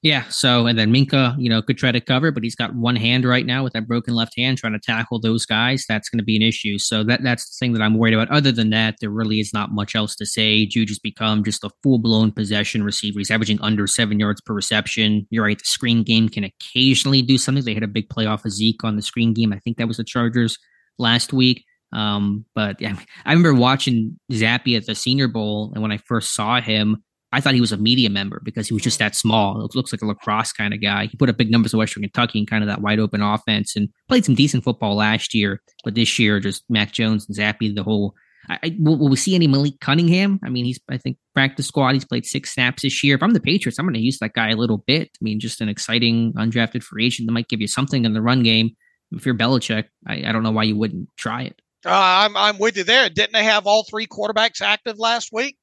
[0.00, 0.28] Yeah.
[0.28, 3.24] So, and then Minka, you know, could try to cover, but he's got one hand
[3.24, 5.84] right now with that broken left hand trying to tackle those guys.
[5.88, 6.78] That's going to be an issue.
[6.78, 8.30] So that that's the thing that I'm worried about.
[8.30, 10.68] Other than that, there really is not much else to say.
[10.72, 13.18] Has become just a full blown possession receiver.
[13.18, 15.26] He's averaging under seven yards per reception.
[15.30, 15.58] You're right.
[15.58, 17.64] The screen game can occasionally do something.
[17.64, 19.52] They had a big play off of Zeke on the screen game.
[19.52, 20.58] I think that was the Chargers
[20.98, 21.64] last week.
[21.92, 26.34] Um, but yeah, I remember watching Zappe at the Senior Bowl, and when I first
[26.34, 27.02] saw him,
[27.32, 29.64] I thought he was a media member because he was just that small.
[29.64, 31.06] It looks like a lacrosse kind of guy.
[31.06, 33.76] He put up big numbers at Western Kentucky and kind of that wide open offense,
[33.76, 35.60] and played some decent football last year.
[35.84, 38.14] But this year, just Mac Jones and Zappe, the whole.
[38.48, 40.40] I, I, will, will, we see any Malik Cunningham?
[40.42, 41.92] I mean, he's I think practice squad.
[41.92, 43.16] He's played six snaps this year.
[43.16, 45.08] If I'm the Patriots, I'm going to use that guy a little bit.
[45.08, 48.22] I mean, just an exciting undrafted free agent that might give you something in the
[48.22, 48.70] run game.
[49.12, 51.60] If you're Belichick, I, I don't know why you wouldn't try it.
[51.84, 53.08] Uh, I'm I'm with you there.
[53.08, 55.56] Didn't they have all three quarterbacks active last week?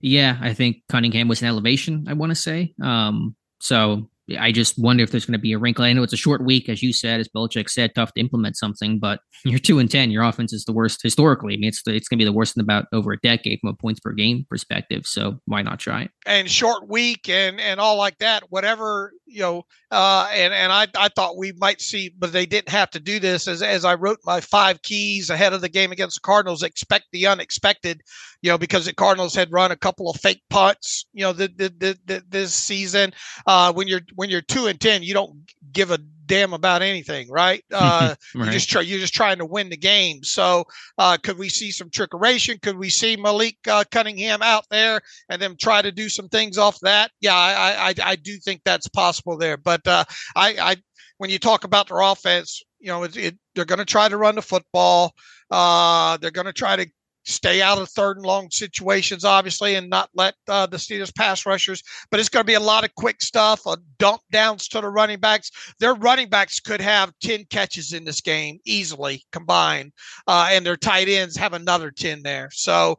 [0.00, 2.06] Yeah, I think Cunningham was an elevation.
[2.08, 2.74] I want to say.
[2.82, 4.08] Um, so
[4.38, 5.84] I just wonder if there's going to be a wrinkle.
[5.84, 8.56] I know it's a short week, as you said, as Belichick said, tough to implement
[8.56, 8.98] something.
[8.98, 10.10] But you're two and ten.
[10.10, 11.54] Your offense is the worst historically.
[11.54, 13.70] I mean, it's it's going to be the worst in about over a decade from
[13.70, 15.06] a points per game perspective.
[15.06, 16.10] So why not try it?
[16.26, 18.44] And short week and and all like that.
[18.50, 19.62] Whatever you know.
[19.90, 23.18] Uh, and and I I thought we might see, but they didn't have to do
[23.18, 23.48] this.
[23.48, 27.06] As as I wrote my five keys ahead of the game against the Cardinals, expect
[27.12, 28.02] the unexpected.
[28.42, 31.06] You know, because the Cardinals had run a couple of fake punts.
[31.12, 33.12] You know, the, the, the, the this season.
[33.46, 35.34] Uh, when you're when you're two and ten, you don't
[35.72, 35.98] give a
[36.28, 37.64] damn about anything, right?
[37.78, 38.46] Uh, right.
[38.46, 40.24] You just try, you're just trying to win the game.
[40.24, 40.64] So,
[40.98, 42.38] uh, could we see some trickery?
[42.60, 46.58] Could we see Malik uh, Cunningham out there and then try to do some things
[46.58, 47.12] off that?
[47.20, 49.56] Yeah, I I, I do think that's possible there.
[49.56, 50.04] But uh,
[50.34, 50.76] I, I
[51.18, 54.16] when you talk about their offense, you know, it, it, they're going to try to
[54.16, 55.14] run the football.
[55.50, 56.88] Uh, they're going to try to
[57.28, 61.44] stay out of third and long situations, obviously, and not let uh, the Steelers pass
[61.46, 61.82] rushers.
[62.10, 64.88] But it's going to be a lot of quick stuff, a dump downs to the
[64.88, 65.50] running backs.
[65.78, 69.92] Their running backs could have 10 catches in this game easily combined,
[70.26, 72.48] uh, and their tight ends have another 10 there.
[72.52, 72.98] So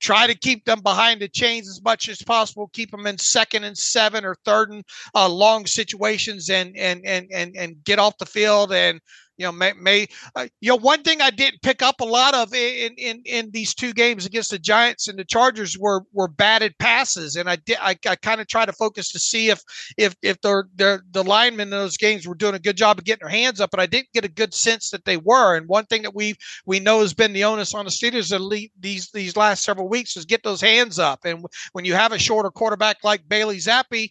[0.00, 3.64] try to keep them behind the chains as much as possible keep them in second
[3.64, 4.84] and seven or third and
[5.14, 9.00] uh, long situations and and and and and get off the field and
[9.36, 12.34] you know, may, may uh, you know one thing I didn't pick up a lot
[12.34, 16.28] of in in in these two games against the Giants and the Chargers were were
[16.28, 19.62] batted passes, and I did I, I kind of try to focus to see if
[19.98, 23.04] if if the the the linemen in those games were doing a good job of
[23.04, 25.56] getting their hands up, but I didn't get a good sense that they were.
[25.56, 26.34] And one thing that we
[26.64, 30.24] we know has been the onus on the Steelers these these last several weeks is
[30.24, 34.10] get those hands up, and when you have a shorter quarterback like Bailey Zappe.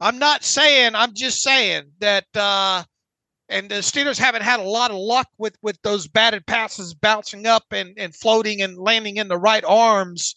[0.00, 2.84] I'm not saying, I'm just saying that uh,
[3.48, 7.46] and the Steelers haven't had a lot of luck with with those batted passes bouncing
[7.46, 10.36] up and, and floating and landing in the right arms.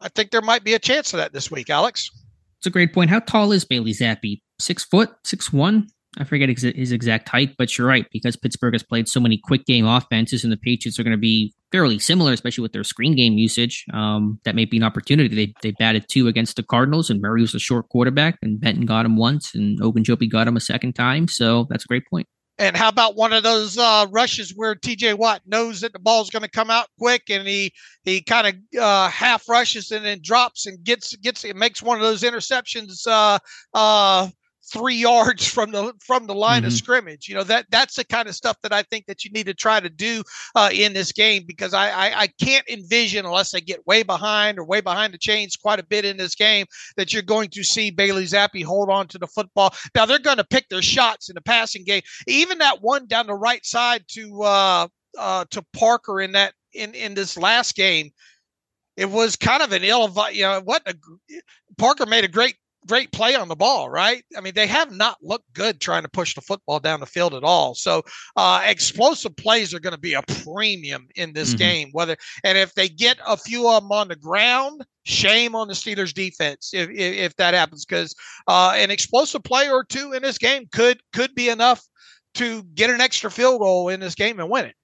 [0.00, 2.10] I think there might be a chance of that this week, Alex.
[2.58, 3.10] It's a great point.
[3.10, 4.40] How tall is Bailey Zappe?
[4.58, 5.88] Six foot, six one.
[6.18, 9.64] I forget his exact height, but you're right because Pittsburgh has played so many quick
[9.64, 13.16] game offenses, and the Patriots are going to be fairly similar, especially with their screen
[13.16, 13.86] game usage.
[13.94, 15.34] Um, that may be an opportunity.
[15.34, 18.84] They they batted two against the Cardinals, and Murray was a short quarterback, and Benton
[18.84, 21.28] got him once, and Ogunjobi got him a second time.
[21.28, 22.28] So that's a great point.
[22.58, 25.14] And how about one of those uh, rushes where T.J.
[25.14, 27.72] Watt knows that the ball's going to come out quick, and he
[28.04, 31.96] he kind of uh, half rushes and then drops and gets gets it makes one
[31.96, 33.38] of those interceptions uh,
[33.72, 34.28] uh
[34.72, 36.68] three yards from the from the line mm-hmm.
[36.68, 37.28] of scrimmage.
[37.28, 39.54] You know that that's the kind of stuff that I think that you need to
[39.54, 40.22] try to do
[40.54, 44.58] uh, in this game because I, I, I can't envision unless they get way behind
[44.58, 46.66] or way behind the chains quite a bit in this game
[46.96, 49.74] that you're going to see Bailey Zappe hold on to the football.
[49.94, 52.02] Now they're going to pick their shots in the passing game.
[52.26, 54.88] Even that one down the right side to uh,
[55.18, 58.10] uh, to Parker in that in in this last game
[58.96, 60.94] it was kind of an ill you know what a,
[61.78, 64.24] Parker made a great great play on the ball, right?
[64.36, 67.34] I mean, they have not looked good trying to push the football down the field
[67.34, 67.74] at all.
[67.74, 68.02] So,
[68.36, 71.58] uh, explosive plays are going to be a premium in this mm-hmm.
[71.58, 71.88] game.
[71.92, 75.74] Whether and if they get a few of them on the ground, shame on the
[75.74, 78.14] Steelers defense if if, if that happens, because
[78.48, 81.82] uh, an explosive play or two in this game could could be enough
[82.34, 84.74] to get an extra field goal in this game and win it.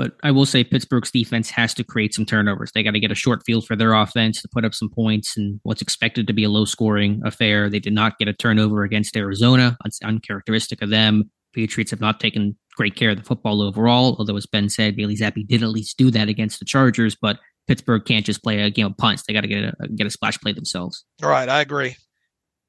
[0.00, 2.72] But I will say Pittsburgh's defense has to create some turnovers.
[2.72, 5.36] They got to get a short field for their offense to put up some points
[5.36, 7.68] and what's expected to be a low scoring affair.
[7.68, 9.76] They did not get a turnover against Arizona.
[9.84, 11.30] It's uncharacteristic of them.
[11.52, 15.18] Patriots have not taken great care of the football overall, although as Ben said, Bailey
[15.18, 18.70] Zappe did at least do that against the Chargers, but Pittsburgh can't just play a
[18.70, 19.24] game of punts.
[19.28, 21.04] They got to get a get a splash play themselves.
[21.22, 21.96] All right, I agree.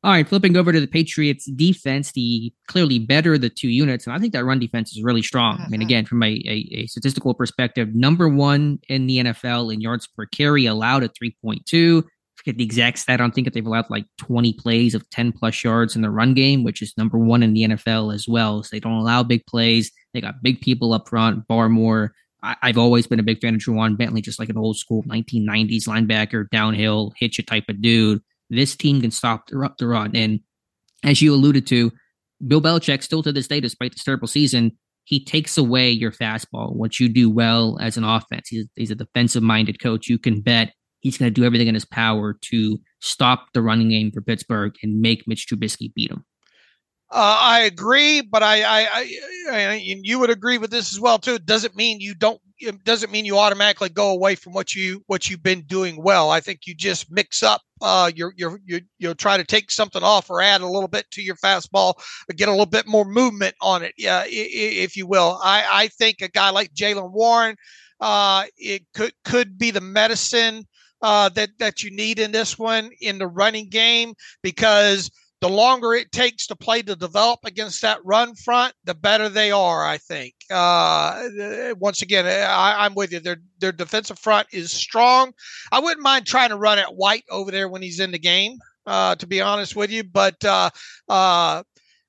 [0.04, 4.16] All right, flipping over to the Patriots defense, the clearly better the two units, and
[4.16, 5.60] I think that run defense is really strong.
[5.60, 5.86] I mean, mm-hmm.
[5.86, 10.26] again, from a, a, a, statistical perspective, number one in the NFL in yards per
[10.26, 12.04] carry, allowed at 3.2.
[12.36, 13.20] Forget the exact stat.
[13.20, 16.34] I don't think they've allowed like 20 plays of 10 plus yards in the run
[16.34, 18.64] game, which is number one in the NFL as well.
[18.64, 19.92] So they don't allow big plays.
[20.16, 21.48] They got big people up front.
[21.48, 22.10] Barmore.
[22.42, 25.04] I, have always been a big fan of Ja'Whaun Bentley, just like an old school
[25.04, 28.20] 1990s linebacker, downhill, hit you type of dude
[28.52, 30.16] this team can stop the, run.
[30.16, 30.40] And
[31.04, 31.92] as you alluded to,
[32.46, 36.76] Bill Belichick, still to this day, despite this terrible season, he takes away your fastball.
[36.76, 40.08] What you do well as an offense, he's, he's a defensive minded coach.
[40.08, 43.90] You can bet he's going to do everything in his power to stop the running
[43.90, 46.24] game for Pittsburgh and make Mitch Trubisky beat him.
[47.14, 48.88] Uh, I agree, but I, I,
[49.52, 51.34] I, you would agree with this as well too.
[51.34, 52.40] It doesn't mean you don't.
[52.58, 56.30] It doesn't mean you automatically go away from what you what you've been doing well.
[56.30, 57.62] I think you just mix up.
[57.82, 61.06] Uh, you're you're you you'll try to take something off or add a little bit
[61.12, 61.96] to your fastball,
[62.38, 63.94] get a little bit more movement on it.
[63.98, 65.38] Yeah, if you will.
[65.44, 67.58] I I think a guy like Jaylen Warren,
[68.00, 70.66] uh, it could could be the medicine
[71.02, 75.10] uh, that that you need in this one in the running game because
[75.42, 79.52] the longer it takes to play to develop against that run front, the better they
[79.52, 79.84] are.
[79.84, 80.36] I think.
[80.50, 83.20] Uh, once again, I, am with you.
[83.20, 85.34] Their their defensive front is strong.
[85.72, 88.60] I wouldn't mind trying to run at White over there when he's in the game.
[88.88, 90.68] Uh, to be honest with you, but uh,
[91.08, 91.62] uh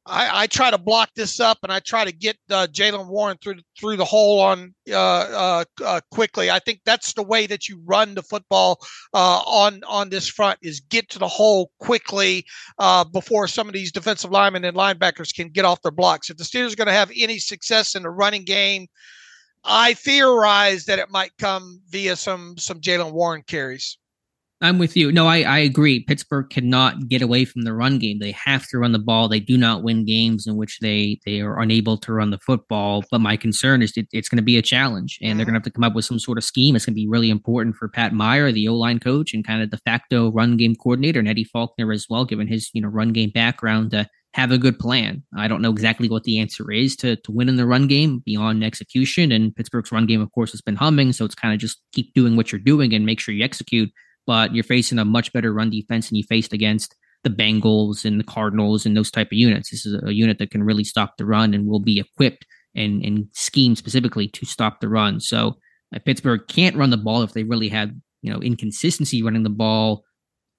[0.04, 3.36] I, I, try to block this up and I try to get uh, Jaylen Warren
[3.40, 6.50] through through the hole on uh, uh, uh, quickly.
[6.50, 8.80] I think that's the way that you run the football
[9.14, 12.44] uh, on on this front is get to the hole quickly
[12.78, 16.30] uh, before some of these defensive linemen and linebackers can get off their blocks.
[16.30, 18.88] If the Steelers are going to have any success in the running game,
[19.62, 23.98] I theorize that it might come via some some Jaylen Warren carries.
[24.62, 25.10] I'm with you.
[25.10, 26.04] No, I, I agree.
[26.04, 28.20] Pittsburgh cannot get away from the run game.
[28.20, 29.28] They have to run the ball.
[29.28, 33.02] They do not win games in which they they are unable to run the football.
[33.10, 35.54] But my concern is it, it's going to be a challenge, and they're mm-hmm.
[35.54, 36.76] going to have to come up with some sort of scheme.
[36.76, 39.62] It's going to be really important for Pat Meyer, the O line coach, and kind
[39.62, 42.88] of de facto run game coordinator, and Eddie Faulkner as well, given his you know
[42.88, 45.24] run game background, to have a good plan.
[45.36, 48.22] I don't know exactly what the answer is to to win in the run game
[48.24, 49.32] beyond execution.
[49.32, 51.12] And Pittsburgh's run game, of course, has been humming.
[51.12, 53.90] So it's kind of just keep doing what you're doing and make sure you execute
[54.26, 56.94] but you're facing a much better run defense than you faced against
[57.24, 59.70] the Bengals and the Cardinals and those type of units.
[59.70, 63.04] This is a unit that can really stop the run and will be equipped and
[63.04, 65.20] and scheme specifically to stop the run.
[65.20, 65.56] So
[66.04, 70.04] Pittsburgh can't run the ball if they really had you know inconsistency running the ball.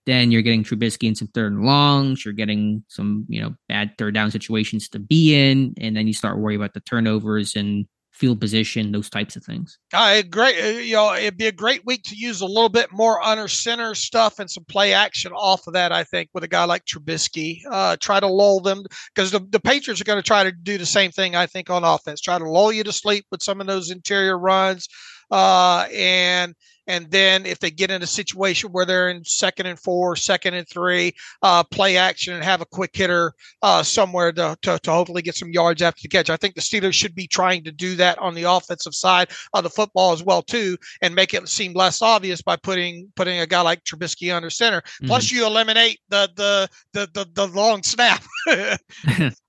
[0.05, 2.25] Then you're getting Trubisky in some third and longs.
[2.25, 6.13] You're getting some you know bad third down situations to be in, and then you
[6.13, 9.79] start worrying about the turnovers and field position, those types of things.
[9.91, 10.61] I agree.
[10.61, 13.47] Uh, you know, it'd be a great week to use a little bit more under
[13.47, 15.91] center stuff and some play action off of that.
[15.91, 18.83] I think with a guy like Trubisky, uh, try to lull them
[19.13, 21.35] because the, the Patriots are going to try to do the same thing.
[21.35, 24.37] I think on offense, try to lull you to sleep with some of those interior
[24.37, 24.87] runs,
[25.31, 26.53] uh, and
[26.87, 30.53] and then if they get in a situation where they're in second and four, second
[30.53, 34.91] and three, uh, play action and have a quick hitter uh, somewhere to, to, to,
[34.91, 36.29] hopefully get some yards after the catch.
[36.29, 39.63] I think the Steelers should be trying to do that on the offensive side of
[39.63, 43.47] the football as well too, and make it seem less obvious by putting putting a
[43.47, 44.81] guy like Trubisky under center.
[44.81, 45.07] Mm-hmm.
[45.07, 48.23] Plus, you eliminate the the the the, the long snap.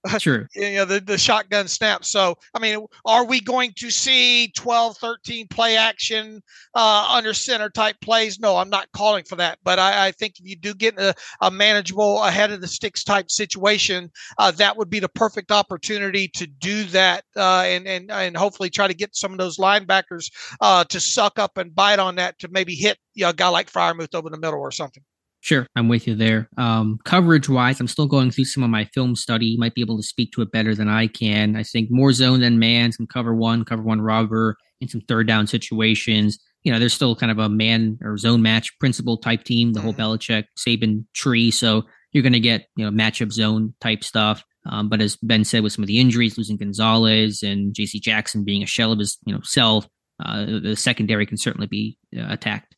[0.18, 0.46] True.
[0.54, 2.04] you know the, the shotgun snap.
[2.04, 6.42] So I mean, are we going to see 12, 13 play action
[6.74, 8.38] uh, under center type plays.
[8.38, 9.58] No, I'm not calling for that.
[9.64, 13.02] But I, I think if you do get a, a, manageable ahead of the sticks
[13.02, 18.10] type situation, uh, that would be the perfect opportunity to do that uh, and, and,
[18.10, 20.30] and hopefully try to get some of those linebackers
[20.60, 23.48] uh, to suck up and bite on that to maybe hit you know, a guy
[23.48, 25.02] like Freiermuth over the middle or something.
[25.40, 26.48] Sure, I'm with you there.
[26.56, 29.46] Um, coverage wise, I'm still going through some of my film study.
[29.46, 31.56] You might be able to speak to it better than I can.
[31.56, 35.26] I think more zone than man, some cover one, cover one robber in some third
[35.26, 39.44] down situations you know, there's still kind of a man or zone match principle type
[39.44, 40.00] team, the whole mm-hmm.
[40.00, 41.50] Belichick Saban tree.
[41.50, 44.42] So you're going to get, you know, matchup zone type stuff.
[44.66, 48.44] Um, but as Ben said, with some of the injuries, losing Gonzalez and JC Jackson
[48.44, 49.86] being a shell of his, you know, self,
[50.24, 52.73] uh, the secondary can certainly be uh, attacked.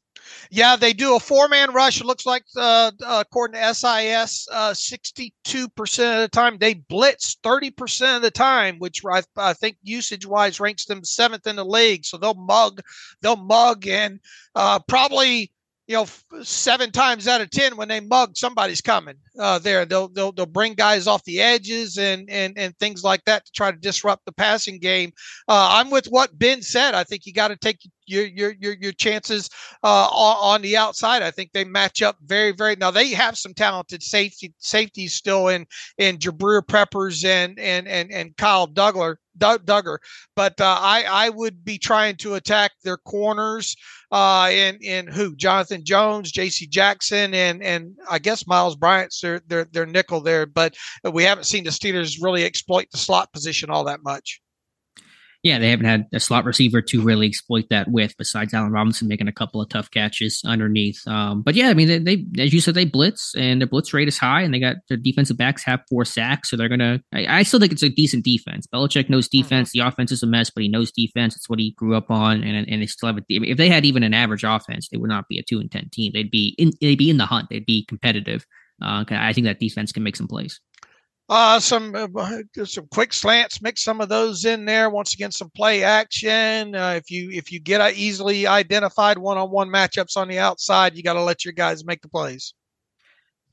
[0.51, 2.01] Yeah, they do a four man rush.
[2.01, 5.33] It looks like, uh, uh, according to SIS, uh, 62%
[6.15, 10.61] of the time they blitz 30% of the time, which I, I think usage wise
[10.61, 12.05] ranks them seventh in the league.
[12.05, 12.81] So they'll mug,
[13.23, 14.21] they'll mug and
[14.55, 15.53] uh, probably
[15.87, 16.07] you know,
[16.43, 19.85] seven times out of ten when they mug, somebody's coming uh, there.
[19.85, 23.53] They'll they'll they'll bring guys off the edges and and and things like that to
[23.53, 25.13] try to disrupt the passing game.
[25.47, 26.95] Uh, I'm with what Ben said.
[26.95, 29.49] I think you got to take your your your your chances
[29.85, 31.23] uh, on, the outside.
[31.23, 32.75] I think they match up very very.
[32.75, 35.67] Now they have some talented safety safeties still in
[35.99, 39.99] in Jabril Peppers and and and and Kyle Dougler Dugger,
[40.35, 43.77] but uh, I I would be trying to attack their corners
[44.11, 46.67] uh, in in who Jonathan Jones, J.C.
[46.67, 50.47] Jackson, and and I guess Miles Bryant's their their their nickel there.
[50.47, 50.77] But
[51.13, 54.41] we haven't seen the Steelers really exploit the slot position all that much
[55.47, 59.06] yeah, they haven't had a slot receiver to really exploit that with, besides Allen Robinson
[59.06, 61.06] making a couple of tough catches underneath.
[61.06, 63.94] Um, but yeah, I mean, they, they, as you said, they blitz and their blitz
[63.94, 67.01] rate is high, and they got their defensive backs have four sacks, so they're gonna.
[67.14, 68.66] I, I still think it's a decent defense.
[68.66, 69.43] Belichick knows mm-hmm.
[69.43, 69.70] defense.
[69.70, 71.36] The offense is a mess, but he knows defense.
[71.36, 73.23] It's what he grew up on, and and they still have a.
[73.28, 75.89] If they had even an average offense, they would not be a two and ten
[75.93, 76.10] team.
[76.12, 76.73] They'd be in.
[76.81, 77.51] They'd be in the hunt.
[77.51, 78.44] They'd be competitive.
[78.82, 80.60] Uh, I think that defense can make some plays.
[81.28, 82.07] Uh, some uh,
[82.65, 84.89] some quick slants, mix some of those in there.
[84.89, 86.74] Once again, some play action.
[86.77, 90.39] Uh, if you if you get a easily identified one on one matchups on the
[90.39, 92.55] outside, you got to let your guys make the plays.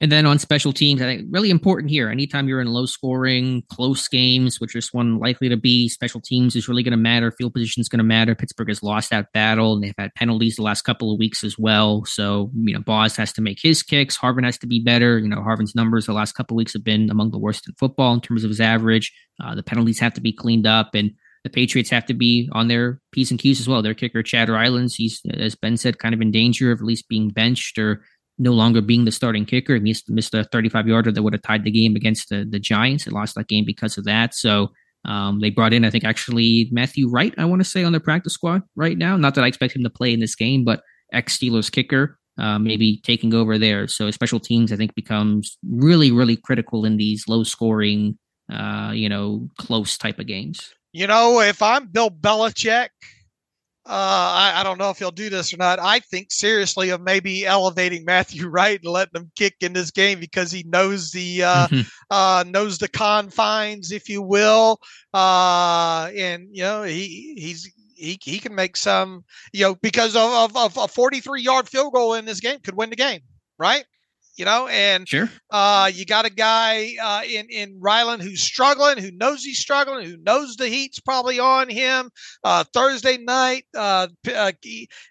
[0.02, 2.10] And then on special teams, I think really important here.
[2.10, 6.56] Anytime you're in low scoring, close games, which is one likely to be, special teams
[6.56, 7.32] is really going to matter.
[7.32, 8.36] Field position is going to matter.
[8.36, 11.58] Pittsburgh has lost that battle, and they've had penalties the last couple of weeks as
[11.58, 12.04] well.
[12.06, 14.18] So you know, Boz has to make his kicks.
[14.18, 15.20] Harvin has to be better.
[15.20, 17.74] You know, Harvin's numbers the last couple of weeks have been among the worst in
[17.76, 19.14] football in terms of his average.
[19.42, 21.12] Uh, the penalties have to be cleaned up, and
[21.44, 23.82] the Patriots have to be on their p's and q's as well.
[23.82, 27.10] Their kicker Chad Rylands, he's as Ben said, kind of in danger of at least
[27.10, 28.04] being benched or
[28.38, 29.76] no longer being the starting kicker.
[29.76, 32.60] He missed, missed a 35 yarder that would have tied the game against the, the
[32.60, 33.06] Giants.
[33.06, 34.34] They lost that game because of that.
[34.34, 34.70] So
[35.06, 38.00] um, they brought in, I think, actually Matthew Wright, I want to say, on the
[38.00, 39.18] practice squad right now.
[39.18, 40.82] Not that I expect him to play in this game, but
[41.12, 43.88] ex Steelers kicker, uh, maybe taking over there.
[43.88, 48.18] So special teams, I think, becomes really, really critical in these low scoring,
[48.52, 50.74] uh, you know, close type of games.
[50.94, 52.90] You know, if I'm Bill Belichick,
[53.86, 55.78] uh, I, I, don't know if he'll do this or not.
[55.78, 60.22] I think seriously of maybe elevating Matthew Wright and letting him kick in this game
[60.22, 61.82] because he knows the uh, mm-hmm.
[62.10, 64.80] uh, knows the confines, if you will,
[65.14, 70.32] uh, and you know he he's he, he can make some you know because of,
[70.32, 73.22] of, of a 43 yard field goal in this game could win the game,
[73.58, 73.84] right?
[74.36, 75.30] You know, and sure.
[75.52, 80.10] uh, you got a guy uh, in in Ryland who's struggling, who knows he's struggling,
[80.10, 82.10] who knows the heat's probably on him.
[82.44, 84.52] Uh, Thursday night, uh, uh,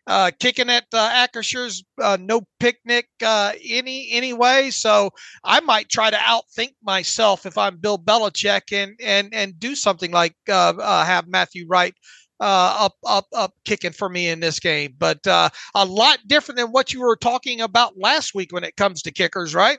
[0.09, 1.85] uh, kicking at uh, Acrisure's
[2.19, 4.71] no picnic uh, any anyway.
[4.71, 5.11] So
[5.45, 10.11] I might try to outthink myself if I'm Bill Belichick and and and do something
[10.11, 11.95] like uh have Matthew Wright
[12.43, 14.95] uh, up up up kicking for me in this game.
[14.99, 18.77] But uh, a lot different than what you were talking about last week when it
[18.77, 19.79] comes to kickers, right?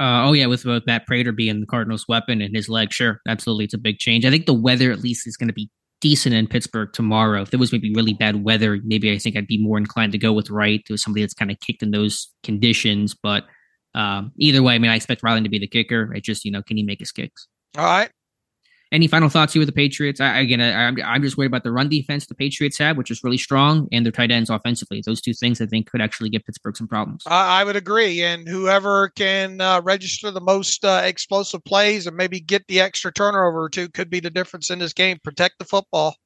[0.00, 3.20] Uh, oh yeah, with, both Matt Prater being the Cardinals' weapon and his leg, sure,
[3.28, 4.26] absolutely, it's a big change.
[4.26, 5.70] I think the weather at least is going to be
[6.02, 7.42] decent in Pittsburgh tomorrow.
[7.42, 10.18] If there was maybe really bad weather, maybe I think I'd be more inclined to
[10.18, 13.14] go with Wright to somebody that's kind of kicked in those conditions.
[13.14, 13.44] But
[13.94, 16.12] um, either way, I mean, I expect Ryland to be the kicker.
[16.14, 17.48] It just, you know, can he make his kicks?
[17.78, 18.10] All right.
[18.96, 20.22] Any final thoughts here with the Patriots?
[20.22, 23.10] I, again, I, am I'm just worried about the run defense the Patriots have, which
[23.10, 25.02] is really strong, and their tight ends offensively.
[25.04, 27.22] Those two things I think could actually give Pittsburgh some problems.
[27.26, 28.22] I would agree.
[28.22, 33.12] And whoever can uh, register the most uh, explosive plays and maybe get the extra
[33.12, 35.18] turnover or two could be the difference in this game.
[35.22, 36.16] Protect the football.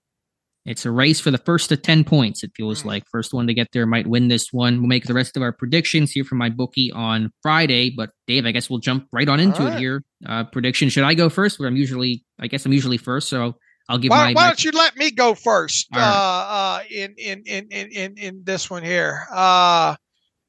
[0.67, 2.87] It's a race for the first to 10 points, it feels mm.
[2.87, 3.05] like.
[3.11, 4.79] First one to get there might win this one.
[4.79, 7.91] We'll make the rest of our predictions here from my bookie on Friday.
[7.91, 9.75] But Dave, I guess we'll jump right on into right.
[9.75, 10.03] it here.
[10.27, 10.91] Uh, prediction.
[10.91, 11.59] Should I go first?
[11.59, 13.29] Where I'm usually, I guess I'm usually first.
[13.29, 13.55] So
[13.89, 14.33] I'll give why, my.
[14.35, 16.03] Why don't you let me go first right.
[16.03, 19.27] uh, uh, in, in, in, in, in this one here?
[19.33, 19.97] Uh,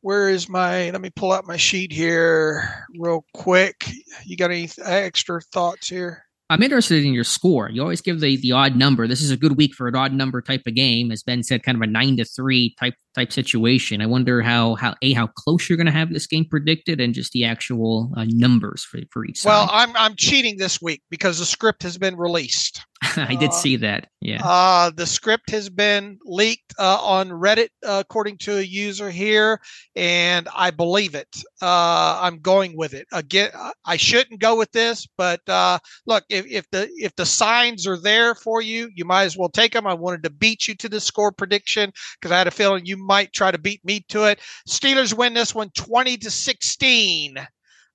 [0.01, 3.87] where is my let me pull out my sheet here real quick
[4.25, 7.69] you got any extra thoughts here I'm interested in your score.
[7.69, 9.07] You always give the the odd number.
[9.07, 11.63] This is a good week for an odd number type of game, as Ben said,
[11.63, 14.01] kind of a nine to three type type situation.
[14.01, 17.13] I wonder how how a how close you're going to have this game predicted, and
[17.13, 19.43] just the actual uh, numbers for for each.
[19.43, 22.85] Well, I'm I'm cheating this week because the script has been released.
[23.17, 24.09] I did see that.
[24.21, 24.45] Yeah.
[24.45, 29.59] Uh, the script has been leaked uh, on Reddit, uh, according to a user here,
[29.95, 31.27] and I believe it.
[31.61, 33.07] Uh, I'm going with it.
[33.11, 33.49] Again,
[33.85, 37.97] I shouldn't go with this, but uh, look, if, if the if the signs are
[37.97, 39.87] there for you, you might as well take them.
[39.87, 42.97] I wanted to beat you to the score prediction because I had a feeling you
[43.01, 44.39] might try to beat me to it.
[44.67, 47.35] Steelers win this one, twenty to sixteen.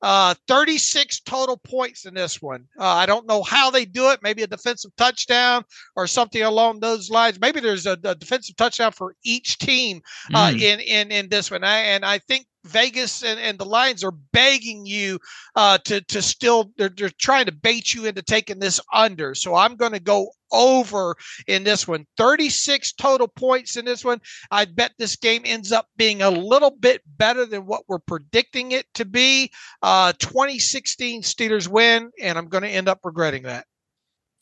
[0.02, 2.66] Uh, 36 total points in this one.
[2.78, 4.20] Uh, I don't know how they do it.
[4.22, 5.64] Maybe a defensive touchdown
[5.96, 7.40] or something along those lines.
[7.40, 10.02] Maybe there's a, a defensive touchdown for each team
[10.34, 10.60] uh, mm.
[10.60, 11.64] in in in this one.
[11.64, 15.18] I, and I think Vegas and, and the Lions are begging you
[15.54, 19.34] uh, to to still they're, they're trying to bait you into taking this under.
[19.34, 21.16] So I'm going to go over
[21.46, 22.06] in this one.
[22.16, 24.20] 36 total points in this one.
[24.50, 28.72] I bet this game ends up being a little bit better than what we're predicting
[28.72, 29.50] it to be.
[29.82, 33.66] Uh, 2016 Steelers win, and I'm going to end up regretting that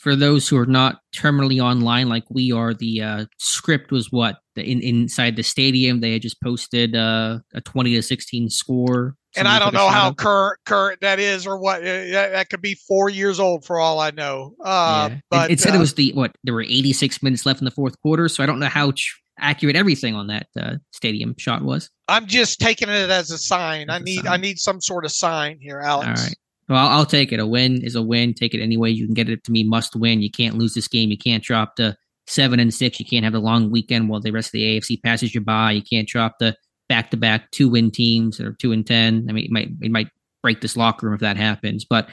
[0.04, 4.36] for those who are not terminally online like we are, the uh, script was what
[4.54, 6.00] the, in, inside the stadium.
[6.00, 9.16] They had just posted uh, a twenty to sixteen score.
[9.34, 12.76] And I don't know how current current that is, or what that, that, could be
[12.86, 14.54] four years old for all I know.
[14.62, 15.18] Uh, yeah.
[15.30, 17.60] But it, it said uh, it was the what there were eighty six minutes left
[17.60, 20.74] in the fourth quarter, so I don't know how tr- accurate everything on that uh,
[20.92, 21.88] stadium shot was.
[22.08, 23.88] I'm just taking it as a sign.
[23.88, 24.32] As I need sign.
[24.32, 26.20] I need some sort of sign here, Alex.
[26.20, 26.36] All right.
[26.68, 27.40] Well, I'll, I'll, take it.
[27.40, 28.34] A win is a win.
[28.34, 29.64] Take it any way you can get it to me.
[29.64, 30.22] Must win.
[30.22, 31.10] You can't lose this game.
[31.10, 31.96] You can't drop the
[32.26, 32.98] seven and six.
[32.98, 35.72] You can't have a long weekend while the rest of the AFC passes you by.
[35.72, 36.56] You can't drop the
[36.88, 39.26] back to back two win teams or two and ten.
[39.28, 40.08] I mean, it might it might
[40.42, 41.84] break this locker room if that happens.
[41.84, 42.08] But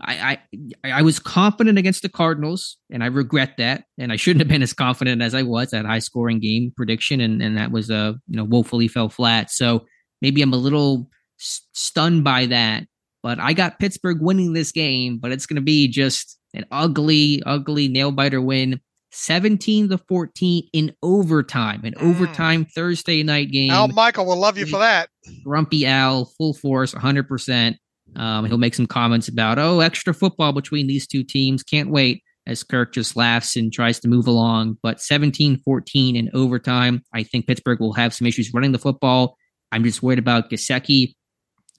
[0.00, 0.38] I,
[0.84, 3.84] I I was confident against the Cardinals, and I regret that.
[3.98, 7.20] And I shouldn't have been as confident as I was that high scoring game prediction,
[7.20, 9.50] and and that was a uh, you know woefully fell flat.
[9.50, 9.86] So
[10.20, 11.08] maybe I'm a little
[11.38, 12.86] stunned by that
[13.26, 17.42] but I got Pittsburgh winning this game, but it's going to be just an ugly,
[17.44, 18.80] ugly nail biter win.
[19.10, 22.02] 17 to 14 in overtime, an mm.
[22.08, 23.72] overtime Thursday night game.
[23.72, 25.08] Al Michaels will love you for that.
[25.42, 27.74] Grumpy Al, full force, 100%.
[28.14, 31.64] Um, he'll make some comments about, oh, extra football between these two teams.
[31.64, 34.78] Can't wait as Kirk just laughs and tries to move along.
[34.84, 37.02] But 17 14 in overtime.
[37.12, 39.36] I think Pittsburgh will have some issues running the football.
[39.72, 41.14] I'm just worried about Gesicki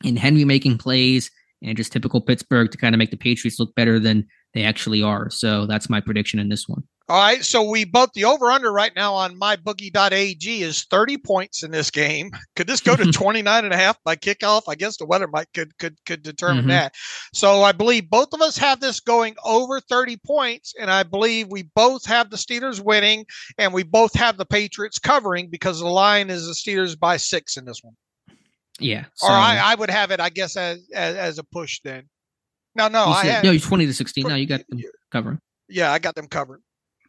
[0.04, 1.32] and Henry making plays
[1.64, 5.02] and just typical Pittsburgh to kind of make the Patriots look better than they actually
[5.02, 5.30] are.
[5.30, 6.84] So that's my prediction in this one.
[7.10, 7.44] All right.
[7.44, 11.90] So we both the over under right now on mybookie.ag is 30 points in this
[11.90, 12.32] game.
[12.58, 14.64] Could this go to 29 and a half by kickoff?
[14.68, 16.70] I guess the weather might could could could determine mm-hmm.
[16.70, 16.96] that.
[17.34, 21.48] So I believe both of us have this going over 30 points, and I believe
[21.50, 23.26] we both have the Steelers winning,
[23.58, 27.56] and we both have the Patriots covering because the line is the Steelers by six
[27.56, 27.96] in this one.
[28.80, 29.06] Yeah.
[29.16, 29.28] So.
[29.28, 32.10] Or I, I would have it, I guess, as, as, as a push then.
[32.76, 33.52] No, no, I had, no.
[33.52, 34.28] You're twenty to sixteen.
[34.28, 34.80] No, you got them
[35.12, 35.40] covering.
[35.68, 36.62] Yeah, I got them covered.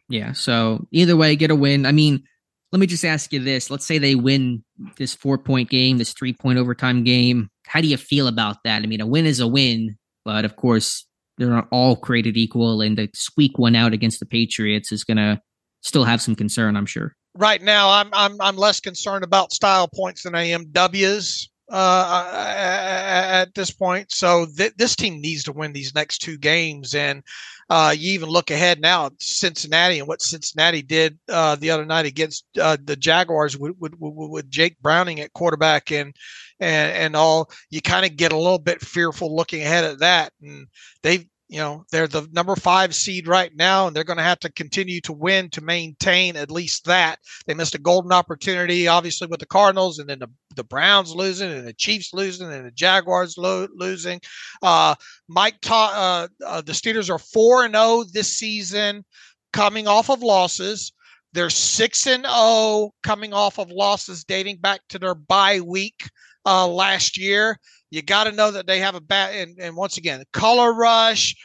[0.07, 0.31] Yeah.
[0.31, 1.85] So either way, get a win.
[1.85, 2.23] I mean,
[2.71, 4.63] let me just ask you this: Let's say they win
[4.97, 7.49] this four point game, this three point overtime game.
[7.67, 8.81] How do you feel about that?
[8.81, 11.05] I mean, a win is a win, but of course,
[11.37, 15.17] they're not all created equal, and to squeak one out against the Patriots is going
[15.17, 15.39] to
[15.81, 16.75] still have some concern.
[16.75, 17.15] I'm sure.
[17.37, 22.29] Right now, I'm I'm I'm less concerned about style points than I am W's uh,
[22.33, 24.11] at this point.
[24.11, 26.95] So th- this team needs to win these next two games.
[26.95, 27.23] And
[27.69, 31.85] uh, you even look ahead now at Cincinnati and what Cincinnati did uh, the other
[31.85, 36.15] night against uh, the Jaguars with, with, with, Jake Browning at quarterback and
[36.59, 37.51] and, and all.
[37.69, 40.33] You kind of get a little bit fearful looking ahead at that.
[40.41, 40.67] And
[41.03, 44.39] they've you know they're the number five seed right now and they're going to have
[44.39, 47.17] to continue to win to maintain at least that.
[47.47, 51.51] They missed a golden opportunity obviously with the cardinals and then the, the browns losing
[51.51, 54.21] and the chiefs losing and the jaguars lo- losing.
[54.61, 54.93] Uh,
[55.27, 59.03] mike ta- uh, uh, the steelers are 4 and 0 this season
[59.51, 60.93] coming off of losses.
[61.33, 66.09] They're 6 and 0 coming off of losses dating back to their bye week
[66.45, 67.57] uh, last year
[67.91, 71.35] you got to know that they have a bad, and, and once again, color rush,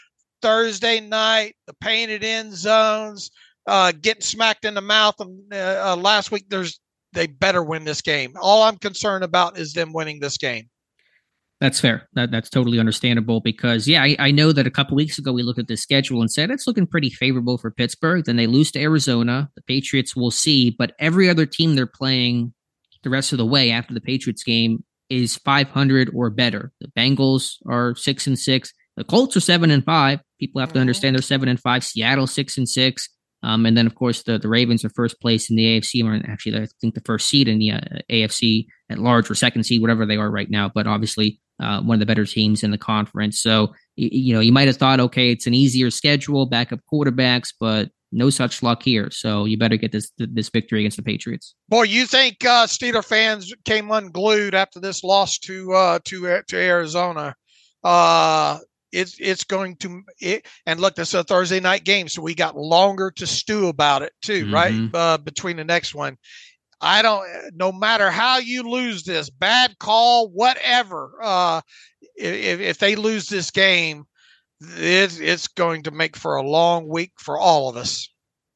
[0.43, 3.31] Thursday night, the painted end zones,
[3.67, 5.15] uh, getting smacked in the mouth.
[5.21, 6.81] Uh, uh, last week, there's
[7.13, 8.35] they better win this game.
[8.41, 10.69] All I'm concerned about is them winning this game.
[11.61, 12.09] That's fair.
[12.15, 15.45] That, that's totally understandable because, yeah, I, I know that a couple weeks ago we
[15.45, 18.25] looked at the schedule and said it's looking pretty favorable for Pittsburgh.
[18.25, 19.49] Then they lose to Arizona.
[19.55, 22.53] The Patriots will see, but every other team they're playing
[23.03, 26.73] the rest of the way after the Patriots game is 500 or better.
[26.81, 28.73] The Bengals are six and six.
[28.97, 30.21] The Colts are seven and five.
[30.41, 30.81] People have to mm-hmm.
[30.83, 31.85] understand they're seven and five.
[31.85, 33.09] Seattle six and six.
[33.43, 36.15] Um, and then, of course, the, the Ravens are first place in the AFC, or
[36.31, 39.83] actually, I think the first seed in the uh, AFC at large, or second seed,
[39.83, 40.71] whatever they are right now.
[40.75, 43.41] But obviously, uh, one of the better teams in the conference.
[43.41, 47.53] So, you, you know, you might have thought, okay, it's an easier schedule, backup quarterbacks,
[47.61, 49.11] but no such luck here.
[49.11, 51.55] So you better get this this victory against the Patriots.
[51.69, 56.43] Boy, you think uh, Steeler fans came unglued after this loss to uh, to uh,
[56.49, 57.35] to Arizona?
[57.83, 58.59] Uh,
[58.93, 62.35] it's it's going to it, and look, this is a Thursday night game, so we
[62.35, 64.55] got longer to stew about it too, mm-hmm.
[64.55, 64.91] right?
[64.95, 66.17] Uh, between the next one,
[66.81, 67.27] I don't.
[67.55, 71.19] No matter how you lose this, bad call, whatever.
[71.21, 71.61] Uh,
[72.17, 74.05] if if they lose this game,
[74.77, 78.09] it's it's going to make for a long week for all of us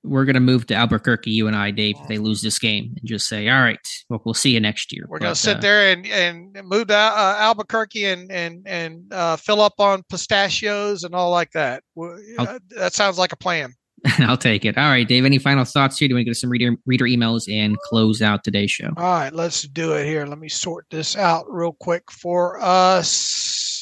[0.05, 2.94] we're going to move to Albuquerque, you and I, Dave, if they lose this game,
[2.97, 3.78] and just say, "All right,
[4.09, 6.89] well, we'll see you next year." We're going to sit uh, there and and move
[6.89, 11.82] to uh, Albuquerque and and and uh, fill up on pistachios and all like that.
[12.39, 13.74] Uh, that sounds like a plan.
[14.18, 14.78] I'll take it.
[14.78, 15.24] All right, Dave.
[15.24, 16.09] Any final thoughts here?
[16.09, 18.90] Do we get some reader reader emails and close out today's show?
[18.97, 20.24] All right, let's do it here.
[20.26, 23.77] Let me sort this out real quick for us.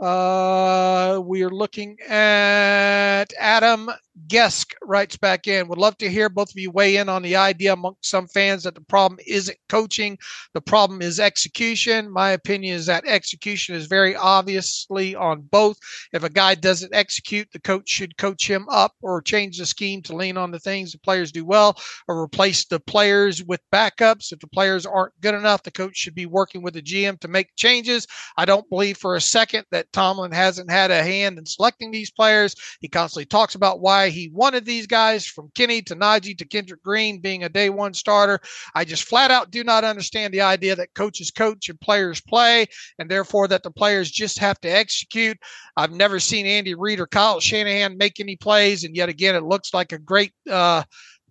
[0.00, 3.90] Uh, we are looking at Adam
[4.26, 7.36] Gesk writes back in, would love to hear both of you weigh in on the
[7.36, 10.18] idea among some fans that the problem isn't coaching,
[10.54, 12.10] the problem is execution.
[12.10, 15.78] My opinion is that execution is very obviously on both.
[16.12, 20.02] If a guy doesn't execute, the coach should coach him up or change the scheme
[20.02, 21.76] to lean on the things the players do well
[22.08, 24.32] or replace the players with backups.
[24.32, 27.28] If the players aren't good enough, the coach should be working with the GM to
[27.28, 28.06] make changes.
[28.36, 32.10] I don't believe for a second that Tomlin hasn't had a hand in selecting these
[32.10, 32.54] players.
[32.80, 36.82] He constantly talks about why he wanted these guys from Kenny to Najee to Kendrick
[36.82, 38.40] Green being a day one starter.
[38.74, 42.66] I just flat out do not understand the idea that coaches coach and players play,
[42.98, 45.38] and therefore that the players just have to execute.
[45.76, 49.44] I've never seen Andy Reid or Kyle Shanahan make any plays, and yet again, it
[49.44, 50.32] looks like a great.
[50.50, 50.82] Uh,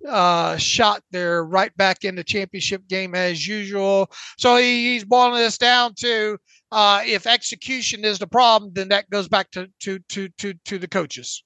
[0.07, 4.09] uh, shot there right back in the championship game as usual.
[4.37, 6.37] So he, he's boiling this down to
[6.71, 10.77] uh, if execution is the problem, then that goes back to to to to to
[10.77, 11.43] the coaches.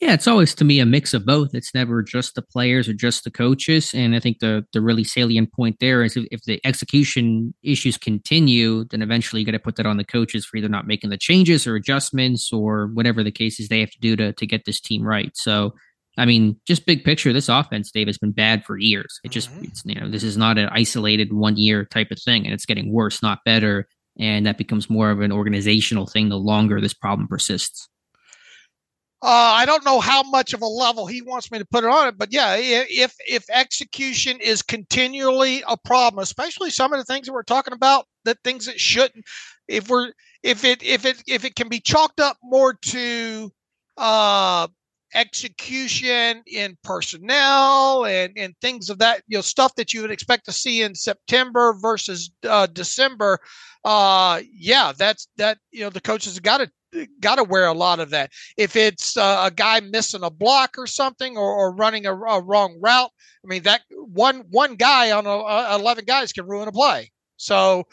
[0.00, 1.54] Yeah, it's always to me a mix of both.
[1.54, 3.94] It's never just the players or just the coaches.
[3.94, 7.96] And I think the the really salient point there is if, if the execution issues
[7.96, 11.08] continue, then eventually you got to put that on the coaches for either not making
[11.08, 14.46] the changes or adjustments or whatever the case is they have to do to to
[14.46, 15.30] get this team right.
[15.34, 15.72] So
[16.18, 19.20] I mean, just big picture, this offense, Dave, has been bad for years.
[19.22, 19.64] It just, mm-hmm.
[19.64, 22.64] it's, you know, this is not an isolated one year type of thing, and it's
[22.64, 23.86] getting worse, not better.
[24.18, 27.88] And that becomes more of an organizational thing the longer this problem persists.
[29.22, 31.90] Uh, I don't know how much of a level he wants me to put it
[31.90, 37.04] on it, but yeah, if if execution is continually a problem, especially some of the
[37.04, 39.24] things that we're talking about, that things that shouldn't,
[39.68, 40.12] if we're
[40.42, 43.50] if it if it if it can be chalked up more to
[43.96, 44.68] uh,
[45.14, 50.44] execution in personnel and and things of that, you know, stuff that you would expect
[50.46, 53.38] to see in September versus uh, December,
[53.84, 58.00] uh, yeah, that's that you know the coaches got to got to wear a lot
[58.00, 58.30] of that.
[58.56, 62.40] If it's uh, a guy missing a block or something, or, or running a, a,
[62.40, 63.10] wrong route,
[63.44, 67.10] I mean that one one guy on a, a eleven guys can ruin a play.
[67.36, 67.84] So,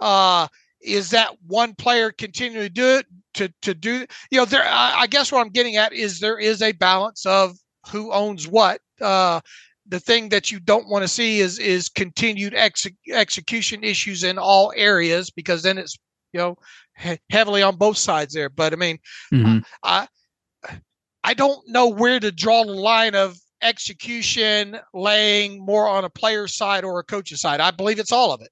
[0.00, 0.48] uh,
[0.82, 3.06] is that one player continuing to do it
[3.38, 4.06] to to do?
[4.30, 4.64] You know, there.
[4.64, 7.56] I, I guess what I'm getting at is there is a balance of
[7.90, 8.80] who owns what.
[9.00, 9.40] Uh,
[9.86, 14.38] the thing that you don't want to see is is continued ex- execution issues in
[14.38, 15.96] all areas because then it's
[16.32, 16.56] you know
[16.98, 18.50] he- heavily on both sides there.
[18.50, 18.98] But I mean,
[19.32, 19.58] mm-hmm.
[19.82, 20.08] I
[21.24, 26.54] I don't know where to draw the line of execution laying more on a player's
[26.54, 27.60] side or a coach's side.
[27.60, 28.50] I believe it's all of it.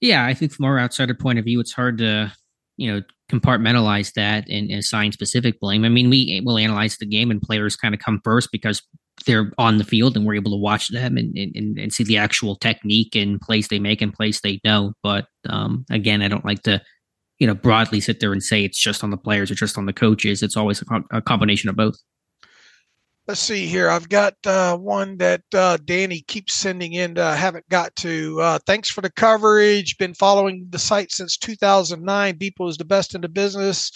[0.00, 2.32] Yeah, I think from our outsider point of view, it's hard to
[2.80, 5.84] you know compartmentalize that and, assign specific blame.
[5.84, 8.82] I mean, we will analyze the game and players kind of come first because
[9.24, 12.16] they're on the field and we're able to watch them and, and, and see the
[12.16, 14.96] actual technique and plays they make and plays they don't.
[15.02, 16.82] But um, again, I don't like to
[17.40, 19.86] you know, broadly sit there and say it's just on the players or just on
[19.86, 20.42] the coaches.
[20.42, 21.96] It's always a, com- a combination of both.
[23.30, 23.88] Let's see here.
[23.88, 27.16] I've got uh, one that uh, Danny keeps sending in.
[27.16, 28.40] I haven't got to.
[28.40, 29.96] Uh, thanks for the coverage.
[29.98, 32.38] Been following the site since 2009.
[32.40, 33.92] Beeple is the best in the business,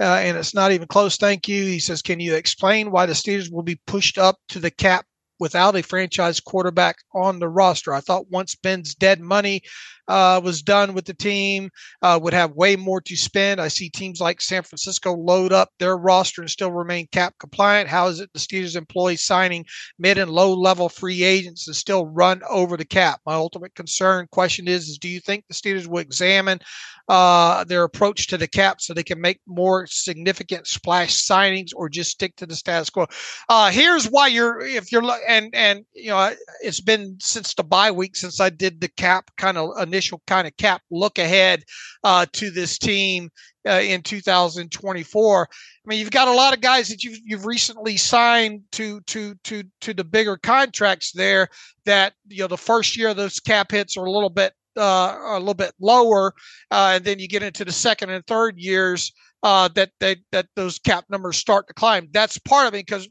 [0.00, 1.16] uh, and it's not even close.
[1.16, 1.64] Thank you.
[1.64, 5.04] He says, "Can you explain why the Steelers will be pushed up to the cap
[5.40, 7.92] without a franchise quarterback on the roster.
[7.92, 9.62] I thought once Ben's dead money
[10.08, 11.70] uh, was done with the team,
[12.02, 13.60] uh, would have way more to spend.
[13.60, 17.88] I see teams like San Francisco load up their roster and still remain cap compliant.
[17.88, 19.64] How is it the Steelers employ signing
[19.98, 23.20] mid and low level free agents and still run over the cap?
[23.26, 26.60] My ultimate concern question is, is do you think the Steelers will examine
[27.08, 31.88] uh, their approach to the cap so they can make more significant splash signings or
[31.88, 33.06] just stick to the status quo.
[33.48, 37.90] Uh, here's why you're if you're and and you know it's been since the bye
[37.90, 39.95] week since I did the cap kind of initial
[40.26, 41.62] kind of cap look ahead
[42.04, 43.30] uh, to this team
[43.68, 45.42] uh, in 2024.
[45.42, 45.46] I
[45.88, 49.62] mean, you've got a lot of guys that you've you've recently signed to to to
[49.80, 51.48] to the bigger contracts there.
[51.84, 55.38] That you know the first year those cap hits are a little bit uh, a
[55.38, 56.34] little bit lower,
[56.70, 59.12] uh, and then you get into the second and third years
[59.42, 62.08] uh, that that those cap numbers start to climb.
[62.12, 63.08] That's part of it because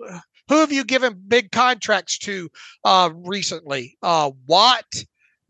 [0.48, 2.49] who have you given big contracts to
[2.84, 3.98] uh, recently?
[4.02, 4.86] Uh, Watt,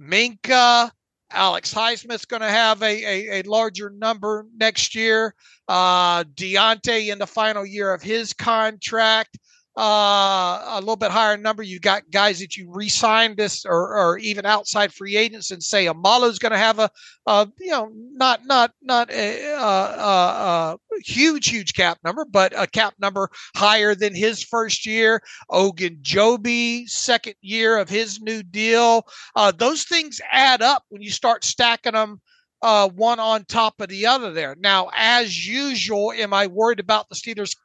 [0.01, 0.91] Minkah,
[1.35, 5.35] Alex Highsmith's going to have a, a, a, larger number next year.
[5.67, 9.37] Uh, Diontae in the final year of his contract
[9.77, 11.61] uh, a little bit higher number.
[11.61, 16.39] You've got guys that you re-signed this, or, or even outside free agents, and Seumalo's
[16.39, 16.89] going to have a,
[17.25, 22.67] a, you know, not not not a, a, a, huge huge cap number, but a
[22.67, 25.21] cap number higher than his first year.
[25.51, 29.05] Ogunjobi, second year of his new deal.
[29.35, 32.21] Uh, those things add up when you start stacking them.
[32.61, 34.55] Uh, one on top of the other there.
[34.57, 37.55] Now, as usual, am I worried about the Steelers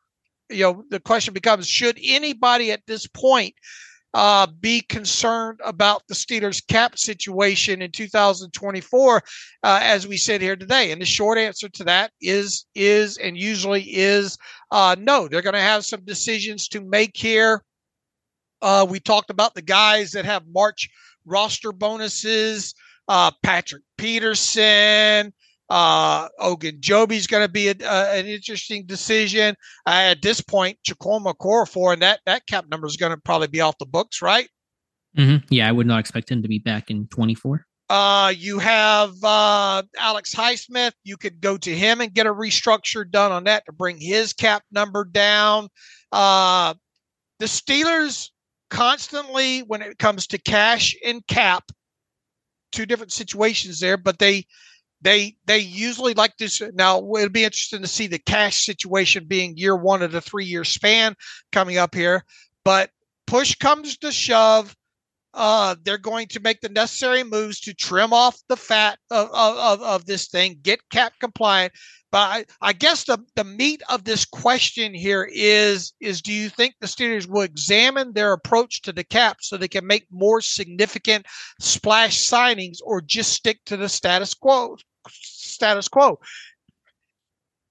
[0.51, 3.55] you know, the question becomes should anybody at this point
[4.13, 9.17] uh, be concerned about the Steelers' cap situation in 2024
[9.63, 10.91] uh, as we sit here today?
[10.91, 14.37] And the short answer to that is is and usually is
[14.71, 15.29] uh, no.
[15.29, 17.63] They're going to have some decisions to make here.
[18.63, 20.89] Uh, we talked about the guys that have March
[21.25, 22.75] roster bonuses.
[23.09, 25.33] Uh, Patrick Peterson,
[25.71, 29.55] uh, Ogunjobi's going to be a, uh, an interesting decision.
[29.87, 33.47] Uh, at this point, Chukwuma Okorafor, and that, that cap number is going to probably
[33.47, 34.49] be off the books, right?
[35.17, 35.47] Mm-hmm.
[35.49, 37.65] Yeah, I would not expect him to be back in 24.
[37.89, 40.93] Uh, you have uh, Alex Highsmith.
[41.05, 44.33] You could go to him and get a restructure done on that to bring his
[44.33, 45.69] cap number down.
[46.13, 46.75] Uh,
[47.39, 48.29] the Steelers
[48.71, 51.65] constantly, when it comes to cash and cap,
[52.71, 54.45] two different situations there, but they
[55.03, 59.57] they they usually like this now it'll be interesting to see the cash situation being
[59.57, 61.15] year one of the three year span
[61.53, 62.25] coming up here
[62.65, 62.91] but
[63.27, 64.75] push comes to shove
[65.33, 69.81] uh, they're going to make the necessary moves to trim off the fat of, of,
[69.81, 71.73] of this thing, get cap compliant.
[72.11, 76.49] But I, I guess the, the meat of this question here is is do you
[76.49, 80.41] think the Steelers will examine their approach to the cap so they can make more
[80.41, 81.27] significant
[81.61, 84.77] splash signings or just stick to the status quo?
[85.09, 86.19] Status quo.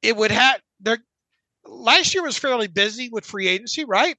[0.01, 0.99] It would have there.
[1.65, 4.15] Last year was fairly busy with free agency, right?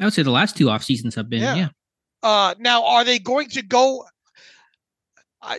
[0.00, 1.54] I would say the last two off seasons have been, yeah.
[1.54, 1.68] yeah.
[2.22, 4.04] Uh, now, are they going to go?
[5.40, 5.58] I,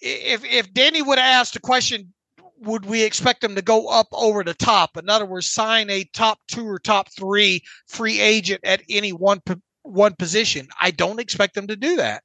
[0.00, 2.12] if if Danny would have asked the question,
[2.58, 4.96] would we expect them to go up over the top?
[4.96, 9.40] In other words, sign a top two or top three free agent at any one
[9.82, 10.68] one position.
[10.80, 12.22] I don't expect them to do that.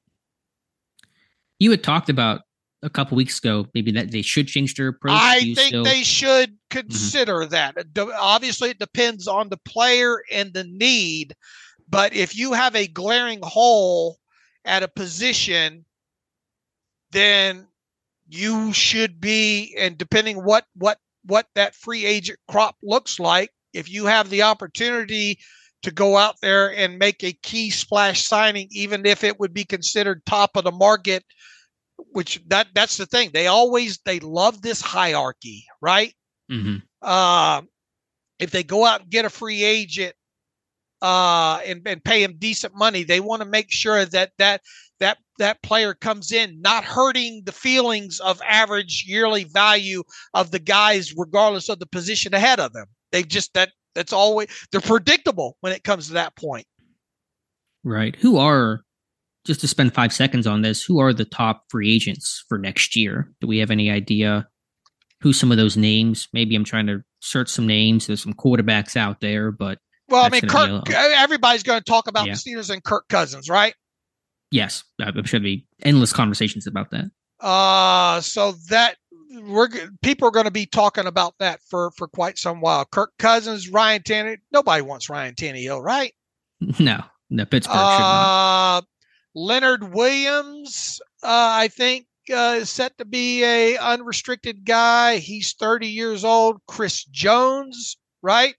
[1.58, 2.42] You had talked about
[2.82, 5.12] a couple weeks ago, maybe that they should change their approach.
[5.14, 5.84] I think still...
[5.84, 6.78] they should mm-hmm.
[6.78, 7.50] consider mm-hmm.
[7.94, 8.14] that.
[8.18, 11.34] Obviously, it depends on the player and the need,
[11.88, 14.18] but if you have a glaring hole
[14.64, 15.84] at a position,
[17.12, 17.66] then
[18.28, 23.90] you should be, and depending what what what that free agent crop looks like, if
[23.90, 25.38] you have the opportunity
[25.82, 29.64] to go out there and make a key splash signing, even if it would be
[29.64, 31.24] considered top of the market
[32.12, 33.30] which that that's the thing.
[33.32, 36.14] They always they love this hierarchy, right?
[36.50, 36.76] Mm-hmm.
[37.02, 37.62] Uh,
[38.38, 40.14] if they go out and get a free agent
[41.02, 44.62] uh, and, and pay him decent money, they want to make sure that that
[44.98, 50.02] that that player comes in not hurting the feelings of average yearly value
[50.34, 52.86] of the guys, regardless of the position ahead of them.
[53.12, 56.66] They just that that's always they're predictable when it comes to that point.
[57.82, 58.14] Right.
[58.16, 58.82] Who are
[59.50, 62.94] just to spend five seconds on this, who are the top free agents for next
[62.94, 63.32] year?
[63.40, 64.48] Do we have any idea
[65.22, 66.28] who some of those names?
[66.32, 68.06] Maybe I'm trying to search some names.
[68.06, 70.88] There's some quarterbacks out there, but well, I mean, Kirk.
[70.90, 72.34] Everybody's going to talk about yeah.
[72.34, 73.74] the Steelers and Kirk Cousins, right?
[74.52, 77.10] Yes, I'm sure be endless conversations about that.
[77.40, 78.98] Uh so that
[79.42, 79.68] we're
[80.02, 82.84] people are going to be talking about that for for quite some while.
[82.84, 84.36] Kirk Cousins, Ryan Tannehill.
[84.52, 86.12] Nobody wants Ryan Tannehill, right?
[86.78, 87.00] No,
[87.30, 87.74] No, Pittsburgh.
[87.76, 88.82] Uh,
[89.34, 95.16] Leonard Williams, uh, I think, uh, is set to be a unrestricted guy.
[95.16, 96.60] He's 30 years old.
[96.66, 98.54] Chris Jones, right?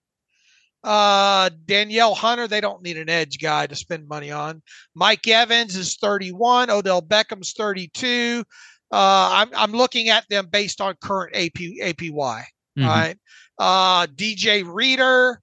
[0.83, 4.61] Uh, Danielle Hunter, they don't need an edge guy to spend money on.
[4.95, 6.69] Mike Evans is 31.
[6.69, 8.43] Odell Beckham's 32.
[8.91, 12.11] Uh, I'm, I'm looking at them based on current AP, APY.
[12.11, 12.83] Mm-hmm.
[12.83, 13.15] Right.
[13.59, 15.39] Uh, DJ Reader,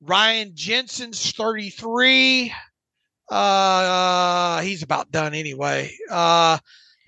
[0.00, 2.52] Ryan Jensen's 33.
[3.30, 5.92] Uh, he's about done anyway.
[6.10, 6.58] Uh,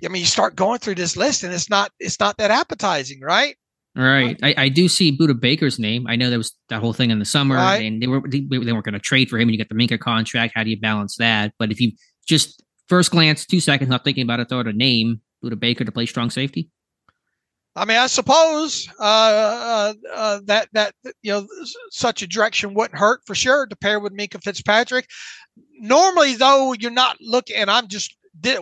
[0.05, 3.21] I mean, you start going through this list, and it's not it's not that appetizing,
[3.21, 3.57] right?
[3.97, 4.39] Right.
[4.43, 6.07] I, I do see Budda Baker's name.
[6.07, 7.83] I know there was that whole thing in the summer, right.
[7.83, 9.49] and they were they, they weren't going to trade for him.
[9.49, 10.53] And you got the Minkah contract.
[10.55, 11.53] How do you balance that?
[11.59, 11.93] But if you
[12.27, 15.85] just first glance, two seconds, not thinking about it, throw out a name, Budda Baker
[15.85, 16.71] to play strong safety.
[17.77, 21.47] I mean, I suppose uh, uh, uh, that that you know
[21.91, 25.07] such a direction wouldn't hurt for sure to pair with Minkah Fitzpatrick.
[25.79, 28.15] Normally, though, you're not looking, and I'm just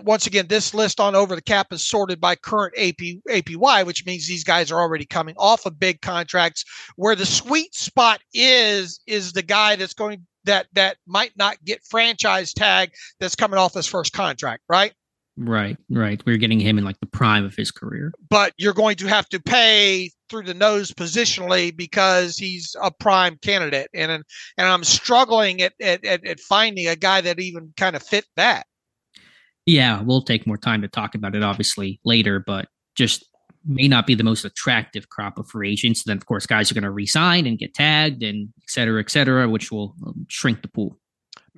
[0.02, 4.06] once again, this list on over the cap is sorted by current AP, APY, which
[4.06, 6.64] means these guys are already coming off of big contracts.
[6.96, 11.84] Where the sweet spot is is the guy that's going that that might not get
[11.84, 14.92] franchise tag that's coming off his first contract, right?
[15.40, 16.20] Right, right.
[16.26, 18.12] We're getting him in like the prime of his career.
[18.28, 23.38] But you're going to have to pay through the nose positionally because he's a prime
[23.40, 24.24] candidate, and and
[24.58, 28.66] I'm struggling at at, at finding a guy that even kind of fit that.
[29.64, 32.66] Yeah, we'll take more time to talk about it obviously later, but
[32.96, 33.24] just
[33.64, 36.02] may not be the most attractive crop of free agents.
[36.02, 39.10] Then, of course, guys are going to resign and get tagged and et cetera, et
[39.10, 40.98] cetera, which will um, shrink the pool.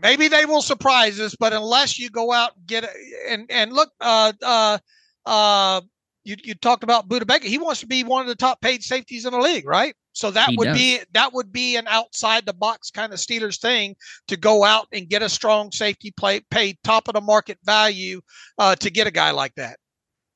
[0.02, 2.90] Maybe they will surprise us, but unless you go out and get it,
[3.28, 4.78] and and look, uh, uh,
[5.26, 5.80] uh,
[6.24, 7.48] you you talked about Budda Baker.
[7.48, 9.94] He wants to be one of the top paid safeties in the league, right?
[10.12, 10.78] So that he would does.
[10.78, 13.94] be that would be an outside the box kind of Steelers thing
[14.28, 18.20] to go out and get a strong safety play, pay top of the market value
[18.58, 19.78] uh, to get a guy like that.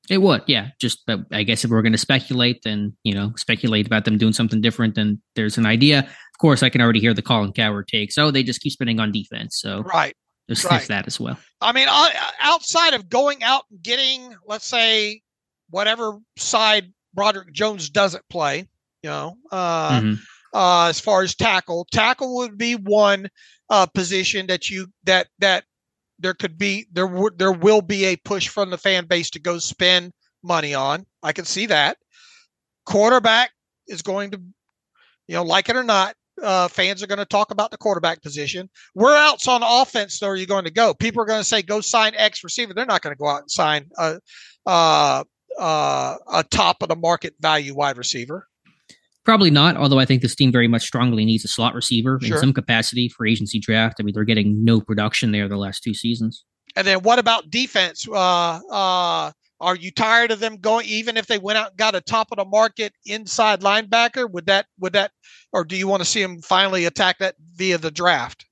[0.09, 0.69] It would, yeah.
[0.79, 4.33] Just I guess if we're going to speculate, then you know, speculate about them doing
[4.33, 4.95] something different.
[4.95, 6.07] Then there's an idea.
[6.35, 8.17] Of course, I can already hear the Colin Cowherd takes.
[8.17, 9.57] Oh, they just keep spending on defense.
[9.57, 10.13] So right,
[10.49, 10.71] there's, right.
[10.71, 11.39] there's that as well.
[11.61, 11.87] I mean,
[12.41, 15.21] outside of going out and getting, let's say,
[15.69, 18.67] whatever side Broderick Jones doesn't play,
[19.01, 20.13] you know, uh, mm-hmm.
[20.53, 23.29] uh, as far as tackle, tackle would be one
[23.69, 25.63] uh, position that you that that
[26.19, 29.39] there could be there would there will be a push from the fan base to
[29.39, 30.11] go spend
[30.43, 31.05] money on.
[31.23, 31.97] I can see that.
[32.85, 33.51] Quarterback
[33.87, 34.41] is going to,
[35.27, 38.21] you know, like it or not, uh, fans are going to talk about the quarterback
[38.21, 38.69] position.
[38.93, 40.93] Where else on offense though are you going to go?
[40.93, 42.73] People are going to say go sign X receiver.
[42.73, 44.19] They're not going to go out and sign a,
[44.65, 45.23] uh,
[45.59, 48.47] uh, a top of the market value wide receiver.
[49.23, 52.35] Probably not, although I think this team very much strongly needs a slot receiver sure.
[52.35, 53.95] in some capacity for agency draft.
[53.99, 56.45] I mean, they're getting no production there the last two seasons.
[56.75, 58.07] And then what about defense?
[58.07, 60.85] Uh, uh, are you tired of them going?
[60.87, 64.47] Even if they went out and got a top of the market inside linebacker, would
[64.47, 65.11] that would that,
[65.53, 68.45] or do you want to see them finally attack that via the draft?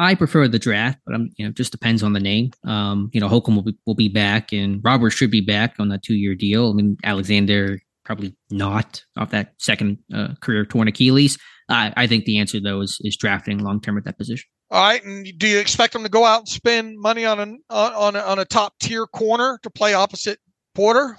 [0.00, 2.52] I prefer the draft, but I'm you know just depends on the name.
[2.64, 5.88] Um, you know, Holcomb will be, will be back, and Robert should be back on
[5.88, 6.70] that two year deal.
[6.70, 11.36] I mean, Alexander probably not off that second uh, career torn Achilles.
[11.68, 14.48] Uh, I think the answer though is is drafting long term at that position.
[14.70, 17.62] All right, and do you expect them to go out and spend money on an
[17.70, 20.40] on a, on a top tier corner to play opposite
[20.74, 21.16] Porter?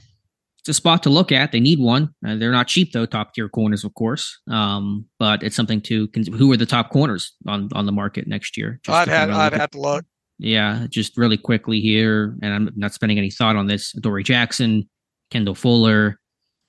[0.60, 1.52] It's a spot to look at.
[1.52, 2.14] They need one.
[2.26, 4.40] Uh, they're not cheap though, top tier corners, of course.
[4.52, 6.38] Um, but it's something to consider.
[6.38, 8.80] Who are the top corners on on the market next year?
[8.84, 10.06] Just I'd have I'd have to look.
[10.38, 13.94] Yeah, just really quickly here, and I'm not spending any thought on this.
[13.94, 14.88] Dory Jackson,
[15.32, 16.20] Kendall Fuller,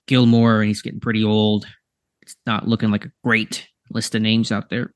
[0.06, 1.66] Gilmore, and he's getting pretty old.
[2.22, 4.92] It's not looking like a great list of names out there.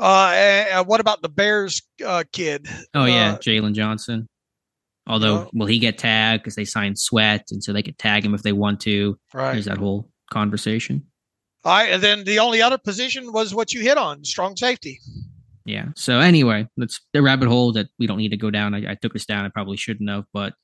[0.00, 2.68] Uh, and what about the Bears uh, kid?
[2.94, 4.28] Oh yeah, uh, Jaylon Johnson.
[5.06, 8.24] Although, uh, will he get tagged because they signed Sweat, and so they could tag
[8.24, 9.18] him if they want to?
[9.32, 9.52] Right.
[9.52, 11.06] There's that whole conversation.
[11.64, 15.00] All right, and then the only other position was what you hit on, strong safety.
[15.64, 15.86] Yeah.
[15.96, 18.74] So anyway, that's the rabbit hole that we don't need to go down.
[18.74, 19.44] I, I took us down.
[19.44, 20.54] I probably shouldn't have, but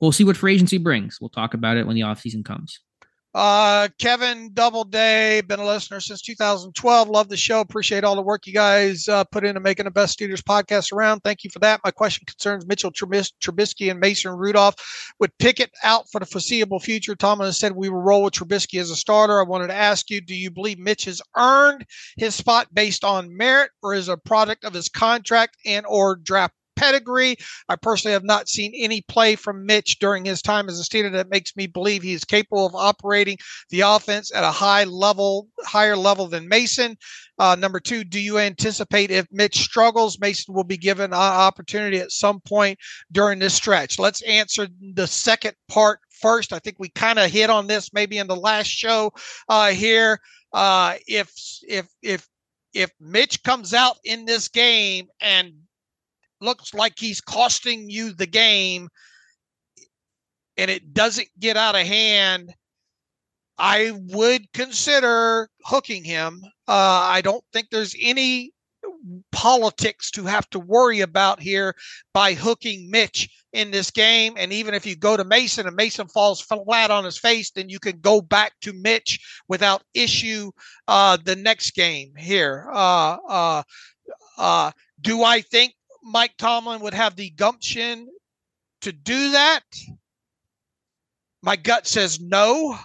[0.00, 1.18] we'll see what free agency brings.
[1.20, 2.80] We'll talk about it when the offseason comes.
[3.34, 7.08] Uh, Kevin Doubleday, been a listener since 2012.
[7.08, 7.60] Love the show.
[7.60, 11.20] Appreciate all the work you guys uh, put into making the best Steelers podcast around.
[11.20, 11.80] Thank you for that.
[11.84, 14.74] My question concerns Mitchell Trubis- Trubisky and Mason Rudolph.
[15.20, 18.90] With Pickett out for the foreseeable future, Tomlin said we will roll with Trubisky as
[18.90, 19.38] a starter.
[19.38, 21.84] I wanted to ask you, do you believe Mitch has earned
[22.16, 26.54] his spot based on merit or is a product of his contract and or draft
[26.78, 27.36] pedigree.
[27.68, 31.12] I personally have not seen any play from Mitch during his time as a Steeler
[31.12, 33.36] that makes me believe he is capable of operating
[33.70, 36.96] the offense at a high level, higher level than Mason.
[37.38, 41.98] Uh, number two, do you anticipate if Mitch struggles, Mason will be given an opportunity
[41.98, 42.78] at some point
[43.12, 43.98] during this stretch?
[43.98, 46.52] Let's answer the second part first.
[46.52, 49.12] I think we kind of hit on this maybe in the last show
[49.48, 50.20] uh, here.
[50.52, 51.30] Uh, if
[51.68, 52.26] if if
[52.72, 55.52] if Mitch comes out in this game and
[56.40, 58.88] looks like he's costing you the game,
[60.56, 62.52] and it doesn't get out of hand,
[63.58, 66.42] I would consider hooking him.
[66.66, 68.52] Uh, I don't think there's any
[69.32, 71.74] politics to have to worry about here
[72.12, 74.34] by hooking Mitch in this game.
[74.36, 77.68] And even if you go to Mason and Mason falls flat on his face, then
[77.68, 80.50] you can go back to Mitch without issue
[80.86, 82.68] uh, the next game here.
[82.72, 83.62] Uh, uh,
[84.36, 84.70] uh
[85.00, 85.74] do I think
[86.08, 88.08] Mike Tomlin would have the gumption
[88.82, 89.62] to do that?
[91.42, 92.76] My gut says no.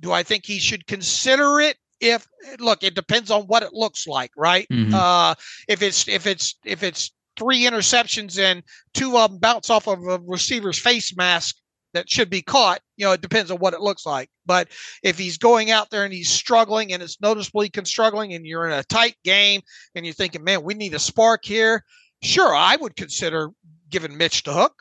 [0.00, 1.76] Do I think he should consider it?
[2.00, 2.26] If
[2.60, 4.66] look, it depends on what it looks like, right?
[4.72, 4.94] Mm-hmm.
[4.94, 5.34] Uh,
[5.66, 8.62] if it's if it's if it's three interceptions and
[8.94, 11.56] two of them bounce off of a receiver's face mask
[11.94, 14.28] that should be caught, you know, it depends on what it looks like.
[14.46, 14.68] But
[15.02, 18.78] if he's going out there and he's struggling and it's noticeably struggling and you're in
[18.78, 19.62] a tight game
[19.94, 21.84] and you're thinking, man, we need a spark here,
[22.22, 23.50] sure, I would consider
[23.88, 24.72] giving Mitch the hook.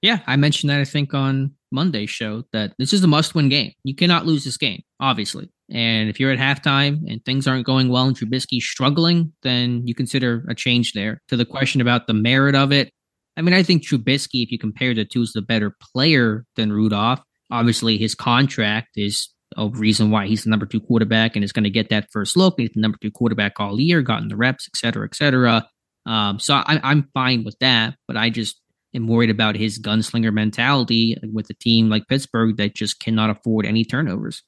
[0.00, 3.72] Yeah, I mentioned that I think on Monday's show that this is a must-win game.
[3.84, 5.48] You cannot lose this game, obviously.
[5.70, 9.94] And if you're at halftime and things aren't going well and Trubisky's struggling, then you
[9.94, 11.22] consider a change there.
[11.28, 12.90] To the question about the merit of it,
[13.36, 16.72] I mean, I think Trubisky, if you compare the two, is the better player than
[16.72, 17.22] Rudolph.
[17.50, 21.64] Obviously, his contract is a reason why he's the number two quarterback and is going
[21.64, 22.54] to get that first look.
[22.58, 25.66] He's the number two quarterback all year, gotten the reps, et cetera, et cetera.
[26.06, 28.60] Um, so I, I'm fine with that, but I just
[28.94, 33.66] am worried about his gunslinger mentality with a team like Pittsburgh that just cannot afford
[33.66, 34.42] any turnovers.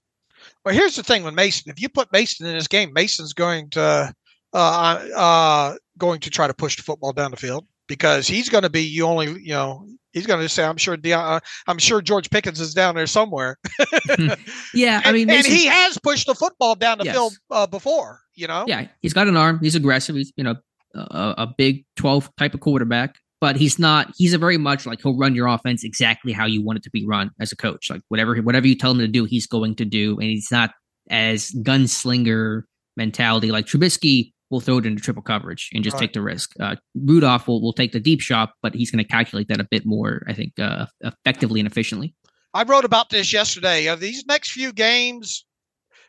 [0.65, 3.71] Well, here's the thing with Mason: if you put Mason in this game, Mason's going
[3.71, 4.15] to
[4.53, 8.63] uh, uh, going to try to push the football down the field because he's going
[8.63, 11.79] to be you only you know he's going to say I'm sure Deion, uh, I'm
[11.79, 13.59] sure George Pickens is down there somewhere.
[14.75, 17.15] yeah, I mean, and, and, he has pushed the football down the yes.
[17.15, 18.21] field uh, before.
[18.35, 19.61] You know, yeah, he's got an arm.
[19.63, 20.17] He's aggressive.
[20.17, 20.57] He's you know
[20.95, 25.01] a, a big 12 type of quarterback but he's not he's a very much like
[25.03, 27.91] he'll run your offense exactly how you want it to be run as a coach
[27.91, 30.71] like whatever whatever you tell him to do he's going to do and he's not
[31.11, 32.63] as gunslinger
[32.97, 36.03] mentality like Trubisky will throw it into triple coverage and just right.
[36.03, 36.53] take the risk.
[36.61, 39.67] Uh, Rudolph will, will take the deep shot, but he's going to calculate that a
[39.69, 42.15] bit more, I think, uh, effectively and efficiently.
[42.53, 43.89] I wrote about this yesterday.
[43.89, 45.45] Are these next few games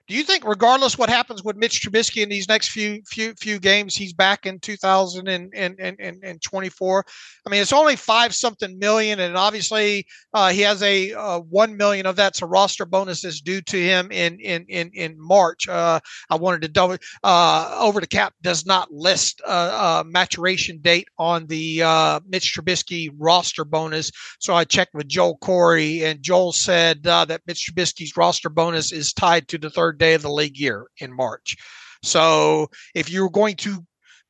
[0.07, 3.57] do you think, regardless what happens with Mitch Trubisky in these next few few few
[3.59, 7.05] games, he's back in 2024?
[7.45, 11.75] I mean, it's only five something million, and obviously uh, he has a uh, one
[11.75, 15.67] million of that's a roster bonus that's due to him in in in in March.
[15.67, 15.99] Uh,
[16.29, 21.07] I wanted to double uh, over the cap does not list a, uh, maturation date
[21.17, 26.53] on the uh, Mitch Trubisky roster bonus, so I checked with Joel Corry, and Joel
[26.53, 30.29] said that Mitch Trubisky's roster bonus is tied to the third third day of the
[30.29, 31.55] league year in March.
[32.03, 33.85] So if you were going to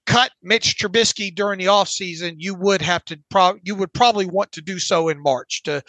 [0.06, 4.52] cut Mitch Trubisky during the offseason, you would have to pro- you would probably want
[4.54, 5.82] to do so in March to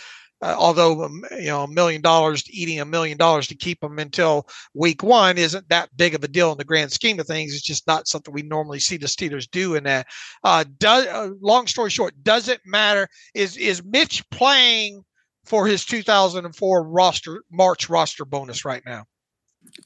[0.42, 3.98] uh, although um, you know a million dollars eating a million dollars to keep him
[3.98, 7.54] until week one isn't that big of a deal in the grand scheme of things.
[7.54, 10.06] It's just not something we normally see the Steelers do in that.
[10.44, 13.08] Uh, does uh, long story short, does it matter?
[13.34, 15.04] Is is Mitch playing
[15.46, 19.06] for his 2004 roster March roster bonus right now?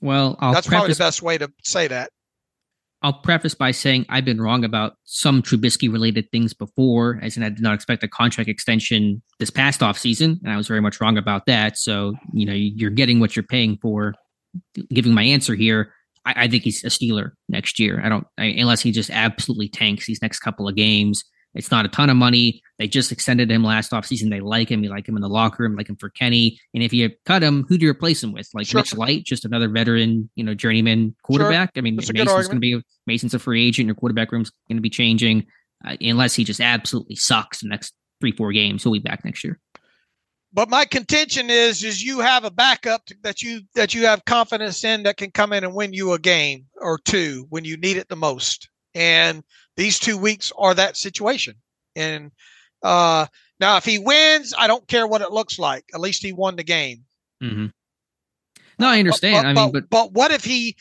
[0.01, 2.11] Well, I'll that's preface, probably the best way to say that.
[3.03, 7.43] I'll preface by saying I've been wrong about some Trubisky related things before, as in
[7.43, 10.83] I did not expect a contract extension this past off season, and I was very
[10.83, 11.79] much wrong about that.
[11.79, 14.15] So, you know, you're getting what you're paying for.
[14.93, 15.95] Giving my answer here,
[16.27, 18.03] I, I think he's a Steeler next year.
[18.05, 21.25] I don't, I, unless he just absolutely tanks these next couple of games.
[21.55, 22.63] It's not a ton of money.
[22.79, 24.31] They just extended him last offseason.
[24.31, 24.85] They like him.
[24.85, 26.61] You like him in the locker room, like him for Kenny.
[26.75, 28.49] And if you cut him, who do you replace him with?
[28.55, 28.81] Like sure.
[28.81, 31.71] Mitch Light, just another veteran, you know, journeyman quarterback.
[31.75, 31.81] Sure.
[31.81, 33.87] I mean, That's Mason's going to be Mason's a free agent.
[33.87, 35.47] Your quarterback room's going to be changing,
[35.85, 38.85] uh, unless he just absolutely sucks the next three, four games.
[38.85, 39.59] He'll be back next year.
[40.53, 44.85] But my contention is, is you have a backup that you that you have confidence
[44.85, 47.97] in that can come in and win you a game or two when you need
[47.97, 48.69] it the most.
[48.95, 49.45] And
[49.81, 51.55] these two weeks are that situation.
[51.97, 52.31] And
[52.83, 53.25] uh,
[53.59, 55.85] now, if he wins, I don't care what it looks like.
[55.95, 57.05] At least he won the game.
[57.43, 57.67] Mm-hmm.
[58.79, 59.37] No, I understand.
[59.37, 60.77] But, but, I mean, but, but what if he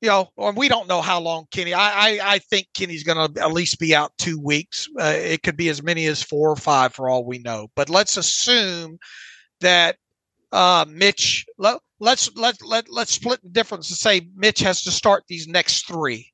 [0.00, 1.74] you know, or we don't know how long Kenny.
[1.74, 4.88] I I, I think Kenny's going to at least be out two weeks.
[4.96, 7.68] Uh, it could be as many as four or five for all we know.
[7.74, 8.98] But let's assume
[9.60, 9.96] that
[10.52, 11.46] uh, Mitch.
[11.58, 15.48] Let, let's let let let's split the difference and say Mitch has to start these
[15.48, 16.30] next 3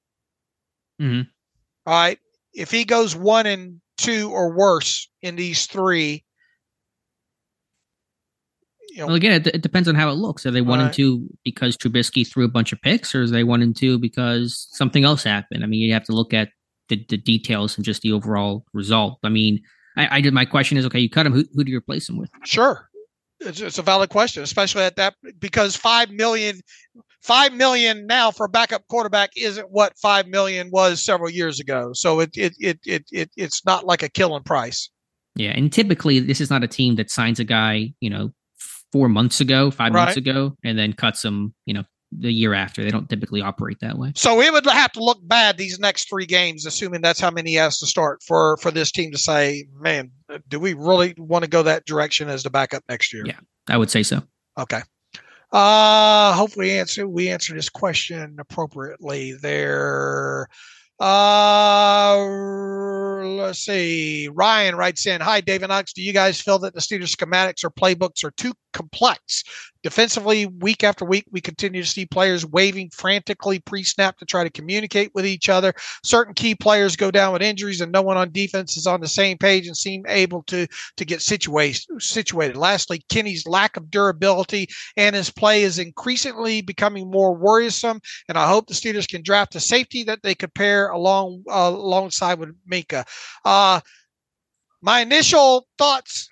[1.01, 1.29] Mhm.
[1.87, 2.19] All right.
[2.55, 6.25] If he goes one and two or worse in these three,
[8.91, 10.45] you know, Well, again, it, it depends on how it looks.
[10.45, 13.43] Are they one and two because Trubisky threw a bunch of picks, or is they
[13.43, 15.65] one and two because something else happened?
[15.65, 16.51] I mean, you have to look at
[16.89, 19.19] the, the details and just the overall result.
[19.23, 19.63] I mean,
[19.97, 20.35] I, I did.
[20.35, 21.33] My question is, okay, you cut him.
[21.33, 22.29] Who, who do you replace him with?
[22.45, 22.89] Sure.
[23.41, 26.61] It's, it's a valid question, especially at that because five million,
[27.23, 31.91] five million now for a backup quarterback isn't what five million was several years ago.
[31.95, 34.91] So it it it it, it it's not like a killing price.
[35.35, 38.33] Yeah, and typically this is not a team that signs a guy, you know,
[38.93, 42.85] four months ago, five months ago, and then cuts him, you know, the year after.
[42.85, 44.13] They don't typically operate that way.
[44.15, 47.51] So it would have to look bad these next three games, assuming that's how many
[47.51, 50.11] he has to start for for this team to say, man,
[50.49, 53.25] do we really want to go that direction as the backup next year?
[53.27, 53.41] Yeah.
[53.69, 54.23] I would say so.
[54.59, 54.83] Okay.
[55.53, 60.49] Uh hopefully answer we answered this question appropriately there.
[60.99, 64.29] Uh let's see.
[64.29, 65.93] Ryan writes in, Hi David Knox.
[65.93, 69.45] Do you guys feel that the Steelers schematics or playbooks are too complex?
[69.83, 74.51] Defensively, week after week, we continue to see players waving frantically pre-snap to try to
[74.51, 75.75] communicate with each other.
[76.05, 79.09] Certain key players go down with injuries, and no one on defense is on the
[79.09, 81.83] same page and seem able to to get situated.
[81.99, 82.57] Situated.
[82.57, 88.01] Lastly, Kenny's lack of durability and his play is increasingly becoming more worrisome.
[88.29, 91.73] And I hope the Steelers can draft a safety that they could pair along uh,
[91.75, 93.07] alongside with Minkah.
[93.45, 93.81] Uh,
[94.81, 96.29] my initial thoughts.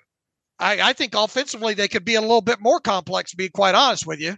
[0.61, 3.31] I, I think offensively they could be a little bit more complex.
[3.31, 4.37] To be quite honest with you,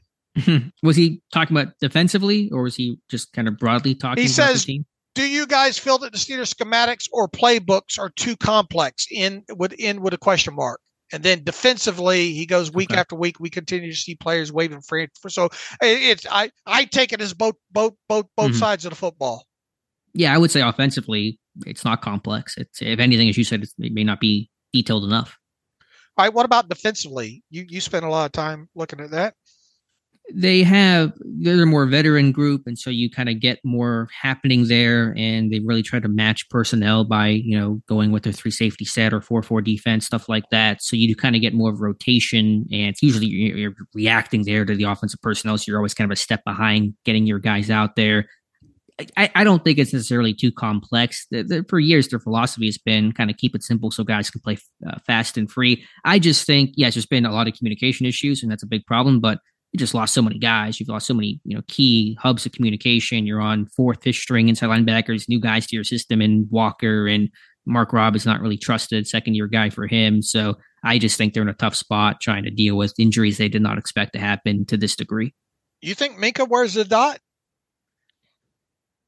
[0.82, 4.34] was he talking about defensively, or was he just kind of broadly talking He about
[4.50, 4.86] says- the team?
[5.16, 9.06] do you guys feel that the Steelers schematics or playbooks are too complex?
[9.12, 10.80] In would end with a question mark.
[11.12, 13.00] And then defensively, he goes week Okay.
[13.00, 13.40] after week.
[13.40, 17.22] We continue to see players waving for for so it- it's I I take it
[17.22, 18.60] as both both both both Mhm.
[18.60, 19.46] sides of the football.
[20.16, 21.38] Yeah, I would say offensively,
[21.68, 22.56] it's not complex.
[22.58, 25.38] It's if anything, as you said, it may not be detailed enough.
[26.18, 27.44] All right, what about defensively?
[27.50, 29.34] You you spent a lot of time looking at that.
[30.34, 31.12] They have
[31.42, 35.14] they're a more veteran group, and so you kind of get more happening there.
[35.18, 38.86] And they really try to match personnel by you know going with their three safety
[38.86, 40.84] set or four four defense stuff like that.
[40.84, 44.44] So you do kind of get more of rotation, and it's usually you're, you're reacting
[44.44, 45.58] there to the offensive personnel.
[45.58, 48.28] So you're always kind of a step behind getting your guys out there.
[49.18, 51.26] I, I don't think it's necessarily too complex.
[51.32, 54.30] The, the, for years, their philosophy has been kind of keep it simple so guys
[54.30, 54.58] can play
[54.88, 55.84] uh, fast and free.
[56.06, 58.86] I just think, yes, there's been a lot of communication issues, and that's a big
[58.86, 59.20] problem.
[59.20, 59.40] But
[59.72, 60.80] you just lost so many guys.
[60.80, 63.26] You've lost so many, you know, key hubs of communication.
[63.26, 67.30] You're on fourth, fifth string inside linebackers, new guys to your system, and Walker and
[67.66, 70.22] Mark Robb is not really trusted, second year guy for him.
[70.22, 73.50] So I just think they're in a tough spot trying to deal with injuries they
[73.50, 75.34] did not expect to happen to this degree.
[75.82, 77.20] You think Minkah wears the dot?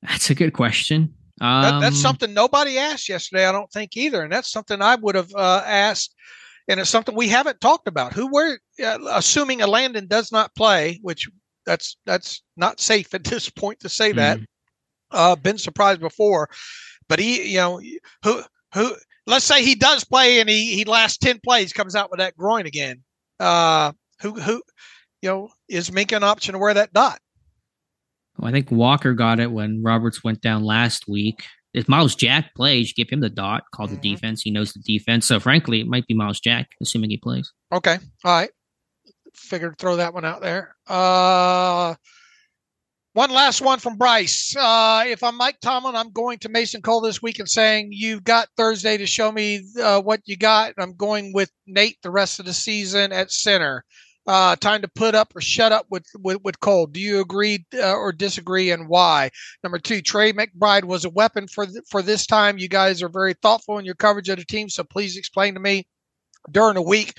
[0.08, 1.14] That's a good question.
[1.42, 3.46] Um, That, that's something nobody asked yesterday.
[3.46, 6.16] I don't think either, and that's something I would have uh, asked,
[6.68, 8.14] and it's something we haven't talked about.
[8.14, 11.28] Who were uh, assuming Elandon does not play, which
[11.66, 14.40] that's that's not safe at this point to say that.
[14.40, 14.46] Mhm.
[15.12, 16.50] Uh, been surprised before,
[17.08, 17.82] but he, you know,
[18.24, 18.42] who
[18.74, 18.96] who.
[19.28, 22.38] Let's say he does play and he he lasts ten plays, comes out with that
[22.38, 23.02] groin again.
[23.40, 23.92] Uh,
[24.22, 24.62] who who,
[25.24, 27.20] you know, is Minkah an option to wear that dot?
[28.38, 31.44] Well, I think Walker got it when Roberts went down last week.
[31.74, 34.02] If Myles Jack plays, give him the dot, call the Mhm.
[34.02, 34.42] defense.
[34.42, 35.26] He knows the defense.
[35.26, 37.52] So frankly, it might be Myles Jack, assuming he plays.
[37.72, 37.98] Okay.
[38.24, 38.50] All right.
[39.36, 40.76] Figured to throw that one out there.
[40.88, 41.96] Uh
[43.14, 44.54] one last one from Bryce.
[44.58, 48.26] Uh, if I'm Mike Tomlin, I'm going to Mason Cole this week and saying, You've
[48.26, 50.74] got Thursday to show me uh, what you got.
[50.78, 53.86] I'm going with Nate the rest of the season at center.
[54.28, 56.88] Uh, time to put up or shut up with, with, with Cole.
[56.88, 59.30] Do you agree uh, or disagree and why?
[59.64, 62.58] Number two, Trey McBride was a weapon for, th- for this time.
[62.58, 64.68] You guys are very thoughtful in your coverage of the team.
[64.68, 65.86] So please explain to me
[66.52, 67.14] during the week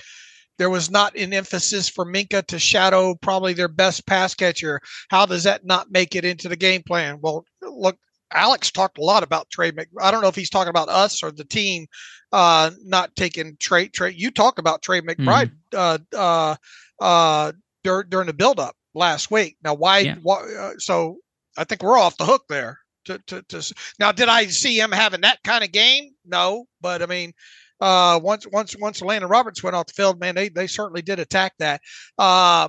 [0.57, 4.81] there was not an emphasis for Minkah to shadow probably their best pass catcher.
[5.09, 7.19] How does that not make it into the game plan?
[7.21, 7.97] Well, look,
[8.33, 9.71] Alex talked a lot about Trey.
[9.71, 11.87] Mc, I don't know if he's talking about us or the team
[12.31, 13.87] uh, not taking Trey.
[13.87, 16.55] Trey, you talked about Trey McBride uh, uh,
[17.01, 17.51] uh,
[17.83, 19.57] dur- during the buildup last week.
[19.63, 19.99] Now, why?
[19.99, 20.15] Yeah.
[20.21, 21.17] why uh, so
[21.57, 22.79] I think we're off the hook there.
[23.05, 26.11] To, to, to s- now, did I see him having that kind of game?
[26.25, 27.31] No, but I mean,
[27.79, 31.17] uh, once once once Elandon Roberts went off the field, man, they they certainly did
[31.19, 31.79] attack that.
[32.17, 32.67] Uh,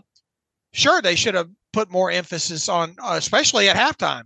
[0.72, 4.22] sure, they should have put more emphasis on, uh, especially at halftime.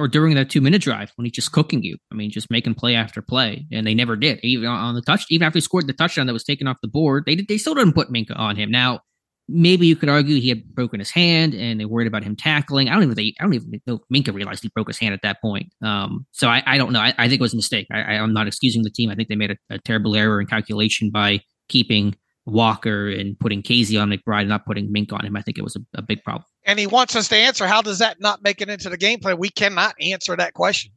[0.00, 1.98] Or during that two minute drive when he's just cooking you.
[2.10, 4.40] I mean, just making play after play, and they never did.
[4.42, 6.88] Even on the touch, even after he scored the touchdown that was taken off the
[6.88, 8.70] board, they they still didn't put Minkah on him.
[8.70, 9.00] Now,
[9.46, 12.88] maybe you could argue he had broken his hand, and they worried about him tackling.
[12.88, 15.20] I don't even think I don't even know Minkah realized he broke his hand at
[15.22, 15.66] that point.
[15.84, 17.00] Um, so I, I don't know.
[17.00, 17.86] I, I, think it was a mistake.
[17.92, 19.10] I, am not excusing the team.
[19.10, 22.14] I think they made a, a terrible error in calculation by keeping
[22.46, 25.36] Walker and putting Kazee on McBride, and not putting Mink on him.
[25.36, 26.44] I think it was a, a big problem.
[26.64, 29.20] And he wants us to answer how does that not make it into the game
[29.20, 29.38] plan?
[29.38, 30.92] We cannot answer that question.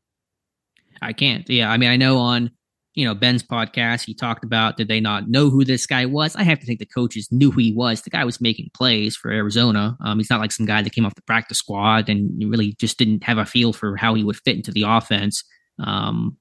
[1.01, 1.49] I can't.
[1.49, 2.51] Yeah, I mean, I know on
[2.95, 6.35] you know Ben's podcast, he talked about did they not know who this guy was?
[6.35, 8.01] I have to think the coaches knew who he was.
[8.01, 9.97] The guy was making plays for Arizona.
[10.03, 12.97] Um, he's not like some guy that came off the practice squad and really just
[12.97, 15.43] didn't have a feel for how he would fit into the offense.
[15.79, 16.37] Um,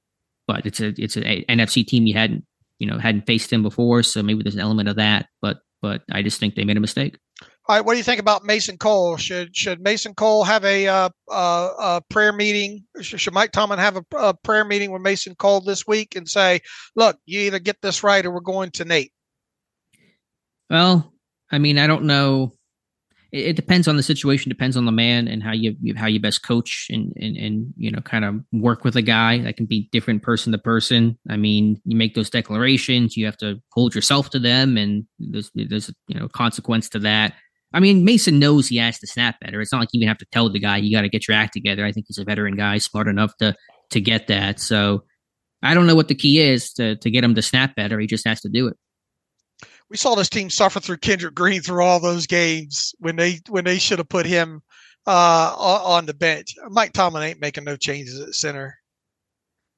[0.47, 2.45] but it's a it's an NFC team you hadn't
[2.79, 5.27] you know hadn't faced him before, so maybe there's an element of that.
[5.41, 7.17] But but I just think they made a mistake.
[7.65, 9.15] All right, what do you think about Mason Cole?
[9.15, 12.83] Should should Mason Cole have a uh, uh, a prayer meeting?
[13.01, 16.59] Should Mike Tomlin have a, a, prayer meeting with Mason Cole this week and say,
[16.95, 19.13] "Look, you either get this right or we're going to Nate."
[20.69, 21.13] Well,
[21.51, 22.51] I mean, I don't know
[23.33, 26.19] it, it, depends on the situation, depends on the man and how you how you
[26.19, 29.39] best coach and and and you know kind of work with a guy.
[29.39, 31.17] That can be different person to person.
[31.29, 35.51] I mean, you make those declarations, you have to hold yourself to them, and there's
[35.55, 37.33] there's you know consequence to that.
[37.73, 39.59] I mean, Mason knows he has to snap better.
[39.59, 41.35] It's not like you even have to tell the guy you got to get your
[41.35, 41.85] act together.
[41.85, 43.55] I think he's a veteran guy, smart enough to
[43.91, 44.59] to get that.
[44.59, 45.03] So
[45.61, 47.99] I don't know what the key is to to get him to snap better.
[47.99, 48.77] He just has to do it
[49.93, 53.63] we saw this team suffer through Kendrick Green through all those games when they when
[53.63, 54.61] they should have put him
[55.05, 56.55] uh, on the bench.
[56.69, 58.79] Mike Tomlin ain't making no changes at center.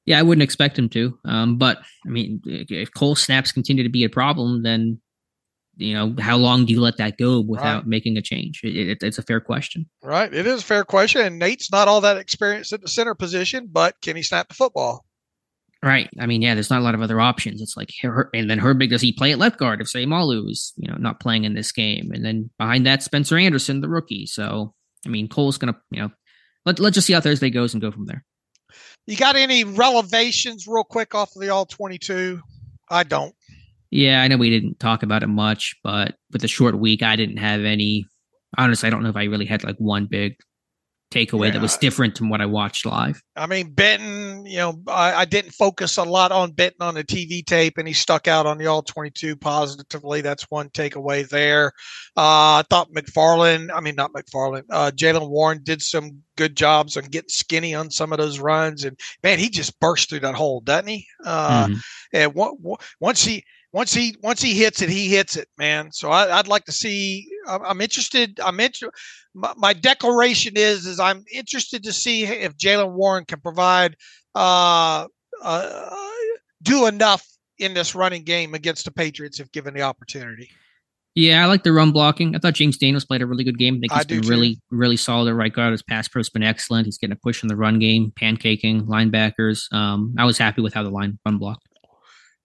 [0.05, 1.19] Yeah, I wouldn't expect him to.
[1.25, 5.01] Um, but I mean, if Cole snaps continue to be a problem, then
[5.77, 7.87] you know how long do you let that go without right.
[7.87, 8.61] making a change?
[8.63, 9.89] It, it, it's a fair question.
[10.03, 11.21] Right, it is a fair question.
[11.21, 14.55] And Nate's not all that experienced at the center position, but can he snap the
[14.55, 15.05] football?
[15.85, 16.09] Right.
[16.19, 17.61] I mean, yeah, there's not a lot of other options.
[17.61, 20.89] It's like, and then Herbig, does he play at left guard if Seumalo is, you
[20.89, 22.11] know, not playing in this game?
[22.11, 24.25] And then behind that, Spencer Anderson, the rookie.
[24.25, 24.73] So,
[25.05, 26.11] I mean, Cole's going to, you know,
[26.65, 28.23] let, let's just see how Thursday goes and go from there.
[29.05, 32.41] You got any relevations real quick off of the all 22?
[32.89, 33.35] I don't.
[33.91, 37.15] Yeah, I know we didn't talk about it much, but with the short week, I
[37.15, 38.05] didn't have any.
[38.57, 40.35] Honestly, I don't know if I really had like one big
[41.11, 41.51] takeaway yeah.
[41.51, 43.21] that was different from what I watched live.
[43.35, 47.03] I mean, Benton, you know, I, I, didn't focus a lot on Benton on the
[47.03, 50.21] TV tape, and he stuck out on the All 22 positively.
[50.21, 51.67] That's one takeaway there.
[52.17, 56.97] Uh, I thought McFarland, I mean, not McFarland, uh, Jaylen Warren did some good jobs
[56.97, 58.83] on getting skinny on some of those runs.
[58.83, 61.07] And man, he just burst through that hole, doesn't he?
[61.23, 61.77] Uh, mm-hmm.
[62.13, 63.43] And once he,
[63.75, 65.91] once he once he hits it, he hits it, man.
[65.91, 67.29] So I, would like to see.
[67.45, 68.39] I'm interested.
[68.39, 68.89] I'm interested
[69.35, 73.95] my, my declaration is is I'm interested to see if Jaylen Warren can provide
[74.33, 75.07] uh,
[75.43, 75.95] uh,
[76.63, 77.27] do enough
[77.59, 80.49] in this running game against the Patriots if given the opportunity.
[81.13, 82.35] Yeah, I like the run blocking.
[82.35, 83.75] I thought James Daniels played a really good game.
[83.75, 85.71] I think he's I been really, really solid at right guard.
[85.71, 86.85] His pass pro's been excellent.
[86.85, 89.71] He's getting a push in the run game, pancaking linebackers.
[89.73, 91.67] Um, I was happy with how the line run blocked.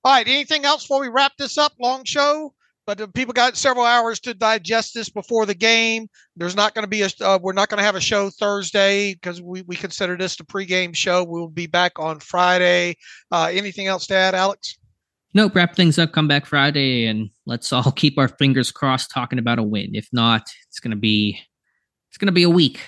[0.04, 0.26] All right.
[0.26, 1.72] Anything else before we wrap this up?
[1.78, 2.54] Long show
[2.96, 6.08] but people got several hours to digest this before the game.
[6.36, 9.14] There's not going to be a, uh, we're not going to have a show Thursday
[9.14, 11.24] because we, we consider this the pregame show.
[11.24, 12.96] We'll be back on Friday.
[13.30, 14.76] Uh, anything else to add, Alex?
[15.34, 15.54] Nope.
[15.54, 16.12] Wrap things up.
[16.12, 19.94] Come back Friday, and let's all keep our fingers crossed talking about a win.
[19.94, 21.38] If not, it's going to be
[22.08, 22.80] it's going to be a week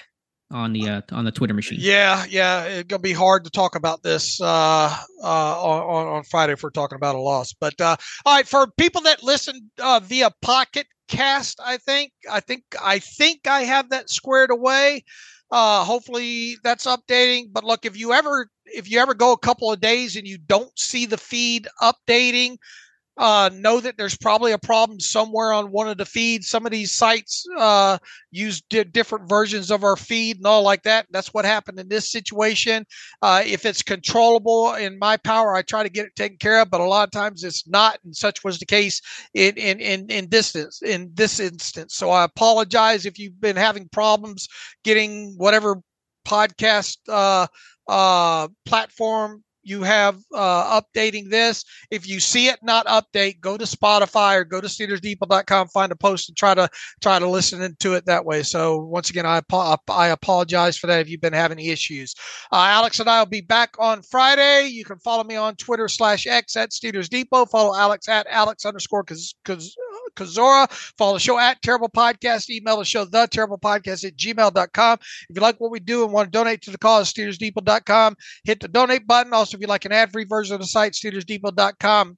[0.53, 1.79] on the uh, on the Twitter machine.
[1.81, 6.53] Yeah, yeah, it's gonna be hard to talk about this uh, uh, on on Friday
[6.53, 7.53] if we're talking about a loss.
[7.53, 12.41] But uh, all right, for people that listen uh, via Pocket Cast, I think I
[12.41, 15.05] think I think I have that squared away.
[15.51, 17.47] Uh, hopefully that's updating.
[17.53, 20.39] But look, if you ever if you ever go a couple of days and you
[20.39, 22.57] don't see the feed updating,
[23.23, 26.49] uh, know that there's probably a problem somewhere on one of the feeds.
[26.49, 27.99] Some of these sites uh,
[28.33, 31.07] use di- different versions of our feed and all like that.
[31.13, 32.85] That's what happened in this situation.
[33.23, 36.69] Uh, if it's controllable in my power, I try to get it taken care of,
[36.69, 39.01] but a lot of times it's not, and such was the case
[39.35, 41.95] in in in, in this in this instance.
[41.95, 44.49] So I apologize if you've been having problems
[44.83, 45.81] getting whatever
[46.27, 47.47] podcast uh,
[47.87, 51.65] uh, platform you have uh, updating this.
[51.91, 55.97] If you see it not update, go to Spotify or go to SteelersDepot.com, find a
[55.97, 56.69] post and try to
[57.01, 58.43] try to listen to it that way.
[58.43, 59.41] So once again, I
[59.89, 62.15] I apologize for that if you've been having issues.
[62.51, 64.67] Uh, Alex and I will be back on Friday.
[64.69, 67.47] You can follow me on Twitter slash X at Steelers Depot.
[67.47, 69.77] Follow Alex at Alex underscore because because
[70.17, 72.51] Follow the show at Terrible Podcast.
[72.51, 74.99] Email the show, the Terrible Podcast at gmail.com.
[75.29, 78.17] If you like what we do and want to donate to the cause, SteelersDepot.com.
[78.45, 79.33] Hit the donate button.
[79.33, 82.17] Also, if you like an ad free version of the site, SteelersDepot.com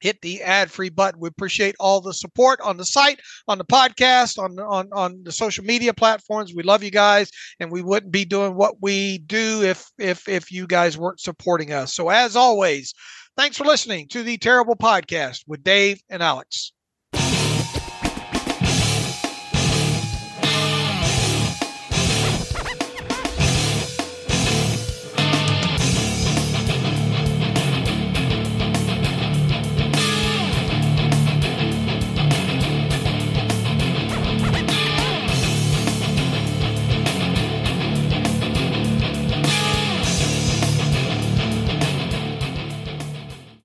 [0.00, 1.18] hit the ad free button.
[1.18, 5.32] We appreciate all the support on the site, on the podcast, on, on, on the
[5.32, 6.52] social media platforms.
[6.54, 10.52] We love you guys and we wouldn't be doing what we do if, if, if
[10.52, 11.94] you guys weren't supporting us.
[11.94, 12.92] So as always,
[13.36, 16.72] thanks for listening to the terrible podcast with Dave and Alex.